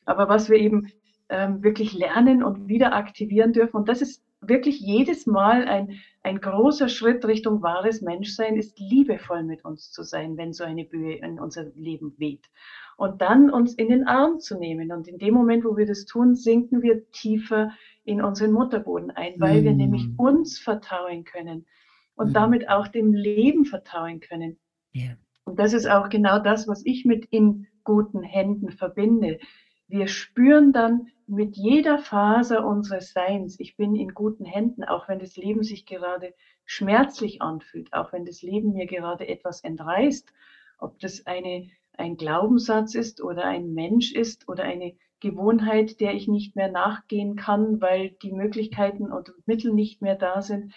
Aber 0.06 0.28
was 0.28 0.50
wir 0.50 0.58
eben 0.58 0.88
ähm, 1.30 1.62
wirklich 1.62 1.94
lernen 1.94 2.42
und 2.42 2.68
wieder 2.68 2.96
aktivieren 2.96 3.54
dürfen, 3.54 3.78
und 3.78 3.88
das 3.88 4.02
ist 4.02 4.24
wirklich 4.42 4.80
jedes 4.80 5.28
Mal 5.28 5.68
ein, 5.68 6.00
ein 6.24 6.40
großer 6.40 6.90
Schritt 6.90 7.24
Richtung 7.26 7.62
wahres 7.62 8.02
Menschsein, 8.02 8.56
ist 8.56 8.80
liebevoll 8.80 9.44
mit 9.44 9.64
uns 9.64 9.92
zu 9.92 10.02
sein, 10.02 10.38
wenn 10.38 10.54
so 10.54 10.64
eine 10.64 10.86
Böe 10.86 11.18
in 11.18 11.40
unser 11.40 11.66
Leben 11.76 12.16
weht. 12.18 12.50
Und 12.98 13.22
dann 13.22 13.52
uns 13.52 13.76
in 13.76 13.90
den 13.90 14.08
Arm 14.08 14.40
zu 14.40 14.58
nehmen. 14.58 14.92
Und 14.92 15.08
in 15.08 15.20
dem 15.20 15.36
Moment, 15.36 15.66
wo 15.66 15.78
wir 15.78 15.86
das 15.86 16.06
tun, 16.06 16.36
sinken 16.36 16.82
wir 16.82 17.12
tiefer 17.12 17.72
in 18.06 18.24
unseren 18.24 18.52
Mutterboden 18.52 19.12
ein, 19.12 19.36
weil 19.38 19.62
mm. 19.62 19.64
wir 19.66 19.74
nämlich 19.74 20.08
uns 20.18 20.58
vertrauen 20.58 21.26
können 21.26 21.68
und 22.16 22.32
mm. 22.32 22.34
damit 22.34 22.70
auch 22.70 22.88
dem 22.88 23.14
Leben 23.14 23.66
vertrauen 23.66 24.20
können. 24.20 24.58
Und 25.44 25.60
das 25.60 25.74
ist 25.74 25.88
auch 25.88 26.10
genau 26.10 26.40
das, 26.40 26.68
was 26.68 26.86
ich 26.86 27.06
mit 27.06 27.26
in 27.26 27.68
guten 27.84 28.22
Händen 28.22 28.72
verbinde. 28.72 29.40
Wir 29.88 30.08
spüren 30.08 30.72
dann 30.72 31.08
mit 31.26 31.58
jeder 31.58 31.98
Faser 31.98 32.66
unseres 32.66 33.12
Seins, 33.12 33.60
ich 33.60 33.76
bin 33.76 33.96
in 33.96 34.14
guten 34.14 34.46
Händen, 34.46 34.84
auch 34.84 35.08
wenn 35.08 35.20
das 35.20 35.36
Leben 35.36 35.64
sich 35.64 35.86
gerade 35.88 36.34
schmerzlich 36.66 37.42
anfühlt, 37.42 37.92
auch 37.94 38.14
wenn 38.14 38.26
das 38.26 38.44
Leben 38.44 38.74
mir 38.74 38.86
gerade 38.86 39.28
etwas 39.28 39.64
entreißt, 39.64 40.32
ob 40.78 41.00
das 41.00 41.26
eine, 41.26 41.68
ein 41.94 42.18
Glaubenssatz 42.18 42.94
ist 42.94 43.22
oder 43.24 43.46
ein 43.46 43.74
Mensch 43.74 44.14
ist 44.14 44.48
oder 44.48 44.64
eine 44.64 44.96
Gewohnheit, 45.20 46.00
der 46.00 46.14
ich 46.14 46.28
nicht 46.28 46.56
mehr 46.56 46.72
nachgehen 46.72 47.36
kann, 47.36 47.82
weil 47.82 48.12
die 48.22 48.32
Möglichkeiten 48.32 49.12
und 49.12 49.34
Mittel 49.46 49.74
nicht 49.74 50.02
mehr 50.02 50.16
da 50.16 50.42
sind. 50.42 50.74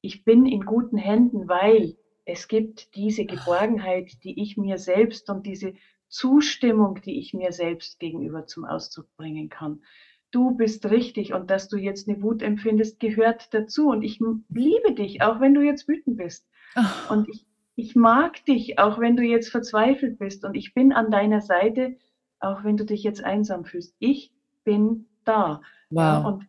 Ich 0.00 0.24
bin 0.24 0.46
in 0.46 0.62
guten 0.62 0.96
Händen, 0.96 1.48
weil 1.48 1.96
es 2.24 2.48
gibt 2.48 2.94
diese 2.94 3.24
Geborgenheit, 3.24 4.22
die 4.24 4.40
ich 4.40 4.56
mir 4.56 4.78
selbst 4.78 5.28
und 5.28 5.46
diese 5.46 5.74
Zustimmung, 6.08 7.00
die 7.02 7.18
ich 7.18 7.34
mir 7.34 7.52
selbst 7.52 7.98
gegenüber 7.98 8.46
zum 8.46 8.64
Ausdruck 8.64 9.08
bringen 9.16 9.48
kann. 9.48 9.82
Du 10.30 10.52
bist 10.56 10.86
richtig 10.90 11.32
und 11.32 11.50
dass 11.50 11.68
du 11.68 11.76
jetzt 11.76 12.08
eine 12.08 12.22
Wut 12.22 12.42
empfindest, 12.42 13.00
gehört 13.00 13.52
dazu. 13.52 13.88
Und 13.88 14.02
ich 14.02 14.20
liebe 14.48 14.94
dich, 14.94 15.22
auch 15.22 15.40
wenn 15.40 15.54
du 15.54 15.62
jetzt 15.62 15.88
wütend 15.88 16.16
bist. 16.16 16.46
Ach. 16.74 17.10
Und 17.10 17.28
ich, 17.28 17.46
ich 17.76 17.96
mag 17.96 18.44
dich, 18.44 18.78
auch 18.78 18.98
wenn 18.98 19.16
du 19.16 19.22
jetzt 19.22 19.50
verzweifelt 19.50 20.18
bist. 20.18 20.44
Und 20.44 20.54
ich 20.54 20.74
bin 20.74 20.92
an 20.92 21.10
deiner 21.10 21.40
Seite, 21.40 21.96
auch 22.40 22.64
wenn 22.64 22.76
du 22.76 22.84
dich 22.84 23.02
jetzt 23.02 23.22
einsam 23.24 23.64
fühlst. 23.64 23.94
Ich 23.98 24.32
bin 24.64 25.06
da. 25.24 25.60
Wow. 25.90 26.00
Ja, 26.00 26.18
und 26.18 26.46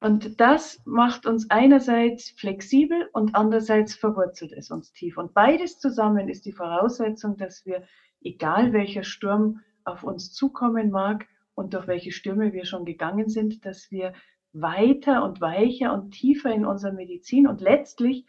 und 0.00 0.40
das 0.40 0.82
macht 0.84 1.26
uns 1.26 1.50
einerseits 1.50 2.30
flexibel 2.30 3.08
und 3.12 3.34
andererseits 3.34 3.94
verwurzelt 3.94 4.52
es 4.52 4.70
uns 4.70 4.92
tief. 4.92 5.16
Und 5.16 5.32
beides 5.32 5.78
zusammen 5.78 6.28
ist 6.28 6.44
die 6.44 6.52
Voraussetzung, 6.52 7.36
dass 7.36 7.64
wir, 7.64 7.82
egal 8.20 8.72
welcher 8.72 9.04
Sturm 9.04 9.60
auf 9.84 10.02
uns 10.02 10.32
zukommen 10.32 10.90
mag 10.90 11.26
und 11.54 11.72
durch 11.72 11.86
welche 11.86 12.12
Stürme 12.12 12.52
wir 12.52 12.66
schon 12.66 12.84
gegangen 12.84 13.28
sind, 13.28 13.64
dass 13.64 13.90
wir 13.90 14.12
weiter 14.52 15.24
und 15.24 15.40
weicher 15.40 15.92
und 15.94 16.10
tiefer 16.10 16.52
in 16.52 16.66
unserer 16.66 16.92
Medizin 16.92 17.46
und 17.46 17.60
letztlich 17.60 18.26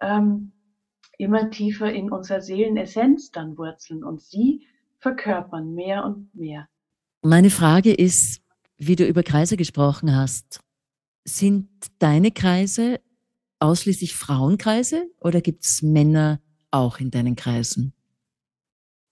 ähm, 0.00 0.52
immer 1.18 1.50
tiefer 1.50 1.92
in 1.92 2.10
unserer 2.10 2.40
Seelenessenz 2.40 3.30
dann 3.30 3.58
wurzeln 3.58 4.04
und 4.04 4.20
sie 4.20 4.66
verkörpern 4.98 5.74
mehr 5.74 6.04
und 6.04 6.34
mehr. 6.34 6.68
Meine 7.22 7.50
Frage 7.50 7.92
ist, 7.92 8.42
wie 8.78 8.96
du 8.96 9.04
über 9.04 9.22
Kreise 9.22 9.56
gesprochen 9.56 10.14
hast. 10.14 10.60
Sind 11.32 11.68
deine 12.00 12.32
Kreise 12.32 13.00
ausschließlich 13.60 14.16
Frauenkreise 14.16 15.06
oder 15.20 15.40
gibt 15.40 15.64
es 15.64 15.80
Männer 15.80 16.40
auch 16.72 16.98
in 16.98 17.12
deinen 17.12 17.36
Kreisen? 17.36 17.92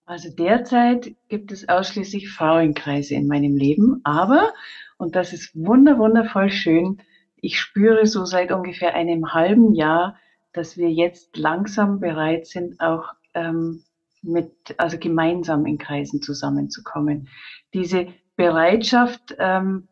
Also 0.05 0.29
derzeit 0.29 1.15
gibt 1.29 1.53
es 1.53 1.69
ausschließlich 1.69 2.29
Frauenkreise 2.29 3.15
in 3.15 3.29
meinem 3.29 3.57
Leben, 3.57 4.01
aber, 4.03 4.53
und 4.97 5.15
das 5.15 5.33
ist 5.33 5.55
wunder, 5.55 5.99
wundervoll 5.99 6.51
schön, 6.51 6.99
ich 7.37 7.61
spüre 7.61 8.05
so 8.05 8.25
seit 8.25 8.51
ungefähr 8.51 8.97
einem 8.97 9.33
halben 9.33 9.73
Jahr, 9.75 10.17
dass 10.53 10.77
wir 10.77 10.91
jetzt 10.91 11.37
langsam 11.37 12.01
bereit 12.01 12.49
sind, 12.49 12.81
auch 12.81 13.13
ähm, 13.35 13.85
mit, 14.23 14.75
also 14.77 14.99
gemeinsam 14.99 15.67
in 15.67 15.79
Kreisen 15.79 16.21
zusammenzukommen. 16.21 17.29
Diese 17.75 18.09
Bereitschaft, 18.35 19.37
ähm, 19.39 19.87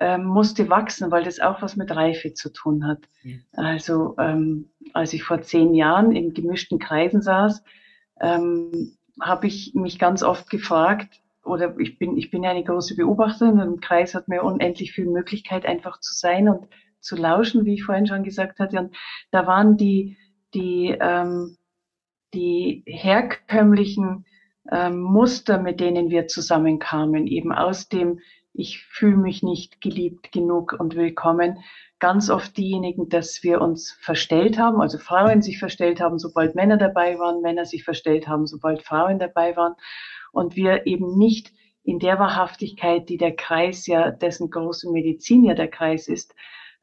ähm, 0.00 0.24
musste 0.24 0.68
wachsen, 0.70 1.10
weil 1.10 1.24
das 1.24 1.40
auch 1.40 1.62
was 1.62 1.76
mit 1.76 1.94
Reife 1.94 2.32
zu 2.32 2.50
tun 2.50 2.86
hat. 2.86 2.98
Ja. 3.22 3.36
Also 3.52 4.16
ähm, 4.18 4.70
als 4.94 5.12
ich 5.12 5.22
vor 5.22 5.42
zehn 5.42 5.74
Jahren 5.74 6.10
in 6.12 6.32
gemischten 6.32 6.78
Kreisen 6.78 7.20
saß, 7.20 7.62
ähm, 8.20 8.96
habe 9.20 9.46
ich 9.46 9.74
mich 9.74 9.98
ganz 9.98 10.22
oft 10.22 10.48
gefragt, 10.48 11.20
oder 11.44 11.78
ich 11.78 11.98
bin, 11.98 12.16
ich 12.16 12.30
bin 12.30 12.42
ja 12.42 12.50
eine 12.50 12.64
große 12.64 12.96
Beobachterin 12.96 13.60
und 13.60 13.74
im 13.74 13.80
Kreis 13.80 14.14
hat 14.14 14.28
mir 14.28 14.42
unendlich 14.42 14.92
viel 14.92 15.06
Möglichkeit, 15.06 15.66
einfach 15.66 16.00
zu 16.00 16.14
sein 16.14 16.48
und 16.48 16.66
zu 17.00 17.16
lauschen, 17.16 17.64
wie 17.64 17.74
ich 17.74 17.84
vorhin 17.84 18.06
schon 18.06 18.24
gesagt 18.24 18.58
hatte. 18.58 18.78
Und 18.78 18.96
da 19.30 19.46
waren 19.46 19.76
die, 19.76 20.16
die, 20.54 20.96
ähm, 21.00 21.56
die 22.34 22.82
herkömmlichen 22.86 24.26
ähm, 24.70 25.00
Muster, 25.00 25.58
mit 25.60 25.80
denen 25.80 26.10
wir 26.10 26.26
zusammenkamen, 26.26 27.26
eben 27.26 27.52
aus 27.52 27.88
dem 27.88 28.20
ich 28.52 28.82
fühle 28.84 29.16
mich 29.16 29.42
nicht 29.42 29.80
geliebt 29.80 30.32
genug 30.32 30.76
und 30.78 30.96
willkommen. 30.96 31.58
Ganz 31.98 32.30
oft 32.30 32.56
diejenigen, 32.56 33.08
dass 33.08 33.42
wir 33.42 33.60
uns 33.60 33.92
verstellt 34.00 34.58
haben, 34.58 34.80
also 34.80 34.98
Frauen 34.98 35.42
sich 35.42 35.58
verstellt 35.58 36.00
haben, 36.00 36.18
sobald 36.18 36.54
Männer 36.54 36.76
dabei 36.76 37.18
waren, 37.18 37.42
Männer 37.42 37.66
sich 37.66 37.84
verstellt 37.84 38.26
haben, 38.26 38.46
sobald 38.46 38.82
Frauen 38.82 39.18
dabei 39.18 39.56
waren 39.56 39.74
und 40.32 40.56
wir 40.56 40.86
eben 40.86 41.18
nicht 41.18 41.52
in 41.82 41.98
der 41.98 42.18
Wahrhaftigkeit, 42.18 43.08
die 43.08 43.16
der 43.16 43.36
Kreis 43.36 43.86
ja, 43.86 44.10
dessen 44.10 44.50
große 44.50 44.90
Medizin 44.90 45.44
ja 45.44 45.54
der 45.54 45.68
Kreis 45.68 46.08
ist, 46.08 46.34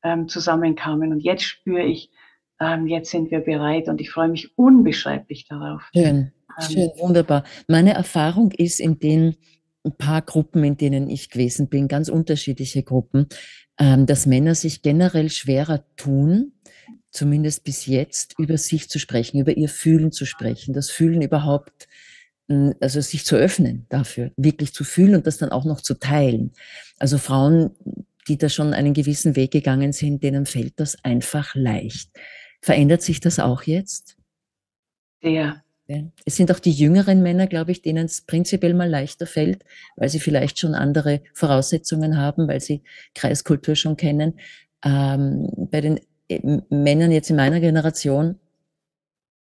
ähm, 0.03 0.27
zusammenkamen. 0.27 1.11
Und 1.11 1.19
jetzt 1.21 1.43
spüre 1.43 1.83
ich, 1.83 2.11
ähm, 2.59 2.87
jetzt 2.87 3.11
sind 3.11 3.31
wir 3.31 3.39
bereit 3.39 3.87
und 3.87 4.01
ich 4.01 4.09
freue 4.11 4.29
mich 4.29 4.57
unbeschreiblich 4.57 5.47
darauf. 5.47 5.83
Schön, 5.93 6.31
ähm, 6.59 6.65
schön, 6.69 6.91
wunderbar. 6.97 7.43
Meine 7.67 7.93
Erfahrung 7.93 8.51
ist 8.51 8.79
in 8.79 8.99
den 8.99 9.35
ein 9.83 9.95
paar 9.95 10.21
Gruppen, 10.21 10.63
in 10.63 10.77
denen 10.77 11.09
ich 11.09 11.29
gewesen 11.29 11.69
bin, 11.69 11.87
ganz 11.87 12.09
unterschiedliche 12.09 12.83
Gruppen, 12.83 13.27
ähm, 13.79 14.05
dass 14.05 14.25
Männer 14.25 14.55
sich 14.55 14.81
generell 14.81 15.29
schwerer 15.29 15.85
tun, 15.95 16.53
zumindest 17.11 17.63
bis 17.63 17.85
jetzt, 17.85 18.35
über 18.37 18.57
sich 18.57 18.89
zu 18.89 18.99
sprechen, 18.99 19.39
über 19.39 19.55
ihr 19.55 19.69
Fühlen 19.69 20.11
zu 20.11 20.25
sprechen, 20.25 20.73
das 20.73 20.89
Fühlen 20.89 21.21
überhaupt, 21.21 21.87
also 22.79 23.01
sich 23.01 23.25
zu 23.25 23.35
öffnen 23.35 23.85
dafür, 23.89 24.31
wirklich 24.37 24.73
zu 24.73 24.83
fühlen 24.83 25.15
und 25.15 25.27
das 25.27 25.37
dann 25.37 25.51
auch 25.51 25.65
noch 25.65 25.81
zu 25.81 25.95
teilen. 25.95 26.53
Also 26.97 27.17
Frauen, 27.17 27.71
die 28.27 28.37
da 28.37 28.49
schon 28.49 28.73
einen 28.73 28.93
gewissen 28.93 29.35
Weg 29.35 29.51
gegangen 29.51 29.91
sind, 29.91 30.23
denen 30.23 30.45
fällt 30.45 30.79
das 30.79 31.03
einfach 31.03 31.55
leicht. 31.55 32.09
Verändert 32.61 33.01
sich 33.01 33.19
das 33.19 33.39
auch 33.39 33.63
jetzt? 33.63 34.17
Sehr, 35.21 35.63
es 36.25 36.35
sind 36.35 36.51
auch 36.51 36.59
die 36.59 36.71
jüngeren 36.71 37.21
Männer, 37.23 37.47
glaube 37.47 37.71
ich, 37.71 37.81
denen 37.81 38.05
es 38.05 38.21
prinzipiell 38.21 38.73
mal 38.73 38.89
leichter 38.89 39.25
fällt, 39.25 39.63
weil 39.95 40.09
sie 40.09 40.19
vielleicht 40.19 40.59
schon 40.59 40.75
andere 40.75 41.21
Voraussetzungen 41.33 42.17
haben, 42.17 42.47
weil 42.47 42.59
sie 42.59 42.83
Kreiskultur 43.15 43.75
schon 43.75 43.95
kennen. 43.95 44.39
Ähm, 44.83 45.49
bei 45.71 45.81
den 45.81 45.99
äh, 46.29 46.59
Männern 46.69 47.11
jetzt 47.11 47.29
in 47.29 47.37
meiner 47.37 47.59
Generation, 47.59 48.37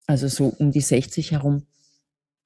also 0.06 0.28
so 0.28 0.54
um 0.58 0.70
die 0.70 0.80
60 0.80 1.32
herum, 1.32 1.66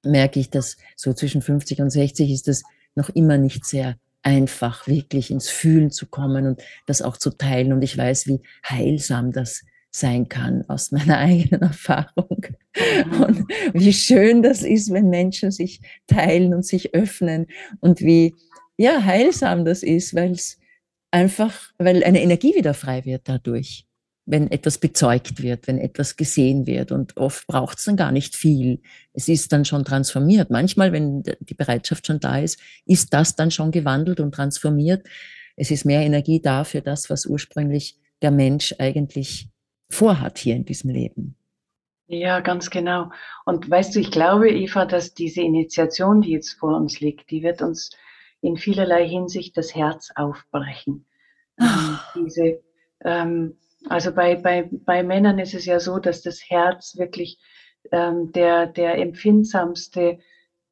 merke 0.03 0.39
ich, 0.39 0.49
dass 0.49 0.77
so 0.95 1.13
zwischen 1.13 1.41
50 1.41 1.81
und 1.81 1.91
60 1.91 2.31
ist 2.31 2.47
das 2.47 2.63
noch 2.95 3.09
immer 3.09 3.37
nicht 3.37 3.65
sehr 3.65 3.97
einfach 4.23 4.87
wirklich 4.87 5.31
ins 5.31 5.49
Fühlen 5.49 5.91
zu 5.91 6.07
kommen 6.07 6.47
und 6.47 6.61
das 6.85 7.01
auch 7.01 7.17
zu 7.17 7.31
teilen. 7.31 7.73
Und 7.73 7.83
ich 7.83 7.97
weiß, 7.97 8.27
wie 8.27 8.41
heilsam 8.67 9.31
das 9.31 9.63
sein 9.91 10.29
kann 10.29 10.63
aus 10.67 10.91
meiner 10.91 11.17
eigenen 11.19 11.61
Erfahrung. 11.61 12.45
Mhm. 12.75 13.23
Und 13.23 13.45
wie 13.73 13.93
schön 13.93 14.41
das 14.41 14.63
ist, 14.63 14.91
wenn 14.91 15.09
Menschen 15.09 15.51
sich 15.51 15.81
teilen 16.07 16.53
und 16.53 16.65
sich 16.65 16.93
öffnen 16.95 17.47
und 17.79 18.01
wie 18.01 18.35
ja, 18.77 19.03
heilsam 19.03 19.65
das 19.65 19.83
ist, 19.83 20.15
weil 20.15 20.31
es 20.31 20.57
einfach, 21.11 21.71
weil 21.77 22.03
eine 22.03 22.21
Energie 22.21 22.55
wieder 22.55 22.73
frei 22.73 23.05
wird 23.05 23.29
dadurch 23.29 23.85
wenn 24.25 24.49
etwas 24.49 24.77
bezeugt 24.77 25.41
wird, 25.41 25.67
wenn 25.67 25.77
etwas 25.77 26.15
gesehen 26.15 26.65
wird. 26.65 26.91
Und 26.91 27.17
oft 27.17 27.47
braucht 27.47 27.79
es 27.79 27.85
dann 27.85 27.97
gar 27.97 28.11
nicht 28.11 28.35
viel. 28.35 28.81
Es 29.13 29.27
ist 29.27 29.51
dann 29.51 29.65
schon 29.65 29.83
transformiert. 29.83 30.49
Manchmal, 30.49 30.91
wenn 30.91 31.23
die 31.41 31.53
Bereitschaft 31.53 32.07
schon 32.07 32.19
da 32.19 32.39
ist, 32.39 32.59
ist 32.85 33.13
das 33.13 33.35
dann 33.35 33.51
schon 33.51 33.71
gewandelt 33.71 34.19
und 34.19 34.33
transformiert. 34.33 35.05
Es 35.57 35.69
ist 35.69 35.85
mehr 35.85 36.01
Energie 36.01 36.41
da 36.41 36.63
für 36.63 36.81
das, 36.81 37.09
was 37.09 37.25
ursprünglich 37.25 37.97
der 38.21 38.31
Mensch 38.31 38.73
eigentlich 38.77 39.49
vorhat 39.91 40.37
hier 40.37 40.55
in 40.55 40.65
diesem 40.65 40.89
Leben. 40.89 41.37
Ja, 42.07 42.41
ganz 42.41 42.69
genau. 42.69 43.11
Und 43.45 43.69
weißt 43.69 43.95
du, 43.95 43.99
ich 43.99 44.11
glaube, 44.11 44.49
Eva, 44.49 44.85
dass 44.85 45.13
diese 45.13 45.41
Initiation, 45.41 46.21
die 46.21 46.31
jetzt 46.31 46.53
vor 46.53 46.75
uns 46.75 46.99
liegt, 46.99 47.31
die 47.31 47.41
wird 47.41 47.61
uns 47.61 47.91
in 48.41 48.57
vielerlei 48.57 49.07
Hinsicht 49.07 49.55
das 49.55 49.75
Herz 49.75 50.11
aufbrechen. 50.15 51.05
Ach. 51.57 52.15
Ähm, 52.15 52.23
diese 52.25 52.61
ähm, 53.03 53.57
also 53.89 54.13
bei, 54.13 54.35
bei, 54.35 54.69
bei 54.71 55.03
Männern 55.03 55.39
ist 55.39 55.53
es 55.53 55.65
ja 55.65 55.79
so, 55.79 55.99
dass 55.99 56.21
das 56.21 56.41
Herz 56.49 56.97
wirklich 56.97 57.39
ähm, 57.91 58.31
der, 58.31 58.67
der 58.67 58.97
empfindsamste 58.97 60.19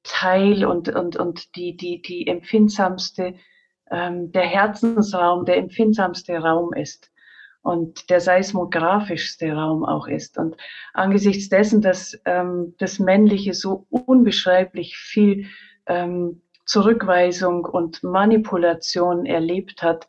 Teil 0.04 0.66
und, 0.66 0.90
und, 0.90 1.16
und 1.16 1.56
die, 1.56 1.76
die, 1.76 2.02
die 2.02 2.28
empfindsamste, 2.28 3.36
ähm, 3.92 4.32
der 4.32 4.44
Herzensraum, 4.44 5.46
der 5.46 5.58
empfindsamste 5.58 6.38
Raum 6.38 6.74
ist 6.74 7.12
und 7.62 8.10
der 8.10 8.22
seismografischste 8.22 9.52
Raum 9.52 9.84
auch 9.84 10.08
ist. 10.08 10.38
Und 10.38 10.56
angesichts 10.94 11.50
dessen, 11.50 11.82
dass 11.82 12.20
ähm, 12.26 12.76
das 12.78 13.00
Männliche 13.00 13.54
so 13.54 13.86
unbeschreiblich 13.90 14.98
viel 14.98 15.48
ähm, 15.86 16.42
Zurückweisung 16.66 17.66
und 17.66 18.04
Manipulation 18.04 19.26
erlebt 19.26 19.82
hat, 19.82 20.08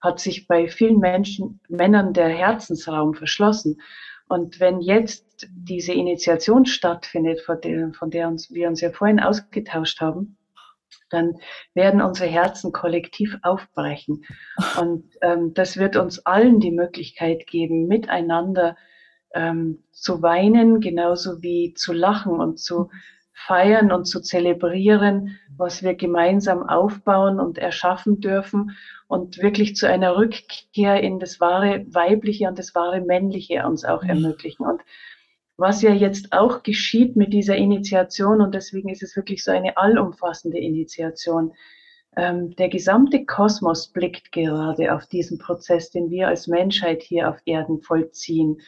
hat 0.00 0.20
sich 0.20 0.46
bei 0.46 0.68
vielen 0.68 0.98
Menschen, 0.98 1.60
Männern 1.68 2.12
der 2.12 2.28
Herzensraum 2.28 3.14
verschlossen. 3.14 3.80
Und 4.28 4.60
wenn 4.60 4.80
jetzt 4.80 5.48
diese 5.50 5.92
Initiation 5.92 6.66
stattfindet, 6.66 7.40
von 7.40 7.60
der, 7.60 7.92
von 7.94 8.10
der 8.10 8.28
uns, 8.28 8.50
wir 8.50 8.68
uns 8.68 8.80
ja 8.80 8.90
vorhin 8.90 9.18
ausgetauscht 9.18 10.00
haben, 10.00 10.36
dann 11.10 11.34
werden 11.74 12.02
unsere 12.02 12.28
Herzen 12.28 12.72
kollektiv 12.72 13.38
aufbrechen. 13.42 14.24
Und 14.80 15.04
ähm, 15.22 15.54
das 15.54 15.76
wird 15.76 15.96
uns 15.96 16.24
allen 16.26 16.60
die 16.60 16.72
Möglichkeit 16.72 17.46
geben, 17.46 17.86
miteinander 17.86 18.76
ähm, 19.34 19.84
zu 19.92 20.22
weinen, 20.22 20.80
genauso 20.80 21.42
wie 21.42 21.74
zu 21.74 21.92
lachen 21.92 22.40
und 22.40 22.58
zu 22.58 22.90
feiern 23.34 23.92
und 23.92 24.06
zu 24.06 24.20
zelebrieren, 24.20 25.38
was 25.56 25.82
wir 25.82 25.94
gemeinsam 25.94 26.62
aufbauen 26.68 27.40
und 27.40 27.58
erschaffen 27.58 28.20
dürfen 28.20 28.76
und 29.08 29.42
wirklich 29.42 29.76
zu 29.76 29.88
einer 29.88 30.16
Rückkehr 30.16 31.02
in 31.02 31.18
das 31.18 31.40
wahre 31.40 31.84
Weibliche 31.88 32.48
und 32.48 32.58
das 32.58 32.74
wahre 32.74 33.00
Männliche 33.00 33.66
uns 33.66 33.84
auch 33.84 34.02
mhm. 34.02 34.10
ermöglichen. 34.10 34.64
Und 34.64 34.82
was 35.56 35.82
ja 35.82 35.92
jetzt 35.92 36.32
auch 36.32 36.62
geschieht 36.62 37.16
mit 37.16 37.32
dieser 37.32 37.56
Initiation, 37.56 38.40
und 38.40 38.54
deswegen 38.54 38.88
ist 38.88 39.02
es 39.02 39.16
wirklich 39.16 39.44
so 39.44 39.50
eine 39.50 39.76
allumfassende 39.76 40.58
Initiation, 40.58 41.52
ähm, 42.16 42.54
der 42.56 42.68
gesamte 42.68 43.24
Kosmos 43.24 43.88
blickt 43.88 44.32
gerade 44.32 44.94
auf 44.94 45.06
diesen 45.06 45.38
Prozess, 45.38 45.90
den 45.90 46.10
wir 46.10 46.28
als 46.28 46.46
Menschheit 46.46 47.02
hier 47.02 47.28
auf 47.28 47.36
Erden 47.44 47.80
vollziehen. 47.80 48.60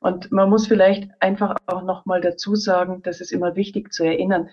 Und 0.00 0.32
man 0.32 0.48
muss 0.48 0.66
vielleicht 0.66 1.08
einfach 1.20 1.56
auch 1.66 1.82
nochmal 1.82 2.20
dazu 2.20 2.54
sagen, 2.56 3.02
das 3.02 3.20
ist 3.20 3.32
immer 3.32 3.54
wichtig 3.54 3.92
zu 3.92 4.04
erinnern, 4.04 4.48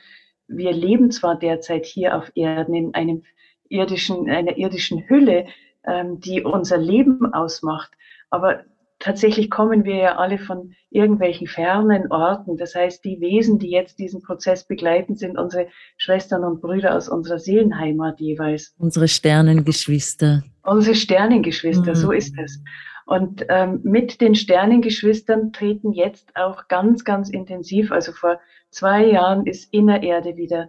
wir 0.48 0.72
leben 0.72 1.12
zwar 1.12 1.38
derzeit 1.38 1.86
hier 1.86 2.16
auf 2.16 2.32
Erden 2.36 2.74
in 2.74 2.94
einem 2.94 3.24
irdischen, 3.70 4.30
einer 4.30 4.58
irdischen 4.58 5.10
Hülle, 5.10 5.48
ähm, 5.86 6.20
die 6.20 6.42
unser 6.44 6.78
Leben 6.78 7.34
ausmacht, 7.34 7.92
aber 8.30 8.66
tatsächlich 9.08 9.50
kommen 9.50 9.86
wir 9.86 9.96
ja 9.96 10.18
alle 10.18 10.38
von 10.38 10.74
irgendwelchen 10.90 11.48
fernen 11.48 12.12
Orten. 12.12 12.58
Das 12.58 12.76
heißt, 12.76 13.06
die 13.06 13.22
Wesen, 13.22 13.58
die 13.58 13.70
jetzt 13.70 14.00
diesen 14.00 14.22
Prozess 14.22 14.68
begleiten, 14.68 15.16
sind 15.16 15.38
unsere 15.38 15.68
Schwestern 15.96 16.44
und 16.44 16.60
Brüder 16.60 16.94
aus 16.94 17.08
unserer 17.08 17.40
Seelenheimat 17.40 18.20
jeweils. 18.20 18.76
Unsere 18.78 19.08
Sternengeschwister. 19.08 20.44
Unsere 20.64 20.94
Sternengeschwister, 20.94 21.92
mhm. 21.92 21.96
so 21.96 22.12
ist 22.12 22.38
es. 22.38 22.62
Und 23.06 23.46
ähm, 23.48 23.80
mit 23.84 24.20
den 24.20 24.36
Sternengeschwistern 24.36 25.54
treten 25.54 25.94
jetzt 25.94 26.36
auch 26.36 26.68
ganz, 26.68 27.06
ganz 27.06 27.30
intensiv, 27.30 27.94
also 27.94 28.12
vor 28.12 28.42
zwei 28.72 29.06
Jahren 29.06 29.46
ist 29.48 29.74
Innererde 29.74 30.36
wieder 30.36 30.68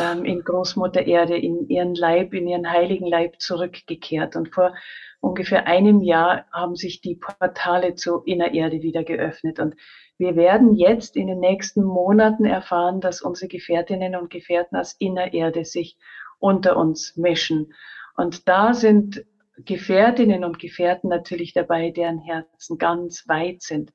ähm, 0.00 0.24
in 0.24 0.42
Großmutter 0.42 1.06
Erde, 1.06 1.36
in 1.36 1.68
ihren 1.68 1.94
Leib, 1.94 2.34
in 2.34 2.48
ihren 2.48 2.70
heiligen 2.70 3.06
Leib 3.06 3.40
zurückgekehrt. 3.40 4.36
Und 4.36 4.54
vor 4.54 4.74
ungefähr 5.20 5.66
einem 5.66 6.00
Jahr 6.00 6.46
haben 6.52 6.76
sich 6.76 7.00
die 7.00 7.16
Portale 7.16 7.94
zu 7.94 8.22
Innererde 8.24 8.82
wieder 8.82 9.04
geöffnet. 9.04 9.58
Und 9.58 9.74
wir 10.18 10.36
werden 10.36 10.74
jetzt 10.74 11.16
in 11.16 11.28
den 11.28 11.40
nächsten 11.40 11.84
Monaten 11.84 12.44
erfahren, 12.44 13.00
dass 13.00 13.22
unsere 13.22 13.48
Gefährtinnen 13.48 14.16
und 14.16 14.30
Gefährten 14.30 14.76
aus 14.76 14.94
Innererde 14.98 15.64
sich 15.64 15.96
unter 16.38 16.76
uns 16.76 17.16
mischen. 17.16 17.72
Und 18.16 18.48
da 18.48 18.74
sind 18.74 19.24
Gefährtinnen 19.64 20.44
und 20.44 20.58
Gefährten 20.58 21.08
natürlich 21.08 21.52
dabei, 21.52 21.90
deren 21.90 22.18
Herzen 22.18 22.78
ganz 22.78 23.28
weit 23.28 23.62
sind. 23.62 23.92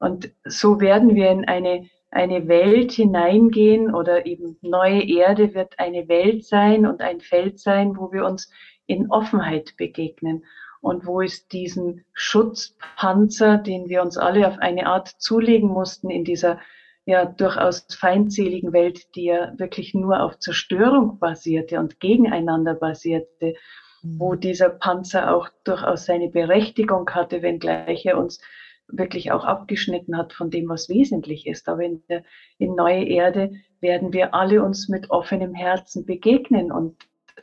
Und 0.00 0.30
so 0.44 0.80
werden 0.80 1.14
wir 1.14 1.30
in 1.30 1.44
eine, 1.44 1.88
eine 2.10 2.48
Welt 2.48 2.92
hineingehen 2.92 3.94
oder 3.94 4.26
eben 4.26 4.56
neue 4.62 5.02
Erde 5.02 5.54
wird 5.54 5.78
eine 5.78 6.08
Welt 6.08 6.44
sein 6.44 6.86
und 6.86 7.00
ein 7.00 7.20
Feld 7.20 7.60
sein, 7.60 7.96
wo 7.96 8.12
wir 8.12 8.24
uns 8.24 8.50
in 8.86 9.10
Offenheit 9.10 9.76
begegnen 9.76 10.44
und 10.80 11.06
wo 11.06 11.20
es 11.20 11.48
diesen 11.48 12.04
Schutzpanzer, 12.12 13.58
den 13.58 13.88
wir 13.88 14.02
uns 14.02 14.16
alle 14.16 14.48
auf 14.48 14.58
eine 14.58 14.86
Art 14.86 15.08
zulegen 15.18 15.68
mussten 15.68 16.08
in 16.08 16.24
dieser 16.24 16.58
ja 17.04 17.24
durchaus 17.24 17.86
feindseligen 17.90 18.72
Welt, 18.72 19.14
die 19.14 19.24
ja 19.24 19.58
wirklich 19.58 19.94
nur 19.94 20.22
auf 20.22 20.38
Zerstörung 20.38 21.18
basierte 21.18 21.78
und 21.78 22.00
gegeneinander 22.00 22.74
basierte, 22.74 23.54
wo 24.02 24.34
mhm. 24.34 24.40
dieser 24.40 24.68
Panzer 24.68 25.34
auch 25.34 25.48
durchaus 25.64 26.04
seine 26.04 26.28
Berechtigung 26.28 27.08
hatte, 27.10 27.42
wenngleich 27.42 28.04
er 28.06 28.18
uns 28.18 28.40
wirklich 28.88 29.32
auch 29.32 29.44
abgeschnitten 29.44 30.16
hat 30.16 30.32
von 30.32 30.50
dem, 30.50 30.68
was 30.68 30.88
wesentlich 30.88 31.46
ist. 31.46 31.68
Aber 31.68 31.82
in, 31.82 32.02
der, 32.08 32.24
in 32.58 32.74
neue 32.74 33.04
Erde 33.04 33.52
werden 33.80 34.12
wir 34.12 34.34
alle 34.34 34.62
uns 34.62 34.88
mit 34.88 35.10
offenem 35.10 35.54
Herzen 35.54 36.04
begegnen 36.04 36.72
und 36.72 36.96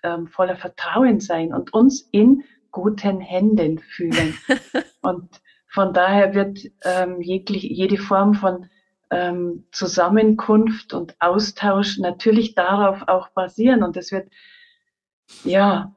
ähm, 0.04 0.28
voller 0.28 0.58
Vertrauen 0.58 1.20
sein 1.20 1.54
und 1.54 1.74
uns 1.74 2.08
in 2.12 2.43
guten 2.72 3.22
Händen 3.22 3.80
fühlen. 3.80 4.38
und 5.02 5.30
von 5.68 5.93
daher 5.93 6.34
wird 6.34 6.60
ähm, 6.84 7.22
jegliche, 7.22 7.68
jede 7.68 7.98
Form 7.98 8.34
von 8.34 8.70
ähm, 9.12 9.66
Zusammenkunft 9.72 10.93
und 10.93 11.16
Austausch 11.20 12.00
natürlich 12.00 12.56
darauf 12.56 13.08
auch 13.08 13.30
basieren. 13.30 13.84
Und 13.84 13.98
es 13.98 14.12
wird 14.12 14.30
ja 15.43 15.96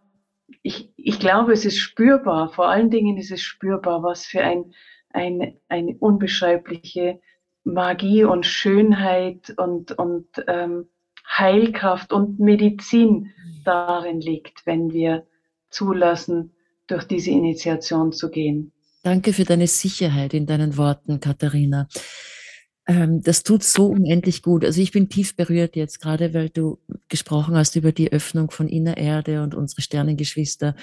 ich, 0.62 0.90
ich 0.96 1.18
glaube, 1.18 1.52
es 1.52 1.64
ist 1.64 1.78
spürbar, 1.78 2.50
vor 2.50 2.68
allen 2.68 2.90
Dingen 2.90 3.16
ist 3.16 3.30
es 3.30 3.42
spürbar, 3.42 4.02
was 4.02 4.26
für 4.26 4.42
ein, 4.42 4.74
ein, 5.10 5.54
eine 5.68 5.96
unbeschreibliche 5.98 7.20
Magie 7.64 8.24
und 8.24 8.46
Schönheit 8.46 9.54
und, 9.56 9.92
und 9.92 10.26
ähm, 10.46 10.86
Heilkraft 11.28 12.12
und 12.12 12.40
Medizin 12.40 13.32
darin 13.64 14.20
liegt, 14.20 14.64
wenn 14.66 14.92
wir 14.92 15.26
zulassen, 15.70 16.52
durch 16.86 17.04
diese 17.04 17.30
Initiation 17.30 18.12
zu 18.12 18.30
gehen. 18.30 18.72
Danke 19.02 19.32
für 19.32 19.44
deine 19.44 19.66
Sicherheit 19.66 20.32
in 20.32 20.46
deinen 20.46 20.76
Worten, 20.78 21.20
Katharina. 21.20 21.86
Ähm, 22.86 23.22
das 23.22 23.42
tut 23.42 23.62
so 23.62 23.88
unendlich 23.88 24.42
gut. 24.42 24.64
Also 24.64 24.80
ich 24.80 24.90
bin 24.90 25.10
tief 25.10 25.36
berührt 25.36 25.76
jetzt, 25.76 26.00
gerade 26.00 26.32
weil 26.32 26.48
du 26.48 26.78
gesprochen 27.08 27.54
hast 27.56 27.76
über 27.76 27.92
die 27.92 28.10
Öffnung 28.10 28.50
von 28.50 28.68
Innererde 28.68 29.42
und 29.42 29.54
unsere 29.54 29.82
Sternengeschwister. 29.82 30.74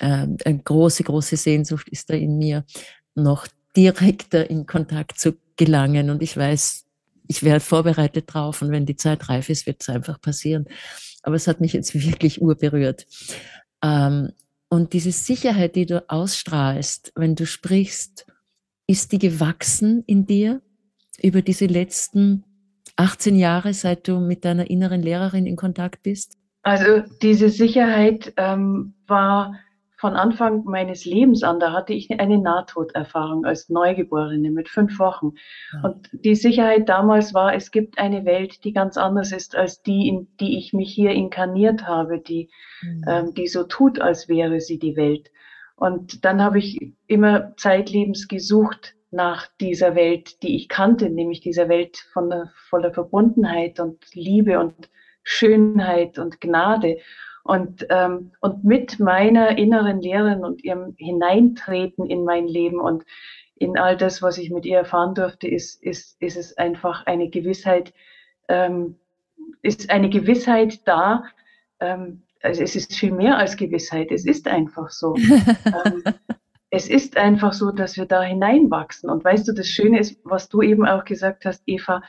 Ähm, 0.00 0.36
eine 0.44 0.58
große, 0.58 1.04
große 1.04 1.36
Sehnsucht 1.36 1.88
ist 1.88 2.10
da 2.10 2.14
in 2.14 2.36
mir, 2.36 2.64
noch 3.14 3.46
direkter 3.76 4.48
in 4.48 4.66
Kontakt 4.66 5.18
zu 5.18 5.36
gelangen. 5.56 6.10
Und 6.10 6.22
ich 6.22 6.36
weiß, 6.36 6.84
ich 7.28 7.42
werde 7.42 7.60
vorbereitet 7.60 8.24
drauf 8.28 8.62
und 8.62 8.70
wenn 8.70 8.86
die 8.86 8.96
Zeit 8.96 9.28
reif 9.28 9.48
ist, 9.48 9.66
wird 9.66 9.82
es 9.82 9.88
einfach 9.88 10.20
passieren. 10.20 10.66
Aber 11.22 11.36
es 11.36 11.46
hat 11.46 11.60
mich 11.60 11.72
jetzt 11.72 11.94
wirklich 12.06 12.40
urberührt. 12.40 13.06
Ähm, 13.82 14.32
und 14.68 14.92
diese 14.92 15.12
Sicherheit, 15.12 15.76
die 15.76 15.86
du 15.86 16.08
ausstrahlst, 16.08 17.12
wenn 17.14 17.36
du 17.36 17.46
sprichst, 17.46 18.26
ist 18.88 19.12
die 19.12 19.18
gewachsen 19.18 20.02
in 20.06 20.26
dir? 20.26 20.60
über 21.22 21.42
diese 21.42 21.66
letzten 21.66 22.44
18 22.96 23.36
Jahre, 23.36 23.74
seit 23.74 24.08
du 24.08 24.20
mit 24.20 24.44
deiner 24.44 24.70
inneren 24.70 25.02
Lehrerin 25.02 25.46
in 25.46 25.56
Kontakt 25.56 26.02
bist? 26.02 26.36
Also 26.62 27.02
diese 27.22 27.48
Sicherheit 27.48 28.32
ähm, 28.36 28.94
war 29.06 29.58
von 30.06 30.14
Anfang 30.14 30.62
meines 30.62 31.04
Lebens 31.04 31.42
an, 31.42 31.58
da 31.58 31.72
hatte 31.72 31.92
ich 31.92 32.08
eine 32.20 32.38
Nahtoderfahrung 32.38 33.44
als 33.44 33.68
Neugeborene 33.68 34.52
mit 34.52 34.68
fünf 34.68 35.00
Wochen. 35.00 35.32
Ja. 35.72 35.88
Und 35.88 36.08
die 36.12 36.36
Sicherheit 36.36 36.88
damals 36.88 37.34
war, 37.34 37.56
es 37.56 37.72
gibt 37.72 37.98
eine 37.98 38.24
Welt, 38.24 38.62
die 38.62 38.72
ganz 38.72 38.96
anders 38.96 39.32
ist 39.32 39.56
als 39.56 39.82
die, 39.82 40.06
in 40.06 40.28
die 40.38 40.58
ich 40.58 40.72
mich 40.72 40.94
hier 40.94 41.10
inkarniert 41.10 41.88
habe, 41.88 42.20
die, 42.20 42.50
mhm. 42.82 43.04
ähm, 43.08 43.34
die 43.34 43.48
so 43.48 43.64
tut, 43.64 44.00
als 44.00 44.28
wäre 44.28 44.60
sie 44.60 44.78
die 44.78 44.94
Welt. 44.94 45.32
Und 45.74 46.24
dann 46.24 46.40
habe 46.40 46.60
ich 46.60 46.78
immer 47.08 47.56
zeitlebens 47.56 48.28
gesucht 48.28 48.94
nach 49.10 49.48
dieser 49.60 49.96
Welt, 49.96 50.40
die 50.44 50.54
ich 50.54 50.68
kannte, 50.68 51.10
nämlich 51.10 51.40
dieser 51.40 51.68
Welt 51.68 51.96
von 52.12 52.32
voller 52.68 52.92
Verbundenheit 52.92 53.80
und 53.80 54.04
Liebe 54.14 54.60
und 54.60 54.88
Schönheit 55.24 56.20
und 56.20 56.40
Gnade. 56.40 56.98
Und, 57.46 57.86
ähm, 57.90 58.32
und 58.40 58.64
mit 58.64 58.98
meiner 58.98 59.56
inneren 59.56 60.00
Lehrerin 60.00 60.44
und 60.44 60.64
ihrem 60.64 60.94
Hineintreten 60.98 62.06
in 62.06 62.24
mein 62.24 62.46
Leben 62.46 62.80
und 62.80 63.04
in 63.56 63.78
all 63.78 63.96
das, 63.96 64.20
was 64.22 64.38
ich 64.38 64.50
mit 64.50 64.66
ihr 64.66 64.78
erfahren 64.78 65.14
durfte, 65.14 65.48
ist, 65.48 65.82
ist, 65.82 66.20
ist 66.20 66.36
es 66.36 66.56
einfach 66.58 67.06
eine 67.06 67.30
Gewissheit, 67.30 67.94
ähm, 68.48 68.96
ist 69.62 69.90
eine 69.90 70.10
Gewissheit 70.10 70.86
da. 70.86 71.24
Ähm, 71.80 72.22
also 72.42 72.62
es 72.62 72.76
ist 72.76 72.94
viel 72.94 73.12
mehr 73.12 73.38
als 73.38 73.56
Gewissheit, 73.56 74.10
es 74.10 74.26
ist 74.26 74.46
einfach 74.46 74.90
so. 74.90 75.16
ähm, 75.84 76.04
es 76.70 76.88
ist 76.88 77.16
einfach 77.16 77.52
so, 77.52 77.70
dass 77.70 77.96
wir 77.96 78.06
da 78.06 78.22
hineinwachsen. 78.22 79.08
Und 79.08 79.24
weißt 79.24 79.48
du, 79.48 79.52
das 79.52 79.68
Schöne 79.68 80.00
ist, 80.00 80.20
was 80.24 80.48
du 80.48 80.62
eben 80.62 80.86
auch 80.86 81.04
gesagt 81.04 81.46
hast, 81.46 81.62
Eva, 81.66 82.02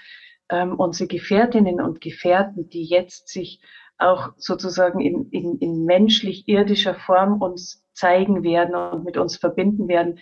ähm, 0.50 0.76
unsere 0.76 1.08
Gefährtinnen 1.08 1.80
und 1.80 2.02
Gefährten, 2.02 2.70
die 2.70 2.84
jetzt 2.84 3.30
sich 3.30 3.62
auch 3.98 4.34
sozusagen 4.38 5.00
in, 5.00 5.30
in, 5.32 5.58
in 5.60 5.86
menschlich-irdischer 5.86 6.96
Form 6.96 7.42
uns 7.42 7.84
zeigen 7.94 8.44
werden 8.44 8.76
und 8.76 9.04
mit 9.04 9.18
uns 9.18 9.38
verbinden 9.38 9.88
werden. 9.88 10.20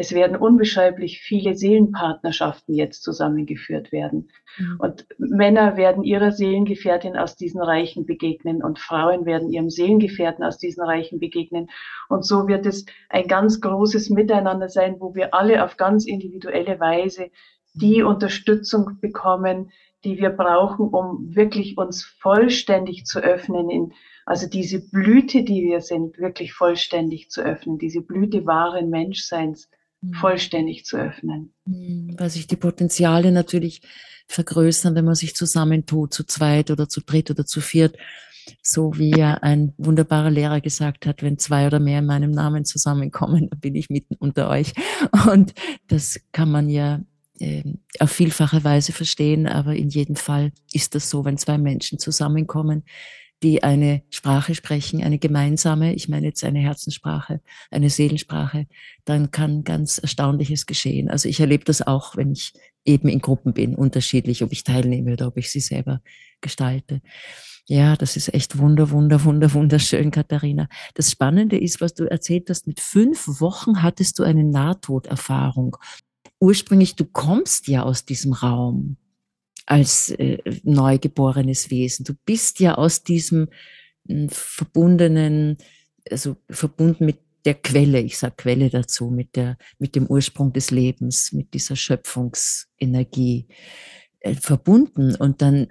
Es 0.00 0.14
werden 0.14 0.36
unbeschreiblich 0.36 1.18
viele 1.18 1.56
Seelenpartnerschaften 1.56 2.72
jetzt 2.72 3.02
zusammengeführt 3.02 3.90
werden. 3.90 4.30
Mhm. 4.56 4.76
Und 4.78 5.06
Männer 5.18 5.76
werden 5.76 6.04
ihrer 6.04 6.30
Seelengefährtin 6.30 7.16
aus 7.16 7.34
diesen 7.34 7.60
Reichen 7.60 8.06
begegnen 8.06 8.62
und 8.62 8.78
Frauen 8.78 9.26
werden 9.26 9.50
ihrem 9.50 9.70
Seelengefährten 9.70 10.44
aus 10.44 10.56
diesen 10.56 10.84
Reichen 10.84 11.18
begegnen. 11.18 11.68
Und 12.08 12.24
so 12.24 12.46
wird 12.46 12.64
es 12.64 12.86
ein 13.08 13.26
ganz 13.26 13.60
großes 13.60 14.10
Miteinander 14.10 14.68
sein, 14.68 15.00
wo 15.00 15.16
wir 15.16 15.34
alle 15.34 15.64
auf 15.64 15.76
ganz 15.76 16.06
individuelle 16.06 16.78
Weise 16.78 17.30
die 17.74 18.04
Unterstützung 18.04 19.00
bekommen, 19.00 19.72
die 20.04 20.18
wir 20.18 20.30
brauchen, 20.30 20.88
um 20.88 21.34
wirklich 21.34 21.76
uns 21.76 22.04
vollständig 22.04 23.04
zu 23.04 23.20
öffnen, 23.20 23.68
in, 23.70 23.92
also 24.26 24.46
diese 24.46 24.80
Blüte, 24.80 25.42
die 25.42 25.64
wir 25.64 25.80
sind, 25.80 26.18
wirklich 26.18 26.52
vollständig 26.52 27.30
zu 27.30 27.42
öffnen, 27.42 27.78
diese 27.78 28.02
Blüte 28.02 28.46
wahren 28.46 28.90
Menschseins 28.90 29.68
mhm. 30.00 30.14
vollständig 30.14 30.84
zu 30.84 30.96
öffnen. 30.96 31.52
Mhm. 31.64 32.14
Weil 32.18 32.30
sich 32.30 32.46
die 32.46 32.56
Potenziale 32.56 33.32
natürlich 33.32 33.82
vergrößern, 34.28 34.94
wenn 34.94 35.04
man 35.04 35.14
sich 35.14 35.34
zusammentut, 35.34 36.12
zu 36.12 36.24
zweit 36.24 36.70
oder 36.70 36.88
zu 36.88 37.00
dritt 37.00 37.30
oder 37.30 37.46
zu 37.46 37.60
viert. 37.60 37.96
So 38.62 38.96
wie 38.96 39.10
ja 39.10 39.34
ein 39.34 39.74
wunderbarer 39.76 40.30
Lehrer 40.30 40.60
gesagt 40.60 41.04
hat, 41.06 41.22
wenn 41.22 41.38
zwei 41.38 41.66
oder 41.66 41.80
mehr 41.80 41.98
in 41.98 42.06
meinem 42.06 42.30
Namen 42.30 42.64
zusammenkommen, 42.64 43.48
dann 43.50 43.60
bin 43.60 43.74
ich 43.74 43.90
mitten 43.90 44.14
unter 44.18 44.48
euch. 44.48 44.72
Und 45.30 45.54
das 45.88 46.20
kann 46.32 46.50
man 46.50 46.68
ja 46.70 47.00
äh, 47.40 47.62
auf 47.98 48.10
vielfache 48.10 48.64
Weise 48.64 48.92
verstehen, 48.92 49.46
aber 49.46 49.74
in 49.74 49.88
jedem 49.88 50.16
Fall 50.16 50.52
ist 50.72 50.94
das 50.94 51.10
so, 51.10 51.24
wenn 51.24 51.38
zwei 51.38 51.58
Menschen 51.58 51.98
zusammenkommen, 51.98 52.84
die 53.42 53.62
eine 53.62 54.02
Sprache 54.10 54.54
sprechen, 54.54 55.02
eine 55.02 55.18
gemeinsame, 55.18 55.94
ich 55.94 56.08
meine 56.08 56.26
jetzt 56.26 56.42
eine 56.42 56.58
Herzenssprache, 56.58 57.40
eine 57.70 57.88
Seelensprache, 57.88 58.66
dann 59.04 59.30
kann 59.30 59.62
ganz 59.62 59.98
Erstaunliches 59.98 60.66
geschehen. 60.66 61.08
Also 61.08 61.28
ich 61.28 61.38
erlebe 61.38 61.64
das 61.64 61.86
auch, 61.86 62.16
wenn 62.16 62.32
ich 62.32 62.52
eben 62.84 63.08
in 63.08 63.20
Gruppen 63.20 63.52
bin, 63.52 63.74
unterschiedlich, 63.74 64.42
ob 64.42 64.52
ich 64.52 64.64
teilnehme 64.64 65.12
oder 65.12 65.28
ob 65.28 65.36
ich 65.36 65.50
sie 65.50 65.60
selber 65.60 66.00
gestalte. 66.40 67.00
Ja, 67.66 67.96
das 67.96 68.16
ist 68.16 68.32
echt 68.32 68.58
wunder, 68.58 68.90
wunder, 68.90 69.24
wunder, 69.24 69.52
wunderschön, 69.52 70.10
Katharina. 70.10 70.68
Das 70.94 71.10
Spannende 71.10 71.58
ist, 71.58 71.80
was 71.82 71.92
du 71.92 72.04
erzählt 72.04 72.48
hast, 72.48 72.66
mit 72.66 72.80
fünf 72.80 73.40
Wochen 73.40 73.82
hattest 73.82 74.18
du 74.18 74.22
eine 74.22 74.42
Nahtoderfahrung 74.42 75.76
ursprünglich, 76.40 76.96
du 76.96 77.04
kommst 77.04 77.68
ja 77.68 77.82
aus 77.82 78.04
diesem 78.04 78.32
Raum 78.32 78.96
als 79.66 80.10
äh, 80.10 80.38
neugeborenes 80.62 81.70
Wesen. 81.70 82.04
Du 82.04 82.14
bist 82.24 82.60
ja 82.60 82.76
aus 82.76 83.02
diesem 83.02 83.48
äh, 84.08 84.28
verbundenen, 84.28 85.58
also 86.10 86.36
verbunden 86.48 87.04
mit 87.04 87.18
der 87.44 87.54
Quelle, 87.54 88.00
ich 88.00 88.18
sage 88.18 88.34
Quelle 88.36 88.70
dazu, 88.70 89.10
mit, 89.10 89.36
der, 89.36 89.58
mit 89.78 89.94
dem 89.94 90.06
Ursprung 90.06 90.52
des 90.52 90.70
Lebens, 90.70 91.32
mit 91.32 91.54
dieser 91.54 91.76
Schöpfungsenergie 91.76 93.46
äh, 94.20 94.34
verbunden. 94.34 95.14
Und 95.14 95.42
dann 95.42 95.68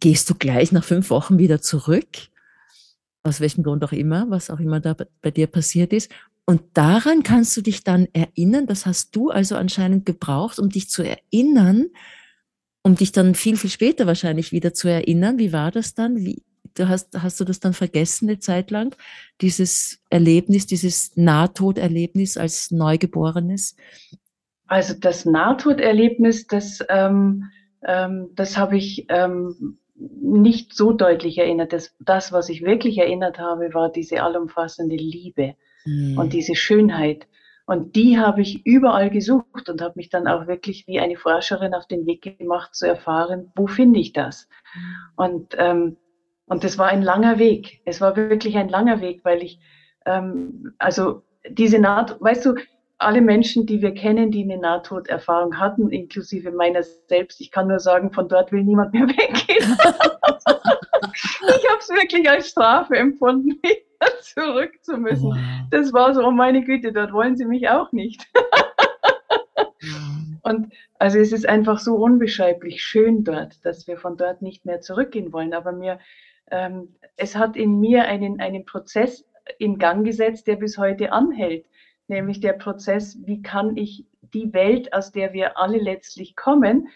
gehst 0.00 0.28
du 0.28 0.34
gleich 0.34 0.72
nach 0.72 0.84
fünf 0.84 1.10
Wochen 1.10 1.38
wieder 1.38 1.60
zurück, 1.60 2.08
aus 3.22 3.40
welchem 3.40 3.62
Grund 3.62 3.84
auch 3.84 3.92
immer, 3.92 4.28
was 4.30 4.50
auch 4.50 4.58
immer 4.58 4.80
da 4.80 4.96
bei 5.20 5.30
dir 5.30 5.46
passiert 5.46 5.92
ist, 5.92 6.10
und 6.44 6.62
daran 6.74 7.22
kannst 7.22 7.56
du 7.56 7.60
dich 7.60 7.84
dann 7.84 8.08
erinnern, 8.12 8.66
das 8.66 8.84
hast 8.84 9.14
du 9.14 9.30
also 9.30 9.56
anscheinend 9.56 10.06
gebraucht, 10.06 10.58
um 10.58 10.68
dich 10.68 10.88
zu 10.88 11.02
erinnern, 11.02 11.86
um 12.82 12.96
dich 12.96 13.12
dann 13.12 13.34
viel, 13.34 13.56
viel 13.56 13.70
später 13.70 14.06
wahrscheinlich 14.06 14.50
wieder 14.50 14.74
zu 14.74 14.88
erinnern. 14.88 15.38
Wie 15.38 15.52
war 15.52 15.70
das 15.70 15.94
dann? 15.94 16.16
Wie, 16.16 16.42
du 16.74 16.88
hast, 16.88 17.16
hast 17.22 17.38
du 17.38 17.44
das 17.44 17.60
dann 17.60 17.74
vergessen 17.74 18.28
eine 18.28 18.40
Zeit 18.40 18.72
lang? 18.72 18.96
Dieses 19.40 20.00
Erlebnis, 20.10 20.66
dieses 20.66 21.16
Nahtoderlebnis 21.16 22.36
als 22.36 22.72
Neugeborenes? 22.72 23.76
Also 24.66 24.94
das 24.98 25.24
Nahtoderlebnis, 25.24 26.48
das, 26.48 26.84
ähm, 26.88 27.44
ähm, 27.86 28.30
das 28.34 28.56
habe 28.56 28.76
ich 28.76 29.06
ähm, 29.10 29.78
nicht 29.94 30.74
so 30.74 30.92
deutlich 30.92 31.38
erinnert. 31.38 31.72
Das, 31.72 31.94
das, 32.00 32.32
was 32.32 32.48
ich 32.48 32.62
wirklich 32.62 32.98
erinnert 32.98 33.38
habe, 33.38 33.72
war 33.74 33.92
diese 33.92 34.22
allumfassende 34.24 34.96
Liebe 34.96 35.54
mhm. 35.84 36.18
und 36.18 36.32
diese 36.32 36.54
Schönheit. 36.54 37.26
Und 37.64 37.94
die 37.94 38.18
habe 38.18 38.42
ich 38.42 38.66
überall 38.66 39.08
gesucht 39.08 39.68
und 39.68 39.80
habe 39.80 39.94
mich 39.96 40.10
dann 40.10 40.26
auch 40.26 40.46
wirklich 40.46 40.86
wie 40.86 41.00
eine 41.00 41.16
Forscherin 41.16 41.74
auf 41.74 41.86
den 41.86 42.06
Weg 42.06 42.38
gemacht, 42.38 42.74
zu 42.74 42.86
erfahren, 42.86 43.52
wo 43.54 43.66
finde 43.66 44.00
ich 44.00 44.12
das? 44.12 44.48
Mhm. 44.74 44.96
Und, 45.16 45.54
ähm, 45.58 45.96
und 46.46 46.64
das 46.64 46.76
war 46.76 46.88
ein 46.88 47.02
langer 47.02 47.38
Weg. 47.38 47.80
Es 47.84 48.00
war 48.00 48.16
wirklich 48.16 48.56
ein 48.56 48.68
langer 48.68 49.00
Weg, 49.00 49.24
weil 49.24 49.42
ich, 49.42 49.60
ähm, 50.06 50.74
also 50.78 51.22
diese 51.48 51.78
Naht, 51.78 52.20
weißt 52.20 52.44
du, 52.46 52.54
alle 53.02 53.20
Menschen, 53.20 53.66
die 53.66 53.82
wir 53.82 53.94
kennen, 53.94 54.30
die 54.30 54.42
eine 54.42 54.58
Nahtoderfahrung 54.58 55.58
hatten, 55.58 55.90
inklusive 55.90 56.52
meiner 56.52 56.82
selbst, 56.82 57.40
ich 57.40 57.50
kann 57.50 57.68
nur 57.68 57.80
sagen, 57.80 58.12
von 58.12 58.28
dort 58.28 58.52
will 58.52 58.62
niemand 58.62 58.92
mehr 58.92 59.02
weggehen. 59.08 59.76
ich 61.08 61.68
habe 61.68 61.78
es 61.78 61.88
wirklich 61.90 62.28
als 62.28 62.48
Strafe 62.48 62.96
empfunden. 62.96 63.60
zurück 64.22 64.72
zu 64.82 64.96
müssen. 64.96 65.30
Wow. 65.30 65.36
Das 65.70 65.92
war 65.92 66.14
so, 66.14 66.24
oh 66.24 66.30
meine 66.30 66.64
Güte, 66.64 66.92
dort 66.92 67.12
wollen 67.12 67.36
sie 67.36 67.44
mich 67.44 67.68
auch 67.68 67.92
nicht. 67.92 68.26
Und 70.42 70.72
also 70.98 71.18
es 71.18 71.32
ist 71.32 71.48
einfach 71.48 71.78
so 71.78 71.96
unbeschreiblich 71.96 72.82
schön 72.82 73.24
dort, 73.24 73.64
dass 73.64 73.86
wir 73.86 73.96
von 73.96 74.16
dort 74.16 74.42
nicht 74.42 74.64
mehr 74.64 74.80
zurückgehen 74.80 75.32
wollen. 75.32 75.54
Aber 75.54 75.72
mir, 75.72 75.98
ähm, 76.50 76.94
es 77.16 77.36
hat 77.36 77.56
in 77.56 77.80
mir 77.80 78.04
einen, 78.04 78.40
einen 78.40 78.64
Prozess 78.64 79.24
in 79.58 79.78
Gang 79.78 80.04
gesetzt, 80.04 80.46
der 80.46 80.56
bis 80.56 80.78
heute 80.78 81.12
anhält. 81.12 81.66
Nämlich 82.08 82.40
der 82.40 82.54
Prozess, 82.54 83.18
wie 83.24 83.42
kann 83.42 83.76
ich 83.76 84.04
die 84.34 84.52
Welt, 84.52 84.92
aus 84.92 85.12
der 85.12 85.32
wir 85.32 85.58
alle 85.58 85.78
letztlich 85.78 86.36
kommen. 86.36 86.88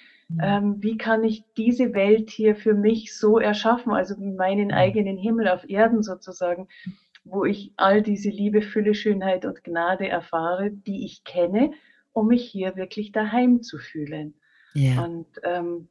Ähm, 0.43 0.83
wie 0.83 0.97
kann 0.99 1.23
ich 1.23 1.45
diese 1.57 1.95
Welt 1.95 2.31
hier 2.31 2.57
für 2.57 2.75
mich 2.75 3.17
so 3.17 3.39
erschaffen, 3.39 3.93
also 3.93 4.17
meinen 4.19 4.73
eigenen 4.73 5.17
Himmel 5.17 5.49
auf 5.49 5.69
Erden 5.69 6.03
sozusagen, 6.03 6.69
wo 7.25 7.45
ich 7.45 7.73
all 7.77 8.03
diese 8.03 8.31
Liebe, 8.31 8.63
Fülle, 8.63 8.95
Schönheit 8.95 9.45
und 9.45 9.63
Gnade 9.63 10.09
erfahre, 10.09 10.71
die 10.71 11.05
ich 11.05 11.25
kenne, 11.25 11.73
um 12.13 12.29
mich 12.29 12.51
hier 12.51 12.77
wirklich 12.77 13.13
daheim 13.13 13.63
zu 13.63 13.79
fühlen. 13.79 14.35
Ja. 14.75 15.05
Und, 15.05 15.27
ähm, 15.45 15.89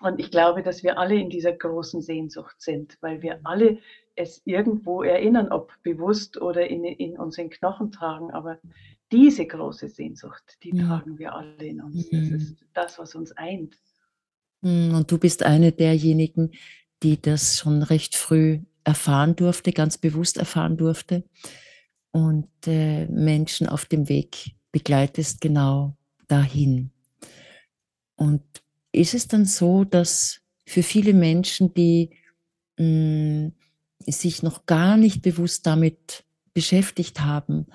und 0.00 0.20
ich 0.20 0.30
glaube, 0.30 0.62
dass 0.62 0.82
wir 0.82 0.98
alle 0.98 1.16
in 1.16 1.28
dieser 1.28 1.52
großen 1.52 2.00
Sehnsucht 2.00 2.60
sind, 2.60 2.96
weil 3.00 3.20
wir 3.20 3.40
alle 3.44 3.78
es 4.16 4.42
irgendwo 4.44 5.02
erinnern, 5.02 5.52
ob 5.52 5.72
bewusst 5.82 6.40
oder 6.40 6.68
in, 6.68 6.84
in 6.84 7.18
unseren 7.18 7.50
Knochen 7.50 7.90
tragen. 7.92 8.30
Aber 8.30 8.58
diese 9.12 9.46
große 9.46 9.88
Sehnsucht, 9.88 10.58
die 10.62 10.76
ja. 10.76 10.86
tragen 10.86 11.18
wir 11.18 11.34
alle 11.34 11.64
in 11.64 11.80
uns. 11.80 12.08
Das 12.10 12.20
mhm. 12.20 12.34
ist 12.36 12.56
das, 12.74 12.98
was 12.98 13.14
uns 13.14 13.32
eint. 13.32 13.76
Mhm, 14.62 14.94
und 14.94 15.10
du 15.10 15.18
bist 15.18 15.42
eine 15.42 15.72
derjenigen, 15.72 16.52
die 17.02 17.20
das 17.20 17.58
schon 17.58 17.82
recht 17.82 18.14
früh 18.14 18.60
erfahren 18.84 19.36
durfte, 19.36 19.72
ganz 19.72 19.98
bewusst 19.98 20.36
erfahren 20.36 20.76
durfte 20.76 21.24
und 22.12 22.48
äh, 22.66 23.06
Menschen 23.06 23.68
auf 23.68 23.84
dem 23.84 24.08
Weg 24.08 24.54
begleitest 24.72 25.40
genau 25.40 25.96
dahin. 26.28 26.90
Und 28.16 28.42
ist 28.92 29.14
es 29.14 29.28
dann 29.28 29.44
so, 29.44 29.84
dass 29.84 30.40
für 30.66 30.82
viele 30.82 31.14
Menschen, 31.14 31.74
die 31.74 32.10
mh, 32.78 32.84
mm, 32.86 33.52
sich 34.06 34.42
noch 34.42 34.66
gar 34.66 34.96
nicht 34.96 35.22
bewusst 35.22 35.66
damit 35.66 36.24
beschäftigt 36.54 37.20
haben, 37.20 37.66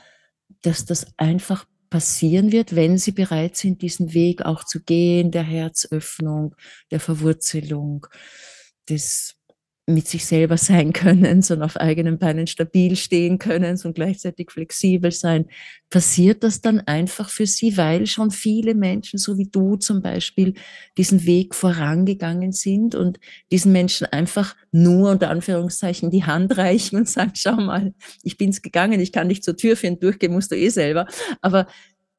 dass 0.66 0.86
das 0.86 1.08
einfach 1.18 1.66
passieren 1.90 2.52
wird, 2.52 2.76
wenn 2.76 2.98
sie 2.98 3.12
bereit 3.12 3.56
sind, 3.56 3.82
diesen 3.82 4.14
Weg 4.14 4.42
auch 4.42 4.64
zu 4.64 4.82
gehen, 4.82 5.32
der 5.32 5.44
Herzöffnung, 5.44 6.56
der 6.92 7.00
Verwurzelung, 7.00 8.08
des 8.90 9.36
mit 9.88 10.08
sich 10.08 10.26
selber 10.26 10.58
sein 10.58 10.94
können 10.94 11.44
und 11.48 11.62
auf 11.62 11.78
eigenen 11.78 12.18
Beinen 12.18 12.48
stabil 12.48 12.96
stehen 12.96 13.38
können 13.38 13.80
und 13.84 13.94
gleichzeitig 13.94 14.50
flexibel 14.52 15.12
sein, 15.12 15.46
passiert 15.90 16.44
das 16.44 16.62
dann 16.62 16.80
einfach 16.82 17.30
für 17.30 17.46
sie, 17.46 17.78
weil 17.78 18.08
schon 18.08 18.32
viele 18.32 18.74
Menschen, 18.74 19.20
so 19.20 19.38
wie 19.38 19.48
du 19.48 19.76
zum 19.76 20.02
Beispiel, 20.02 20.56
diesen 20.98 21.26
Weg 21.26 21.54
vorangegangen 21.54 22.52
sind 22.52 22.96
und 22.96 23.20
diesen 23.52 23.72
Menschen 23.72 24.08
einfach 24.08 24.56
nur 24.72 25.12
unter 25.12 25.30
Anführungszeichen 25.30 26.10
die 26.10 26.24
Hand 26.24 26.58
reichen 26.58 26.98
und 26.98 27.08
sagen, 27.08 27.34
schau 27.36 27.56
mal, 27.56 27.94
ich 28.24 28.38
bin's 28.38 28.64
gegangen, 28.64 29.00
ich 29.00 29.12
kann 29.12 29.30
dich 29.30 29.44
zur 29.44 29.56
Tür 29.56 29.76
führen, 29.78 30.00
durchgehen 30.00 30.34
musst 30.34 30.52
du 30.52 30.58
eh 30.58 30.70
selber. 30.70 31.06
Aber 31.42 31.68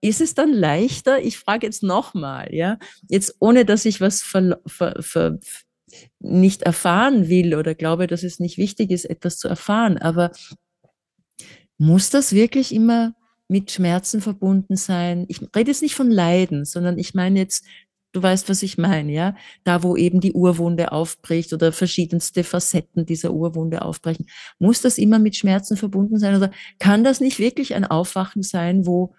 ist 0.00 0.20
es 0.20 0.34
dann 0.34 0.52
leichter? 0.52 1.20
Ich 1.20 1.38
frage 1.38 1.66
jetzt 1.66 1.82
nochmal, 1.82 2.54
ja, 2.54 2.78
jetzt 3.08 3.34
ohne 3.40 3.64
dass 3.64 3.84
ich 3.84 4.00
was 4.00 4.22
ver, 4.22 4.60
ver, 4.66 4.96
ver, 5.00 5.38
nicht 6.18 6.62
erfahren 6.62 7.28
will 7.28 7.54
oder 7.54 7.74
glaube, 7.74 8.06
dass 8.06 8.22
es 8.22 8.40
nicht 8.40 8.58
wichtig 8.58 8.90
ist, 8.90 9.04
etwas 9.04 9.38
zu 9.38 9.48
erfahren. 9.48 9.98
Aber 9.98 10.32
muss 11.78 12.10
das 12.10 12.32
wirklich 12.32 12.74
immer 12.74 13.14
mit 13.48 13.70
Schmerzen 13.70 14.20
verbunden 14.20 14.76
sein? 14.76 15.26
Ich 15.28 15.40
rede 15.54 15.70
jetzt 15.70 15.82
nicht 15.82 15.94
von 15.94 16.10
Leiden, 16.10 16.64
sondern 16.64 16.98
ich 16.98 17.14
meine 17.14 17.38
jetzt, 17.38 17.64
du 18.12 18.22
weißt, 18.22 18.48
was 18.48 18.62
ich 18.62 18.78
meine, 18.78 19.12
ja? 19.12 19.36
Da, 19.62 19.82
wo 19.82 19.96
eben 19.96 20.20
die 20.20 20.32
Urwunde 20.32 20.90
aufbricht 20.92 21.52
oder 21.52 21.72
verschiedenste 21.72 22.44
Facetten 22.44 23.06
dieser 23.06 23.32
Urwunde 23.32 23.82
aufbrechen. 23.82 24.26
Muss 24.58 24.80
das 24.80 24.98
immer 24.98 25.18
mit 25.18 25.36
Schmerzen 25.36 25.76
verbunden 25.76 26.18
sein 26.18 26.34
oder 26.34 26.50
kann 26.78 27.04
das 27.04 27.20
nicht 27.20 27.38
wirklich 27.38 27.74
ein 27.74 27.84
Aufwachen 27.84 28.42
sein, 28.42 28.86
wo 28.86 29.14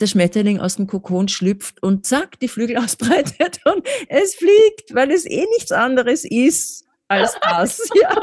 der 0.00 0.06
Schmetterling 0.06 0.60
aus 0.60 0.76
dem 0.76 0.86
Kokon 0.86 1.28
schlüpft 1.28 1.82
und 1.82 2.06
zack, 2.06 2.38
die 2.40 2.48
Flügel 2.48 2.76
ausbreitet 2.84 3.60
und 3.64 3.86
es 4.08 4.34
fliegt, 4.34 4.94
weil 4.94 5.10
es 5.10 5.26
eh 5.26 5.46
nichts 5.56 5.72
anderes 5.72 6.24
ist 6.24 6.86
als 7.08 7.38
das. 7.42 7.88
ja. 8.00 8.20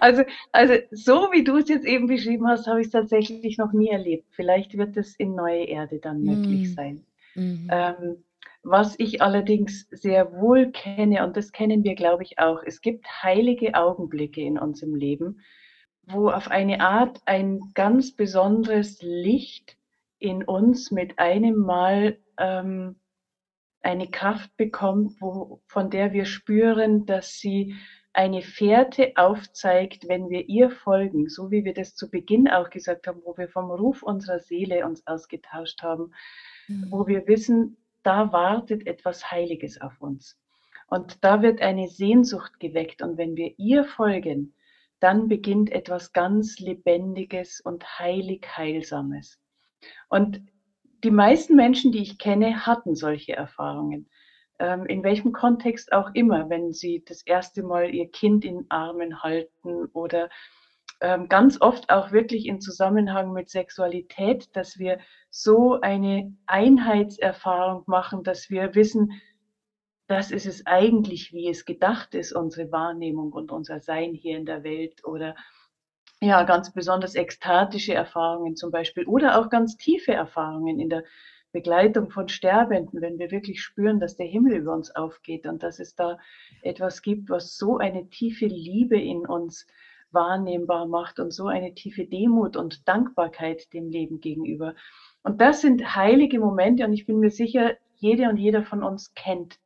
Also, 0.00 0.22
also 0.52 0.74
so 0.90 1.28
wie 1.32 1.44
du 1.44 1.56
es 1.56 1.68
jetzt 1.68 1.86
eben 1.86 2.06
beschrieben 2.06 2.46
hast, 2.46 2.66
habe 2.66 2.80
ich 2.80 2.86
es 2.86 2.92
tatsächlich 2.92 3.58
noch 3.58 3.72
nie 3.72 3.88
erlebt. 3.88 4.26
Vielleicht 4.32 4.76
wird 4.76 4.96
es 4.96 5.14
in 5.16 5.34
neue 5.34 5.64
Erde 5.64 5.98
dann 5.98 6.22
möglich 6.22 6.68
mm. 6.68 6.72
sein. 6.74 7.06
Mhm. 7.34 7.68
Ähm, 7.70 8.24
was 8.62 8.96
ich 8.98 9.22
allerdings 9.22 9.88
sehr 9.90 10.32
wohl 10.32 10.70
kenne, 10.72 11.24
und 11.24 11.36
das 11.36 11.52
kennen 11.52 11.84
wir, 11.84 11.94
glaube 11.94 12.22
ich, 12.22 12.38
auch, 12.38 12.62
es 12.64 12.80
gibt 12.80 13.06
heilige 13.22 13.74
Augenblicke 13.74 14.40
in 14.40 14.58
unserem 14.58 14.94
Leben, 14.94 15.40
wo 16.10 16.30
auf 16.30 16.48
eine 16.48 16.80
Art 16.80 17.20
ein 17.26 17.60
ganz 17.74 18.12
besonderes 18.12 19.00
Licht 19.02 19.76
in 20.18 20.44
uns 20.44 20.90
mit 20.90 21.18
einem 21.18 21.56
Mal 21.56 22.18
ähm, 22.38 22.96
eine 23.82 24.08
Kraft 24.08 24.56
bekommt, 24.56 25.20
wo, 25.20 25.60
von 25.66 25.90
der 25.90 26.12
wir 26.12 26.24
spüren, 26.24 27.06
dass 27.06 27.38
sie 27.38 27.76
eine 28.12 28.42
Fährte 28.42 29.12
aufzeigt, 29.14 30.08
wenn 30.08 30.28
wir 30.28 30.48
ihr 30.48 30.70
folgen, 30.70 31.28
so 31.28 31.50
wie 31.50 31.64
wir 31.64 31.74
das 31.74 31.94
zu 31.94 32.10
Beginn 32.10 32.48
auch 32.48 32.70
gesagt 32.70 33.06
haben, 33.06 33.20
wo 33.24 33.36
wir 33.36 33.48
vom 33.48 33.70
Ruf 33.70 34.02
unserer 34.02 34.40
Seele 34.40 34.84
uns 34.86 35.06
ausgetauscht 35.06 35.82
haben, 35.82 36.12
mhm. 36.66 36.86
wo 36.90 37.06
wir 37.06 37.26
wissen, 37.28 37.76
da 38.02 38.32
wartet 38.32 38.86
etwas 38.86 39.30
Heiliges 39.30 39.80
auf 39.80 40.00
uns. 40.00 40.36
Und 40.88 41.22
da 41.22 41.42
wird 41.42 41.60
eine 41.60 41.88
Sehnsucht 41.88 42.58
geweckt. 42.60 43.02
Und 43.02 43.18
wenn 43.18 43.36
wir 43.36 43.58
ihr 43.58 43.84
folgen, 43.84 44.54
dann 45.00 45.28
beginnt 45.28 45.70
etwas 45.70 46.12
ganz 46.12 46.58
Lebendiges 46.58 47.60
und 47.60 47.98
heilig 47.98 48.46
Heilsames. 48.56 49.38
Und 50.08 50.42
die 51.04 51.10
meisten 51.10 51.54
Menschen, 51.54 51.92
die 51.92 52.02
ich 52.02 52.18
kenne, 52.18 52.66
hatten 52.66 52.94
solche 52.94 53.34
Erfahrungen. 53.34 54.08
Ähm, 54.58 54.86
in 54.86 55.04
welchem 55.04 55.32
Kontext 55.32 55.92
auch 55.92 56.10
immer, 56.14 56.50
wenn 56.50 56.72
sie 56.72 57.04
das 57.06 57.22
erste 57.22 57.62
Mal 57.62 57.94
ihr 57.94 58.10
Kind 58.10 58.44
in 58.44 58.66
Armen 58.68 59.22
halten 59.22 59.86
oder 59.92 60.28
ähm, 61.00 61.28
ganz 61.28 61.60
oft 61.60 61.90
auch 61.90 62.10
wirklich 62.10 62.46
in 62.46 62.60
Zusammenhang 62.60 63.32
mit 63.32 63.50
Sexualität, 63.50 64.56
dass 64.56 64.78
wir 64.78 64.98
so 65.30 65.80
eine 65.80 66.34
Einheitserfahrung 66.46 67.84
machen, 67.86 68.24
dass 68.24 68.50
wir 68.50 68.74
wissen, 68.74 69.12
das 70.08 70.30
ist 70.30 70.46
es 70.46 70.66
eigentlich, 70.66 71.32
wie 71.34 71.48
es 71.48 71.66
gedacht 71.66 72.14
ist, 72.14 72.32
unsere 72.32 72.72
Wahrnehmung 72.72 73.30
und 73.32 73.52
unser 73.52 73.78
Sein 73.78 74.14
hier 74.14 74.38
in 74.38 74.46
der 74.46 74.64
Welt 74.64 75.04
oder 75.04 75.36
ja, 76.20 76.42
ganz 76.44 76.72
besonders 76.72 77.14
ekstatische 77.14 77.94
Erfahrungen 77.94 78.56
zum 78.56 78.70
Beispiel 78.70 79.04
oder 79.04 79.38
auch 79.38 79.50
ganz 79.50 79.76
tiefe 79.76 80.12
Erfahrungen 80.12 80.80
in 80.80 80.88
der 80.88 81.04
Begleitung 81.52 82.10
von 82.10 82.28
Sterbenden, 82.28 83.00
wenn 83.02 83.18
wir 83.18 83.30
wirklich 83.30 83.62
spüren, 83.62 84.00
dass 84.00 84.16
der 84.16 84.26
Himmel 84.26 84.54
über 84.54 84.74
uns 84.74 84.90
aufgeht 84.96 85.46
und 85.46 85.62
dass 85.62 85.78
es 85.78 85.94
da 85.94 86.18
etwas 86.62 87.02
gibt, 87.02 87.28
was 87.28 87.56
so 87.56 87.76
eine 87.76 88.08
tiefe 88.08 88.46
Liebe 88.46 88.98
in 88.98 89.26
uns 89.26 89.66
wahrnehmbar 90.10 90.86
macht 90.86 91.20
und 91.20 91.32
so 91.32 91.46
eine 91.48 91.74
tiefe 91.74 92.06
Demut 92.06 92.56
und 92.56 92.88
Dankbarkeit 92.88 93.72
dem 93.74 93.90
Leben 93.90 94.20
gegenüber. 94.20 94.74
Und 95.22 95.40
das 95.40 95.60
sind 95.60 95.94
heilige 95.94 96.40
Momente 96.40 96.84
und 96.84 96.94
ich 96.94 97.04
bin 97.04 97.18
mir 97.18 97.30
sicher, 97.30 97.76
jede 97.96 98.28
und 98.30 98.38
jeder 98.38 98.62
von 98.62 98.82
uns 98.82 99.14
kennt 99.14 99.58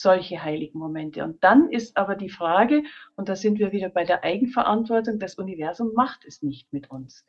solche 0.00 0.42
heiligen 0.42 0.78
Momente. 0.78 1.24
Und 1.24 1.42
dann 1.42 1.70
ist 1.70 1.96
aber 1.96 2.14
die 2.14 2.30
Frage, 2.30 2.82
und 3.16 3.28
da 3.28 3.36
sind 3.36 3.58
wir 3.58 3.72
wieder 3.72 3.88
bei 3.88 4.04
der 4.04 4.22
Eigenverantwortung, 4.22 5.18
das 5.18 5.34
Universum 5.34 5.92
macht 5.94 6.24
es 6.24 6.42
nicht 6.42 6.72
mit 6.72 6.90
uns. 6.90 7.26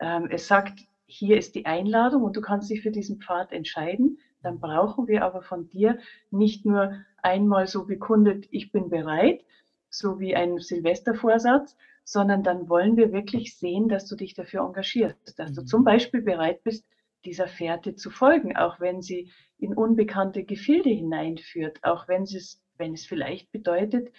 Ähm, 0.00 0.28
es 0.30 0.46
sagt, 0.46 0.80
hier 1.06 1.36
ist 1.36 1.54
die 1.54 1.66
Einladung 1.66 2.22
und 2.22 2.36
du 2.36 2.40
kannst 2.40 2.70
dich 2.70 2.82
für 2.82 2.90
diesen 2.90 3.20
Pfad 3.20 3.52
entscheiden. 3.52 4.18
Dann 4.42 4.60
brauchen 4.60 5.08
wir 5.08 5.24
aber 5.24 5.42
von 5.42 5.68
dir 5.68 5.98
nicht 6.30 6.64
nur 6.64 6.96
einmal 7.22 7.66
so 7.66 7.86
bekundet, 7.86 8.46
ich 8.50 8.72
bin 8.72 8.88
bereit, 8.88 9.44
so 9.90 10.20
wie 10.20 10.34
ein 10.34 10.58
Silvestervorsatz, 10.58 11.76
sondern 12.04 12.42
dann 12.42 12.68
wollen 12.68 12.96
wir 12.96 13.12
wirklich 13.12 13.56
sehen, 13.56 13.88
dass 13.88 14.06
du 14.06 14.16
dich 14.16 14.34
dafür 14.34 14.62
engagierst, 14.62 15.38
dass 15.38 15.52
du 15.52 15.62
mhm. 15.62 15.66
zum 15.66 15.84
Beispiel 15.84 16.22
bereit 16.22 16.62
bist, 16.64 16.86
dieser 17.24 17.48
Fährte 17.48 17.94
zu 17.94 18.10
folgen, 18.10 18.56
auch 18.56 18.80
wenn 18.80 19.02
sie 19.02 19.30
in 19.58 19.74
unbekannte 19.74 20.44
Gefilde 20.44 20.90
hineinführt, 20.90 21.78
auch 21.82 22.08
wenn 22.08 22.22
es, 22.22 22.62
wenn 22.76 22.94
es 22.94 23.06
vielleicht 23.06 23.52
bedeutet, 23.52 24.12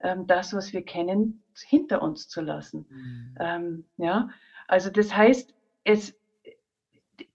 ähm, 0.00 0.26
das, 0.26 0.54
was 0.54 0.72
wir 0.72 0.82
kennen, 0.82 1.42
hinter 1.54 2.02
uns 2.02 2.28
zu 2.28 2.40
lassen. 2.40 2.86
Mhm. 2.88 3.34
Ähm, 3.40 3.84
ja, 3.96 4.30
also 4.68 4.90
das 4.90 5.14
heißt, 5.14 5.54
es, 5.84 6.18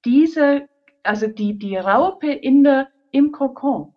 diese, 0.06 0.68
also 1.04 1.28
die, 1.28 1.58
die 1.58 1.78
Raupe 1.78 2.32
in 2.32 2.64
der, 2.64 2.90
im 3.12 3.32
Kokon, 3.32 3.94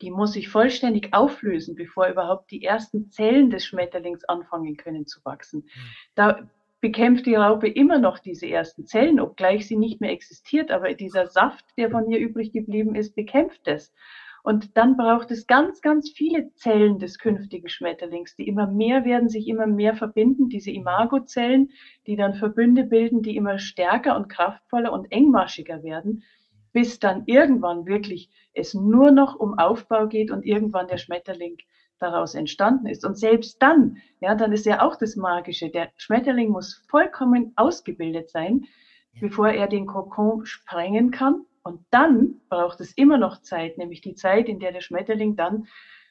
die 0.00 0.10
muss 0.10 0.32
sich 0.32 0.48
vollständig 0.48 1.14
auflösen, 1.14 1.76
bevor 1.76 2.08
überhaupt 2.08 2.50
die 2.50 2.64
ersten 2.64 3.10
Zellen 3.10 3.50
des 3.50 3.64
Schmetterlings 3.64 4.24
anfangen 4.24 4.76
können 4.76 5.06
zu 5.06 5.24
wachsen. 5.24 5.60
Mhm. 5.60 5.70
Da 6.14 6.50
bekämpft 6.82 7.26
die 7.26 7.36
Raupe 7.36 7.68
immer 7.68 7.98
noch 7.98 8.18
diese 8.18 8.48
ersten 8.48 8.86
Zellen, 8.86 9.20
obgleich 9.20 9.68
sie 9.68 9.76
nicht 9.76 10.00
mehr 10.00 10.10
existiert, 10.10 10.72
aber 10.72 10.92
dieser 10.94 11.28
Saft, 11.28 11.64
der 11.78 11.90
von 11.90 12.10
ihr 12.10 12.18
übrig 12.18 12.52
geblieben 12.52 12.96
ist, 12.96 13.14
bekämpft 13.14 13.68
es. 13.68 13.94
Und 14.42 14.76
dann 14.76 14.96
braucht 14.96 15.30
es 15.30 15.46
ganz, 15.46 15.80
ganz 15.80 16.10
viele 16.10 16.52
Zellen 16.54 16.98
des 16.98 17.20
künftigen 17.20 17.68
Schmetterlings, 17.68 18.34
die 18.34 18.48
immer 18.48 18.66
mehr 18.66 19.04
werden, 19.04 19.28
sich 19.28 19.46
immer 19.46 19.68
mehr 19.68 19.94
verbinden, 19.94 20.48
diese 20.48 20.72
Imagozellen, 20.72 21.70
die 22.08 22.16
dann 22.16 22.34
Verbünde 22.34 22.82
bilden, 22.82 23.22
die 23.22 23.36
immer 23.36 23.60
stärker 23.60 24.16
und 24.16 24.28
kraftvoller 24.28 24.92
und 24.92 25.12
engmaschiger 25.12 25.84
werden, 25.84 26.24
bis 26.72 26.98
dann 26.98 27.22
irgendwann 27.26 27.86
wirklich 27.86 28.28
es 28.54 28.74
nur 28.74 29.12
noch 29.12 29.36
um 29.36 29.56
Aufbau 29.56 30.08
geht 30.08 30.32
und 30.32 30.44
irgendwann 30.44 30.88
der 30.88 30.98
Schmetterling 30.98 31.58
daraus 32.02 32.34
entstanden 32.34 32.86
ist. 32.86 33.04
Und 33.04 33.16
selbst 33.16 33.62
dann, 33.62 33.98
ja, 34.20 34.34
dann 34.34 34.52
ist 34.52 34.66
ja 34.66 34.82
auch 34.82 34.96
das 34.96 35.16
Magische. 35.16 35.70
Der 35.70 35.90
Schmetterling 35.96 36.50
muss 36.50 36.84
vollkommen 36.88 37.52
ausgebildet 37.56 38.30
sein, 38.30 38.66
ja. 39.14 39.20
bevor 39.20 39.48
er 39.48 39.68
den 39.68 39.86
Kokon 39.86 40.44
sprengen 40.44 41.10
kann. 41.10 41.44
Und 41.62 41.80
dann 41.90 42.40
braucht 42.48 42.80
es 42.80 42.92
immer 42.92 43.18
noch 43.18 43.40
Zeit, 43.40 43.78
nämlich 43.78 44.00
die 44.00 44.14
Zeit, 44.14 44.48
in 44.48 44.58
der 44.58 44.72
der 44.72 44.80
Schmetterling 44.80 45.36
dann 45.36 45.68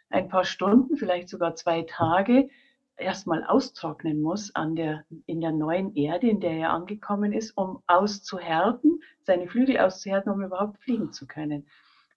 ein 0.09 0.29
paar 0.29 0.45
Stunden, 0.45 0.97
vielleicht 0.97 1.29
sogar 1.29 1.55
zwei 1.55 1.83
Tage, 1.83 2.49
erstmal 2.97 3.43
austrocknen 3.43 4.21
muss 4.21 4.53
an 4.55 4.75
der, 4.75 5.03
in 5.25 5.41
der 5.41 5.51
neuen 5.51 5.95
Erde, 5.95 6.29
in 6.29 6.39
der 6.39 6.51
er 6.51 6.69
angekommen 6.71 7.33
ist, 7.33 7.57
um 7.57 7.81
auszuhärten, 7.87 9.01
seine 9.23 9.47
Flügel 9.47 9.77
auszuhärten, 9.79 10.31
um 10.31 10.41
überhaupt 10.41 10.81
fliegen 10.83 11.11
zu 11.11 11.27
können. 11.27 11.67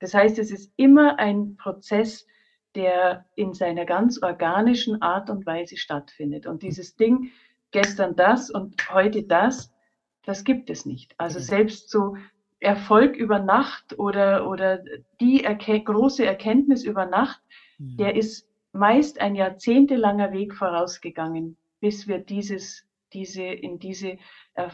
Das 0.00 0.14
heißt, 0.14 0.38
es 0.38 0.50
ist 0.50 0.72
immer 0.76 1.18
ein 1.18 1.56
Prozess 1.56 2.26
der 2.74 3.24
in 3.34 3.54
seiner 3.54 3.84
ganz 3.84 4.22
organischen 4.22 5.00
Art 5.02 5.30
und 5.30 5.46
Weise 5.46 5.76
stattfindet. 5.76 6.46
Und 6.46 6.62
dieses 6.62 6.96
Ding, 6.96 7.30
gestern 7.70 8.16
das 8.16 8.50
und 8.50 8.76
heute 8.92 9.22
das, 9.22 9.72
das 10.24 10.44
gibt 10.44 10.70
es 10.70 10.86
nicht. 10.86 11.14
Also 11.18 11.38
selbst 11.38 11.90
so 11.90 12.16
Erfolg 12.60 13.16
über 13.16 13.38
Nacht 13.38 13.98
oder, 13.98 14.48
oder 14.48 14.82
die 15.20 15.44
Erke 15.44 15.82
große 15.82 16.24
Erkenntnis 16.24 16.84
über 16.84 17.06
Nacht, 17.06 17.40
mhm. 17.78 17.96
der 17.98 18.16
ist 18.16 18.48
meist 18.72 19.20
ein 19.20 19.34
jahrzehntelanger 19.34 20.32
Weg 20.32 20.54
vorausgegangen, 20.54 21.56
bis 21.80 22.08
wir 22.08 22.18
dieses, 22.18 22.84
diese, 23.12 23.42
in 23.42 23.78
diese 23.78 24.18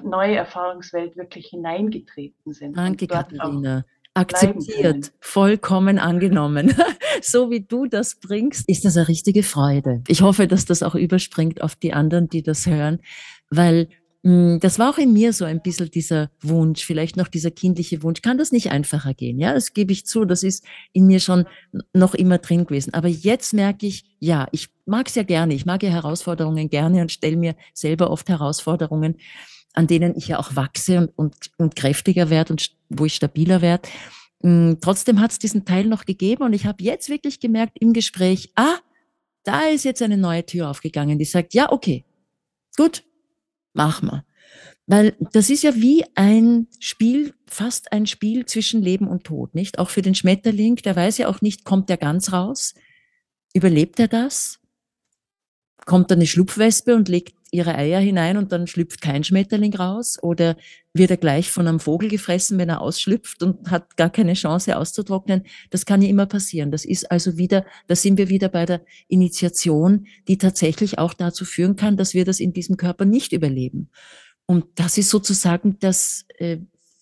neue 0.02 0.36
Erfahrungswelt 0.36 1.16
wirklich 1.16 1.48
hineingetreten 1.48 2.52
sind. 2.52 2.76
Danke, 2.76 3.06
Katharina. 3.06 3.84
Akzeptiert, 4.14 5.12
vollkommen 5.20 5.98
angenommen. 5.98 6.74
so 7.22 7.50
wie 7.50 7.60
du 7.60 7.86
das 7.86 8.16
bringst, 8.16 8.68
ist 8.68 8.84
das 8.84 8.96
eine 8.96 9.08
richtige 9.08 9.42
Freude. 9.42 10.02
Ich 10.08 10.22
hoffe, 10.22 10.48
dass 10.48 10.64
das 10.64 10.82
auch 10.82 10.94
überspringt 10.94 11.62
auf 11.62 11.76
die 11.76 11.92
anderen, 11.92 12.28
die 12.28 12.42
das 12.42 12.66
hören, 12.66 12.98
weil 13.50 13.88
hm, 14.22 14.60
das 14.60 14.78
war 14.78 14.90
auch 14.90 14.98
in 14.98 15.12
mir 15.12 15.32
so 15.32 15.46
ein 15.46 15.62
bisschen 15.62 15.90
dieser 15.90 16.30
Wunsch, 16.42 16.84
vielleicht 16.84 17.16
noch 17.16 17.28
dieser 17.28 17.50
kindliche 17.50 18.02
Wunsch. 18.02 18.20
Kann 18.20 18.36
das 18.36 18.52
nicht 18.52 18.70
einfacher 18.70 19.14
gehen? 19.14 19.38
Ja, 19.38 19.54
das 19.54 19.72
gebe 19.72 19.92
ich 19.92 20.04
zu. 20.04 20.26
Das 20.26 20.42
ist 20.42 20.64
in 20.92 21.06
mir 21.06 21.20
schon 21.20 21.46
noch 21.94 22.14
immer 22.14 22.38
drin 22.38 22.66
gewesen. 22.66 22.92
Aber 22.92 23.08
jetzt 23.08 23.54
merke 23.54 23.86
ich, 23.86 24.04
ja, 24.18 24.46
ich 24.52 24.68
mag 24.84 25.08
es 25.08 25.14
ja 25.14 25.22
gerne. 25.22 25.54
Ich 25.54 25.64
mag 25.64 25.82
ja 25.82 25.88
Herausforderungen 25.88 26.68
gerne 26.68 27.00
und 27.00 27.12
stelle 27.12 27.36
mir 27.36 27.54
selber 27.72 28.10
oft 28.10 28.28
Herausforderungen, 28.28 29.16
an 29.74 29.86
denen 29.86 30.16
ich 30.16 30.28
ja 30.28 30.38
auch 30.38 30.56
wachse 30.56 30.98
und, 30.98 31.10
und, 31.16 31.50
und 31.58 31.76
kräftiger 31.76 32.30
werde 32.30 32.52
und 32.52 32.70
wo 32.88 33.04
ich 33.04 33.14
stabiler 33.14 33.60
werde. 33.60 33.88
Hm, 34.42 34.78
trotzdem 34.80 35.20
hat 35.20 35.32
es 35.32 35.38
diesen 35.38 35.64
Teil 35.64 35.86
noch 35.86 36.04
gegeben 36.04 36.42
und 36.42 36.52
ich 36.52 36.66
habe 36.66 36.82
jetzt 36.82 37.08
wirklich 37.08 37.40
gemerkt 37.40 37.78
im 37.80 37.92
Gespräch, 37.92 38.52
ah, 38.56 38.78
da 39.44 39.62
ist 39.62 39.84
jetzt 39.84 40.02
eine 40.02 40.16
neue 40.16 40.44
Tür 40.44 40.70
aufgegangen, 40.70 41.18
die 41.18 41.24
sagt, 41.24 41.54
ja, 41.54 41.70
okay, 41.72 42.04
gut, 42.76 43.04
mach 43.72 44.02
mal. 44.02 44.24
Weil 44.86 45.16
das 45.32 45.50
ist 45.50 45.62
ja 45.62 45.76
wie 45.76 46.04
ein 46.16 46.66
Spiel, 46.80 47.34
fast 47.46 47.92
ein 47.92 48.06
Spiel 48.06 48.44
zwischen 48.46 48.82
Leben 48.82 49.06
und 49.06 49.24
Tod, 49.24 49.54
nicht? 49.54 49.78
Auch 49.78 49.88
für 49.88 50.02
den 50.02 50.16
Schmetterling, 50.16 50.76
der 50.76 50.96
weiß 50.96 51.18
ja 51.18 51.28
auch 51.28 51.40
nicht, 51.40 51.64
kommt 51.64 51.88
er 51.90 51.96
ganz 51.96 52.32
raus? 52.32 52.74
Überlebt 53.54 54.00
er 54.00 54.08
das? 54.08 54.59
Kommt 55.90 56.12
eine 56.12 56.28
Schlupfwespe 56.28 56.94
und 56.94 57.08
legt 57.08 57.34
ihre 57.50 57.74
Eier 57.74 57.98
hinein 57.98 58.36
und 58.36 58.52
dann 58.52 58.68
schlüpft 58.68 59.00
kein 59.00 59.24
Schmetterling 59.24 59.74
raus? 59.74 60.18
Oder 60.22 60.56
wird 60.94 61.10
er 61.10 61.16
gleich 61.16 61.50
von 61.50 61.66
einem 61.66 61.80
Vogel 61.80 62.08
gefressen, 62.08 62.58
wenn 62.58 62.68
er 62.68 62.80
ausschlüpft 62.80 63.42
und 63.42 63.72
hat 63.72 63.96
gar 63.96 64.08
keine 64.08 64.34
Chance 64.34 64.76
auszutrocknen? 64.76 65.42
Das 65.70 65.86
kann 65.86 66.00
ja 66.00 66.08
immer 66.08 66.26
passieren. 66.26 66.70
Das 66.70 66.84
ist 66.84 67.10
also 67.10 67.38
wieder, 67.38 67.66
da 67.88 67.96
sind 67.96 68.18
wir 68.18 68.28
wieder 68.28 68.48
bei 68.48 68.66
der 68.66 68.82
Initiation, 69.08 70.06
die 70.28 70.38
tatsächlich 70.38 71.00
auch 71.00 71.12
dazu 71.12 71.44
führen 71.44 71.74
kann, 71.74 71.96
dass 71.96 72.14
wir 72.14 72.24
das 72.24 72.38
in 72.38 72.52
diesem 72.52 72.76
Körper 72.76 73.04
nicht 73.04 73.32
überleben. 73.32 73.90
Und 74.46 74.66
das 74.76 74.96
ist 74.96 75.10
sozusagen 75.10 75.76
das, 75.80 76.24
äh, 76.38 76.58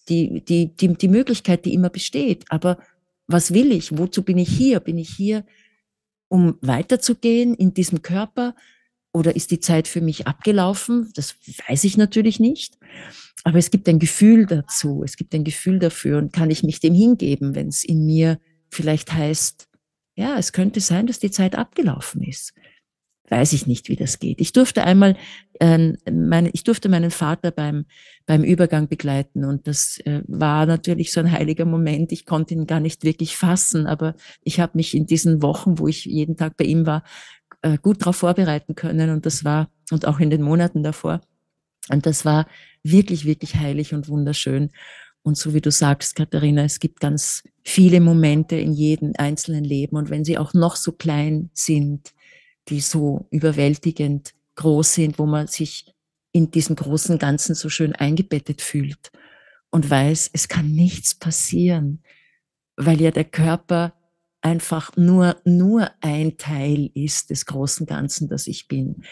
die, 0.09 0.43
die, 0.43 0.75
die, 0.75 0.95
die 0.95 1.09
Möglichkeit, 1.09 1.67
die 1.67 1.75
immer 1.75 1.91
besteht. 1.91 2.47
Aber 2.49 2.79
was 3.27 3.53
will 3.53 3.71
ich? 3.71 3.99
Wozu 3.99 4.23
bin 4.23 4.39
ich 4.39 4.49
hier? 4.49 4.81
Bin 4.81 4.97
ich 4.97 5.11
hier, 5.11 5.45
um 6.29 6.57
weiterzugehen 6.63 7.53
in 7.53 7.75
diesem 7.75 8.01
Körper? 8.01 8.55
Oder 9.19 9.35
ist 9.35 9.51
die 9.51 9.61
Zeit 9.61 9.89
für 9.89 10.01
mich 10.01 10.27
abgelaufen? 10.29 11.11
Das 11.15 11.35
weiß 11.67 11.83
ich 11.85 11.97
natürlich 11.97 12.39
nicht. 12.39 12.79
Aber 13.43 13.59
es 13.59 13.71
gibt 13.71 13.89
ein 13.89 13.99
Gefühl 13.99 14.47
dazu. 14.47 15.03
Es 15.05 15.17
gibt 15.17 15.35
ein 15.35 15.45
Gefühl 15.45 15.81
dafür 15.81 16.19
und 16.19 16.33
kann 16.33 16.51
ich 16.51 16.63
mich 16.63 16.79
dem 16.79 16.95
hingeben, 16.95 17.55
wenn 17.55 17.69
es 17.69 17.83
in 17.83 18.07
mir 18.07 18.39
vielleicht 18.71 19.13
heißt, 19.13 19.69
ja, 20.15 20.37
es 20.39 20.53
könnte 20.53 20.81
sein, 20.81 21.07
dass 21.07 21.19
die 21.19 21.31
Zeit 21.31 21.57
abgelaufen 21.57 22.23
ist. 22.23 22.53
Weiß 23.29 23.53
ich 23.53 23.67
nicht, 23.67 23.89
wie 23.89 23.97
das 23.97 24.21
geht. 24.21 24.41
Ich 24.41 24.53
durfte 24.53 24.85
einmal, 24.85 25.17
äh, 25.61 25.93
meine, 26.11 26.51
ich 26.51 26.65
durfte 26.65 26.89
meinen 26.89 27.11
Vater 27.11 27.51
beim, 27.51 27.85
beim 28.25 28.43
Übergang 28.43 28.89
begleiten 28.89 29.45
und 29.45 29.67
das 29.67 29.99
äh, 30.05 30.23
war 30.27 30.65
natürlich 30.65 31.13
so 31.13 31.21
ein 31.21 31.31
heiliger 31.31 31.67
Moment. 31.67 32.11
Ich 32.11 32.25
konnte 32.25 32.55
ihn 32.55 32.67
gar 32.67 32.81
nicht 32.81 33.05
wirklich 33.05 33.37
fassen, 33.37 33.87
aber 33.87 34.15
ich 34.43 34.61
habe 34.61 34.73
mich 34.77 34.95
in 34.95 35.07
diesen 35.07 35.43
Wochen, 35.43 35.79
wo 35.79 35.89
ich 35.89 36.05
jeden 36.05 36.37
Tag 36.37 36.57
bei 36.57 36.65
ihm 36.65 36.87
war, 36.87 37.05
äh, 37.63 37.79
gut 37.79 38.03
darauf 38.03 38.17
vorbereiten 38.17 38.75
können. 38.75 39.11
Und 39.11 39.27
das 39.27 39.45
war, 39.45 39.71
und 39.91 40.07
auch 40.07 40.21
in 40.21 40.31
den 40.31 40.43
Monaten 40.43 40.83
davor. 40.83 41.21
Und 41.91 42.07
das 42.07 42.25
war 42.25 42.47
wirklich, 42.83 43.25
wirklich 43.25 43.57
heilig 43.57 43.95
und 43.95 44.09
wunderschön. 44.09 44.71
Und 45.23 45.37
so 45.37 45.55
wie 45.55 45.61
du 45.61 45.71
sagst, 45.71 46.15
Katharina, 46.15 46.65
es 46.65 46.79
gibt 46.79 47.01
ganz 47.01 47.43
viele 47.65 48.01
Momente 48.01 48.57
in 48.57 48.73
jedem 48.73 49.13
einzelnen 49.19 49.65
Leben. 49.65 49.97
Und 49.97 50.11
wenn 50.11 50.25
sie 50.25 50.39
auch 50.39 50.55
noch 50.55 50.77
so 50.77 50.93
klein 50.93 51.51
sind, 51.53 52.15
die 52.69 52.81
so 52.81 53.27
überwältigend 53.31 54.35
groß 54.57 54.95
sind, 54.95 55.19
wo 55.19 55.27
man 55.27 55.47
sich 55.47 55.95
in 56.33 56.51
diesem 56.51 56.77
großen 56.77 57.19
Ganzen 57.19 57.55
so 57.55 57.69
schön 57.69 57.95
eingebettet 57.95 58.63
fühlt 58.63 59.11
und 59.71 59.89
weiß, 59.89 60.31
es 60.33 60.49
kann 60.49 60.71
nichts 60.71 61.15
passieren, 61.15 62.03
weil 62.77 63.01
ja 63.01 63.11
der 63.11 63.25
Körper 63.25 63.95
einfach 64.41 64.97
nur, 64.97 65.37
nur 65.45 65.91
ein 66.01 66.37
Teil 66.39 66.91
ist 66.95 67.31
des 67.31 67.47
großen 67.47 67.87
Ganzen, 67.87 68.29
das 68.29 68.47
ich 68.47 68.69
bin. 68.69 69.05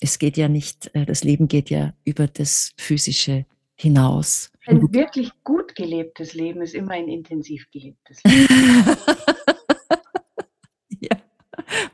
Es 0.00 0.18
geht 0.18 0.36
ja 0.36 0.48
nicht, 0.48 0.90
äh, 0.94 1.06
das 1.06 1.24
Leben 1.24 1.48
geht 1.48 1.70
ja 1.70 1.94
über 2.04 2.26
das 2.26 2.72
Physische 2.76 3.46
hinaus. 3.74 4.50
Ein 4.66 4.82
wirklich 4.92 5.30
gut 5.44 5.74
gelebtes 5.74 6.34
Leben 6.34 6.60
ist 6.60 6.74
immer 6.74 6.92
ein 6.92 7.08
intensiv 7.08 7.70
gelebtes 7.70 8.22
Leben. 8.24 8.46
ja, 11.00 11.16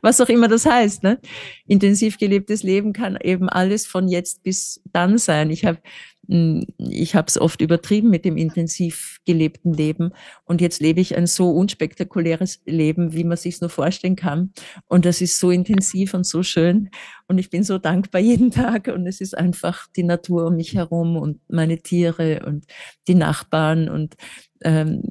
was 0.01 0.19
auch 0.19 0.29
immer 0.29 0.47
das 0.47 0.65
heißt. 0.65 1.03
Ne? 1.03 1.19
Intensiv 1.67 2.17
gelebtes 2.17 2.63
Leben 2.63 2.93
kann 2.93 3.17
eben 3.21 3.47
alles 3.47 3.85
von 3.85 4.07
jetzt 4.07 4.43
bis 4.43 4.81
dann 4.91 5.17
sein. 5.17 5.51
Ich 5.51 5.65
habe 5.65 5.79
ich 6.27 7.15
habe 7.15 7.27
es 7.27 7.37
oft 7.37 7.59
übertrieben 7.59 8.09
mit 8.09 8.23
dem 8.23 8.37
intensiv 8.37 9.19
gelebten 9.25 9.73
Leben 9.73 10.11
und 10.45 10.61
jetzt 10.61 10.81
lebe 10.81 11.01
ich 11.01 11.17
ein 11.17 11.27
so 11.27 11.51
unspektakuläres 11.51 12.61
Leben, 12.65 13.11
wie 13.11 13.25
man 13.25 13.35
sich 13.35 13.59
nur 13.59 13.69
vorstellen 13.69 14.15
kann. 14.15 14.53
Und 14.87 15.03
das 15.05 15.19
ist 15.19 15.37
so 15.37 15.51
intensiv 15.51 16.13
und 16.13 16.25
so 16.25 16.41
schön 16.41 16.89
und 17.27 17.39
ich 17.39 17.49
bin 17.49 17.63
so 17.63 17.77
dankbar 17.77 18.21
jeden 18.21 18.51
Tag 18.51 18.87
und 18.87 19.05
es 19.05 19.19
ist 19.19 19.37
einfach 19.37 19.87
die 19.97 20.03
Natur 20.03 20.47
um 20.47 20.55
mich 20.55 20.75
herum 20.75 21.17
und 21.17 21.41
meine 21.49 21.79
Tiere 21.79 22.45
und 22.45 22.65
die 23.09 23.15
Nachbarn 23.15 23.89
und 23.89 24.15
ähm, 24.63 25.03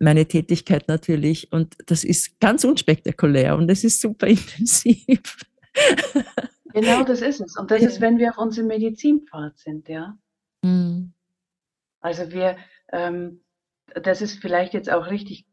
meine 0.00 0.24
Tätigkeit 0.24 0.88
natürlich 0.88 1.52
und 1.52 1.74
das 1.86 2.04
ist 2.04 2.40
ganz 2.40 2.64
unspektakulär 2.64 3.56
und 3.56 3.70
es 3.70 3.84
ist 3.84 4.00
super 4.00 4.26
intensiv. 4.28 5.20
Genau, 6.72 7.04
das 7.04 7.20
ist 7.20 7.40
es. 7.40 7.56
Und 7.56 7.70
das 7.70 7.82
ist, 7.82 8.00
wenn 8.00 8.18
wir 8.18 8.30
auf 8.30 8.38
unserem 8.38 8.68
Medizinpfad 8.68 9.58
sind, 9.58 9.88
ja. 9.88 10.16
Mhm. 10.64 11.12
Also 12.00 12.32
wir, 12.32 12.56
ähm, 12.92 13.40
das 13.94 14.22
ist 14.22 14.40
vielleicht 14.40 14.74
jetzt 14.74 14.90
auch 14.90 15.10
richtig, 15.10 15.46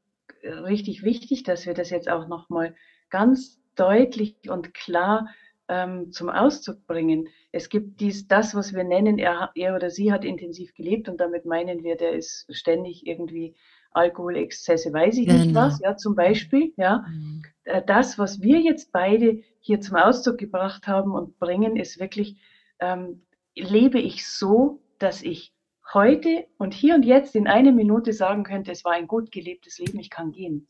richtig 0.44 1.04
wichtig, 1.04 1.44
dass 1.44 1.66
wir 1.66 1.74
das 1.74 1.90
jetzt 1.90 2.10
auch 2.10 2.28
nochmal 2.28 2.76
ganz 3.10 3.60
deutlich 3.76 4.36
und 4.50 4.74
klar 4.74 5.28
ähm, 5.68 6.12
zum 6.12 6.30
Ausdruck 6.30 6.86
bringen. 6.88 7.30
Es 7.52 7.70
gibt 7.70 8.00
dies, 8.02 8.28
das, 8.28 8.56
was 8.56 8.74
wir 8.74 8.84
nennen, 8.84 9.18
er, 9.18 9.52
er 9.56 9.76
oder 9.76 9.90
sie 9.90 10.12
hat 10.12 10.26
intensiv 10.26 10.74
gelebt 10.74 11.08
und 11.08 11.20
damit 11.20 11.46
meinen 11.46 11.84
wir, 11.84 11.96
der 11.96 12.14
ist 12.14 12.46
ständig 12.50 13.06
irgendwie 13.08 13.56
Alkoholexzesse, 13.92 14.94
weiß 14.94 15.18
ich 15.18 15.28
genau. 15.28 15.40
nicht 15.40 15.56
was, 15.56 15.80
ja, 15.80 15.98
zum 15.98 16.16
Beispiel, 16.16 16.74
ja. 16.78 17.06
Mhm. 17.08 17.44
Äh, 17.64 17.82
das, 17.86 18.18
was 18.18 18.42
wir 18.42 18.60
jetzt 18.60 18.92
beide 18.92 19.42
hier 19.60 19.82
zum 19.82 19.98
Ausdruck 19.98 20.38
gebracht 20.38 20.88
haben 20.88 21.12
und 21.12 21.40
bringen, 21.40 21.76
ist 21.76 22.00
wirklich, 22.00 22.38
ähm, 22.80 23.22
lebe 23.56 24.00
ich 24.00 24.28
so, 24.28 24.82
dass 25.02 25.22
ich 25.22 25.54
heute 25.94 26.48
und 26.58 26.74
hier 26.74 26.96
und 26.96 27.04
jetzt 27.04 27.36
in 27.36 27.48
einer 27.48 27.72
Minute 27.72 28.14
sagen 28.14 28.44
könnte, 28.44 28.72
es 28.72 28.86
war 28.86 28.94
ein 28.94 29.08
gut 29.08 29.32
gelebtes 29.32 29.80
Leben, 29.80 30.00
ich 30.00 30.10
kann 30.10 30.32
gehen. 30.32 30.68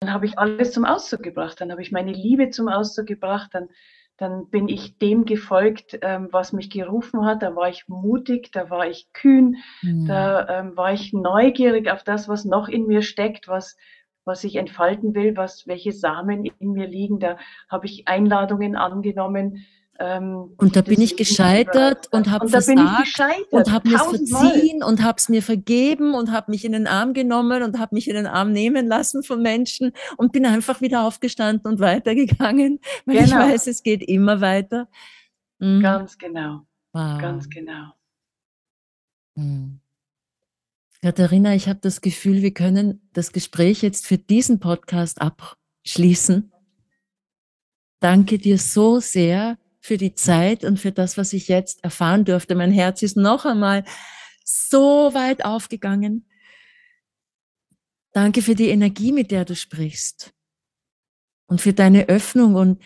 Dann 0.00 0.12
habe 0.12 0.26
ich 0.26 0.38
alles 0.38 0.72
zum 0.72 0.84
Ausdruck 0.84 1.22
gebracht, 1.22 1.60
dann 1.60 1.70
habe 1.70 1.82
ich 1.82 1.92
meine 1.92 2.12
Liebe 2.12 2.50
zum 2.50 2.68
Ausdruck 2.68 3.06
gebracht, 3.06 3.50
dann, 3.52 3.68
dann 4.16 4.48
bin 4.50 4.68
ich 4.68 4.98
dem 4.98 5.24
gefolgt, 5.24 5.98
ähm, 6.02 6.28
was 6.32 6.52
mich 6.52 6.70
gerufen 6.70 7.24
hat, 7.24 7.42
da 7.42 7.54
war 7.54 7.68
ich 7.68 7.88
mutig, 7.88 8.50
da 8.52 8.68
war 8.68 8.88
ich 8.88 9.12
kühn, 9.12 9.56
mhm. 9.82 10.06
da 10.06 10.60
ähm, 10.60 10.76
war 10.76 10.92
ich 10.92 11.12
neugierig 11.12 11.90
auf 11.90 12.02
das, 12.02 12.28
was 12.28 12.44
noch 12.44 12.68
in 12.68 12.86
mir 12.86 13.02
steckt, 13.02 13.48
was, 13.48 13.76
was 14.24 14.44
ich 14.44 14.56
entfalten 14.56 15.14
will, 15.14 15.36
was, 15.36 15.66
welche 15.66 15.92
Samen 15.92 16.44
in 16.44 16.72
mir 16.72 16.86
liegen, 16.86 17.20
da 17.20 17.38
habe 17.68 17.86
ich 17.86 18.08
Einladungen 18.08 18.76
angenommen, 18.76 19.64
ähm, 19.98 20.52
und 20.56 20.76
da 20.76 20.82
bin 20.82 21.00
ich 21.00 21.16
gescheitert 21.16 22.08
und 22.12 22.30
habe 22.30 22.48
versagt 22.48 22.78
und 23.50 23.72
habe 23.72 23.88
mir 23.88 23.98
verziehen 23.98 24.82
und 24.82 25.02
habe 25.02 25.16
es 25.18 25.28
mir 25.28 25.42
vergeben 25.42 26.14
und 26.14 26.32
habe 26.32 26.50
mich 26.50 26.64
in 26.64 26.72
den 26.72 26.86
Arm 26.86 27.14
genommen 27.14 27.62
und 27.62 27.78
habe 27.78 27.94
mich 27.94 28.08
in 28.08 28.14
den 28.14 28.26
Arm 28.26 28.52
nehmen 28.52 28.86
lassen 28.86 29.22
von 29.22 29.40
Menschen 29.40 29.92
und 30.16 30.32
bin 30.32 30.44
einfach 30.44 30.80
wieder 30.80 31.04
aufgestanden 31.04 31.72
und 31.72 31.80
weitergegangen, 31.80 32.80
weil 33.06 33.24
genau. 33.24 33.26
ich 33.26 33.52
weiß, 33.52 33.66
es 33.68 33.82
geht 33.82 34.02
immer 34.02 34.40
weiter. 34.40 34.88
Mhm. 35.58 35.80
Ganz 35.80 36.18
genau. 36.18 36.66
Wow. 36.92 37.20
Ganz 37.20 37.48
genau. 37.48 37.92
Mhm. 39.34 39.80
Katharina, 41.02 41.54
ich 41.54 41.68
habe 41.68 41.78
das 41.80 42.00
Gefühl, 42.00 42.42
wir 42.42 42.52
können 42.52 43.08
das 43.12 43.32
Gespräch 43.32 43.82
jetzt 43.82 44.06
für 44.06 44.18
diesen 44.18 44.60
Podcast 44.60 45.20
abschließen. 45.20 46.52
Danke 48.00 48.38
dir 48.38 48.58
so 48.58 49.00
sehr 49.00 49.58
für 49.86 49.98
die 49.98 50.14
Zeit 50.14 50.64
und 50.64 50.80
für 50.80 50.90
das, 50.90 51.16
was 51.16 51.32
ich 51.32 51.46
jetzt 51.46 51.84
erfahren 51.84 52.24
durfte. 52.24 52.56
Mein 52.56 52.72
Herz 52.72 53.02
ist 53.02 53.16
noch 53.16 53.44
einmal 53.44 53.84
so 54.44 55.14
weit 55.14 55.44
aufgegangen. 55.44 56.28
Danke 58.12 58.42
für 58.42 58.56
die 58.56 58.68
Energie, 58.68 59.12
mit 59.12 59.30
der 59.30 59.44
du 59.44 59.54
sprichst. 59.54 60.32
und 61.48 61.60
für 61.60 61.72
deine 61.72 62.08
Öffnung 62.08 62.56
und 62.56 62.82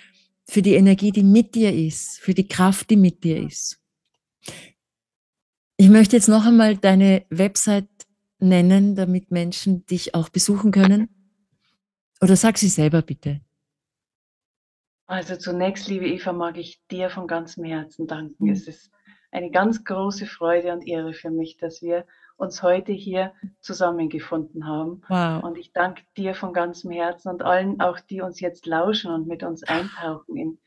für 0.47 0.61
die 0.61 0.75
Energie, 0.75 1.13
die 1.13 1.23
mit 1.23 1.55
dir 1.55 1.73
ist, 1.73 2.19
für 2.19 2.35
die 2.35 2.47
Kraft, 2.47 2.91
die 2.91 2.97
mit 2.97 3.25
dir 3.25 3.43
ist. 3.43 3.81
Ich 5.79 5.89
möchte 5.89 6.17
jetzt 6.17 6.29
noch 6.29 6.45
einmal 6.45 6.77
deine 6.77 7.25
Website 7.31 7.89
nennen, 8.39 8.97
damit 8.97 9.31
Menschen 9.31 9.87
dich 9.87 10.15
auch 10.15 10.29
besuchen 10.29 10.73
können. 10.73 11.09
Oder 12.21 12.37
sag 12.37 12.59
sie 12.59 12.69
selber 12.69 13.01
bitte. 13.01 13.41
Also 15.11 15.35
zunächst, 15.35 15.89
liebe 15.89 16.07
Eva, 16.07 16.33
mag 16.33 16.57
ich 16.57 16.87
dir 16.87 17.11
von 17.11 17.27
ganzem 17.27 17.65
Herzen 17.65 18.07
danken. 18.07 18.45
Mhm. 18.45 18.53
Es 18.53 18.69
ist 18.69 18.93
eine 19.33 19.51
ganz 19.51 19.85
große 19.85 20.25
Freude 20.25 20.73
und 20.73 20.87
Ehre 20.87 21.15
für 21.15 21.31
mich, 21.31 21.57
dass 21.57 21.83
wir 21.83 22.07
uns 22.37 22.63
heute 22.63 22.93
hier 22.93 23.33
zusammengefunden 23.61 24.69
haben. 24.69 25.03
Wow. 25.09 25.43
Und 25.43 25.59
ich 25.59 25.73
danke 25.73 26.05
dir 26.17 26.37
von 26.37 26.53
ganzem 26.53 26.93
Herzen 26.93 27.29
und 27.29 27.43
allen 27.43 27.81
auch, 27.81 27.99
die 27.99 28.21
uns 28.21 28.39
jetzt 28.39 28.67
lauschen 28.67 29.11
und 29.11 29.27
mit 29.27 29.43
uns 29.43 29.65
eintauchen 29.65 30.37
in 30.37 30.59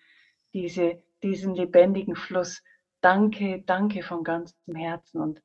diese, 0.53 1.01
diesen 1.23 1.55
lebendigen 1.55 2.17
Fluss. 2.17 2.61
Danke, 2.99 3.63
danke 3.65 4.03
von 4.03 4.25
ganzem 4.25 4.75
Herzen. 4.75 5.21
Und 5.21 5.41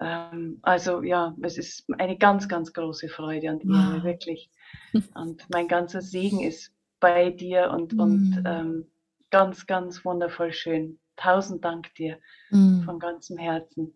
ähm, 0.00 0.58
also 0.62 1.02
ja, 1.02 1.36
es 1.42 1.58
ist 1.58 1.84
eine 1.98 2.16
ganz, 2.16 2.48
ganz 2.48 2.72
große 2.72 3.10
Freude 3.10 3.50
und 3.50 3.62
Ehre, 3.62 3.96
wow. 3.96 4.04
wirklich. 4.04 4.50
Und 5.14 5.44
mein 5.50 5.68
ganzer 5.68 6.00
Segen 6.00 6.40
ist 6.40 6.72
bei 7.00 7.30
dir 7.30 7.70
und, 7.70 7.92
mm. 7.94 8.00
und 8.00 8.42
ähm, 8.46 8.86
ganz, 9.30 9.66
ganz 9.66 10.04
wundervoll 10.04 10.52
schön. 10.52 10.98
Tausend 11.16 11.64
Dank 11.64 11.94
dir 11.94 12.18
mm. 12.50 12.82
von 12.82 12.98
ganzem 12.98 13.38
Herzen. 13.38 13.94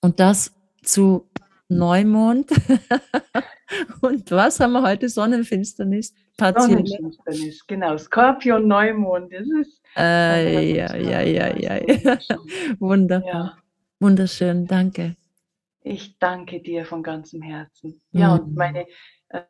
Und 0.00 0.20
das 0.20 0.54
zu 0.82 1.28
Neumond. 1.68 2.50
und 4.00 4.30
was 4.30 4.60
haben 4.60 4.72
wir 4.72 4.82
heute? 4.82 5.08
Sonnenfinsternis. 5.08 6.14
Sonnenfinsternis, 6.38 7.66
genau. 7.66 7.96
Skorpion, 7.96 8.68
Neumond. 8.68 9.32
Das 9.32 9.46
ist. 9.60 9.82
Äh, 9.96 10.76
ja, 10.76 10.94
ja, 10.96 11.22
ja, 11.22 11.56
ja, 11.56 11.76
ja. 11.88 12.18
Wunderbar. 12.78 13.26
Ja. 13.26 13.58
Wunderschön, 13.98 14.66
danke. 14.66 15.16
Ich 15.82 16.18
danke 16.18 16.60
dir 16.60 16.84
von 16.84 17.02
ganzem 17.02 17.42
Herzen. 17.42 18.02
Ja, 18.10 18.34
und 18.34 18.52
mm. 18.52 18.54
meine 18.54 18.86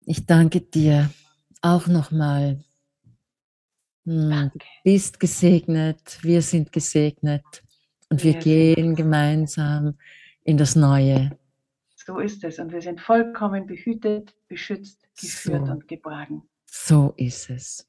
ich 0.07 0.27
danke 0.27 0.61
dir 0.61 1.11
auch 1.63 1.87
nochmal. 1.87 2.63
Hm, 4.05 4.51
du 4.53 4.59
bist 4.85 5.19
gesegnet, 5.19 6.19
wir 6.23 6.43
sind 6.43 6.73
gesegnet. 6.73 7.64
Und 8.15 8.23
wir, 8.23 8.35
gehen 8.35 8.95
gemeinsam 8.95 9.99
in 10.45 10.57
das 10.57 10.77
Neue. 10.77 11.37
So 11.97 12.21
ist 12.21 12.45
es. 12.45 12.61
Und 12.61 12.71
wir 12.71 12.81
sind 12.81 13.01
vollkommen 13.01 13.67
behütet, 13.67 14.37
beschützt, 14.47 15.09
geführt 15.21 15.67
so. 15.67 15.73
und 15.73 15.89
geborgen. 15.89 16.43
So 16.65 17.15
ist 17.17 17.51
es. 17.51 17.89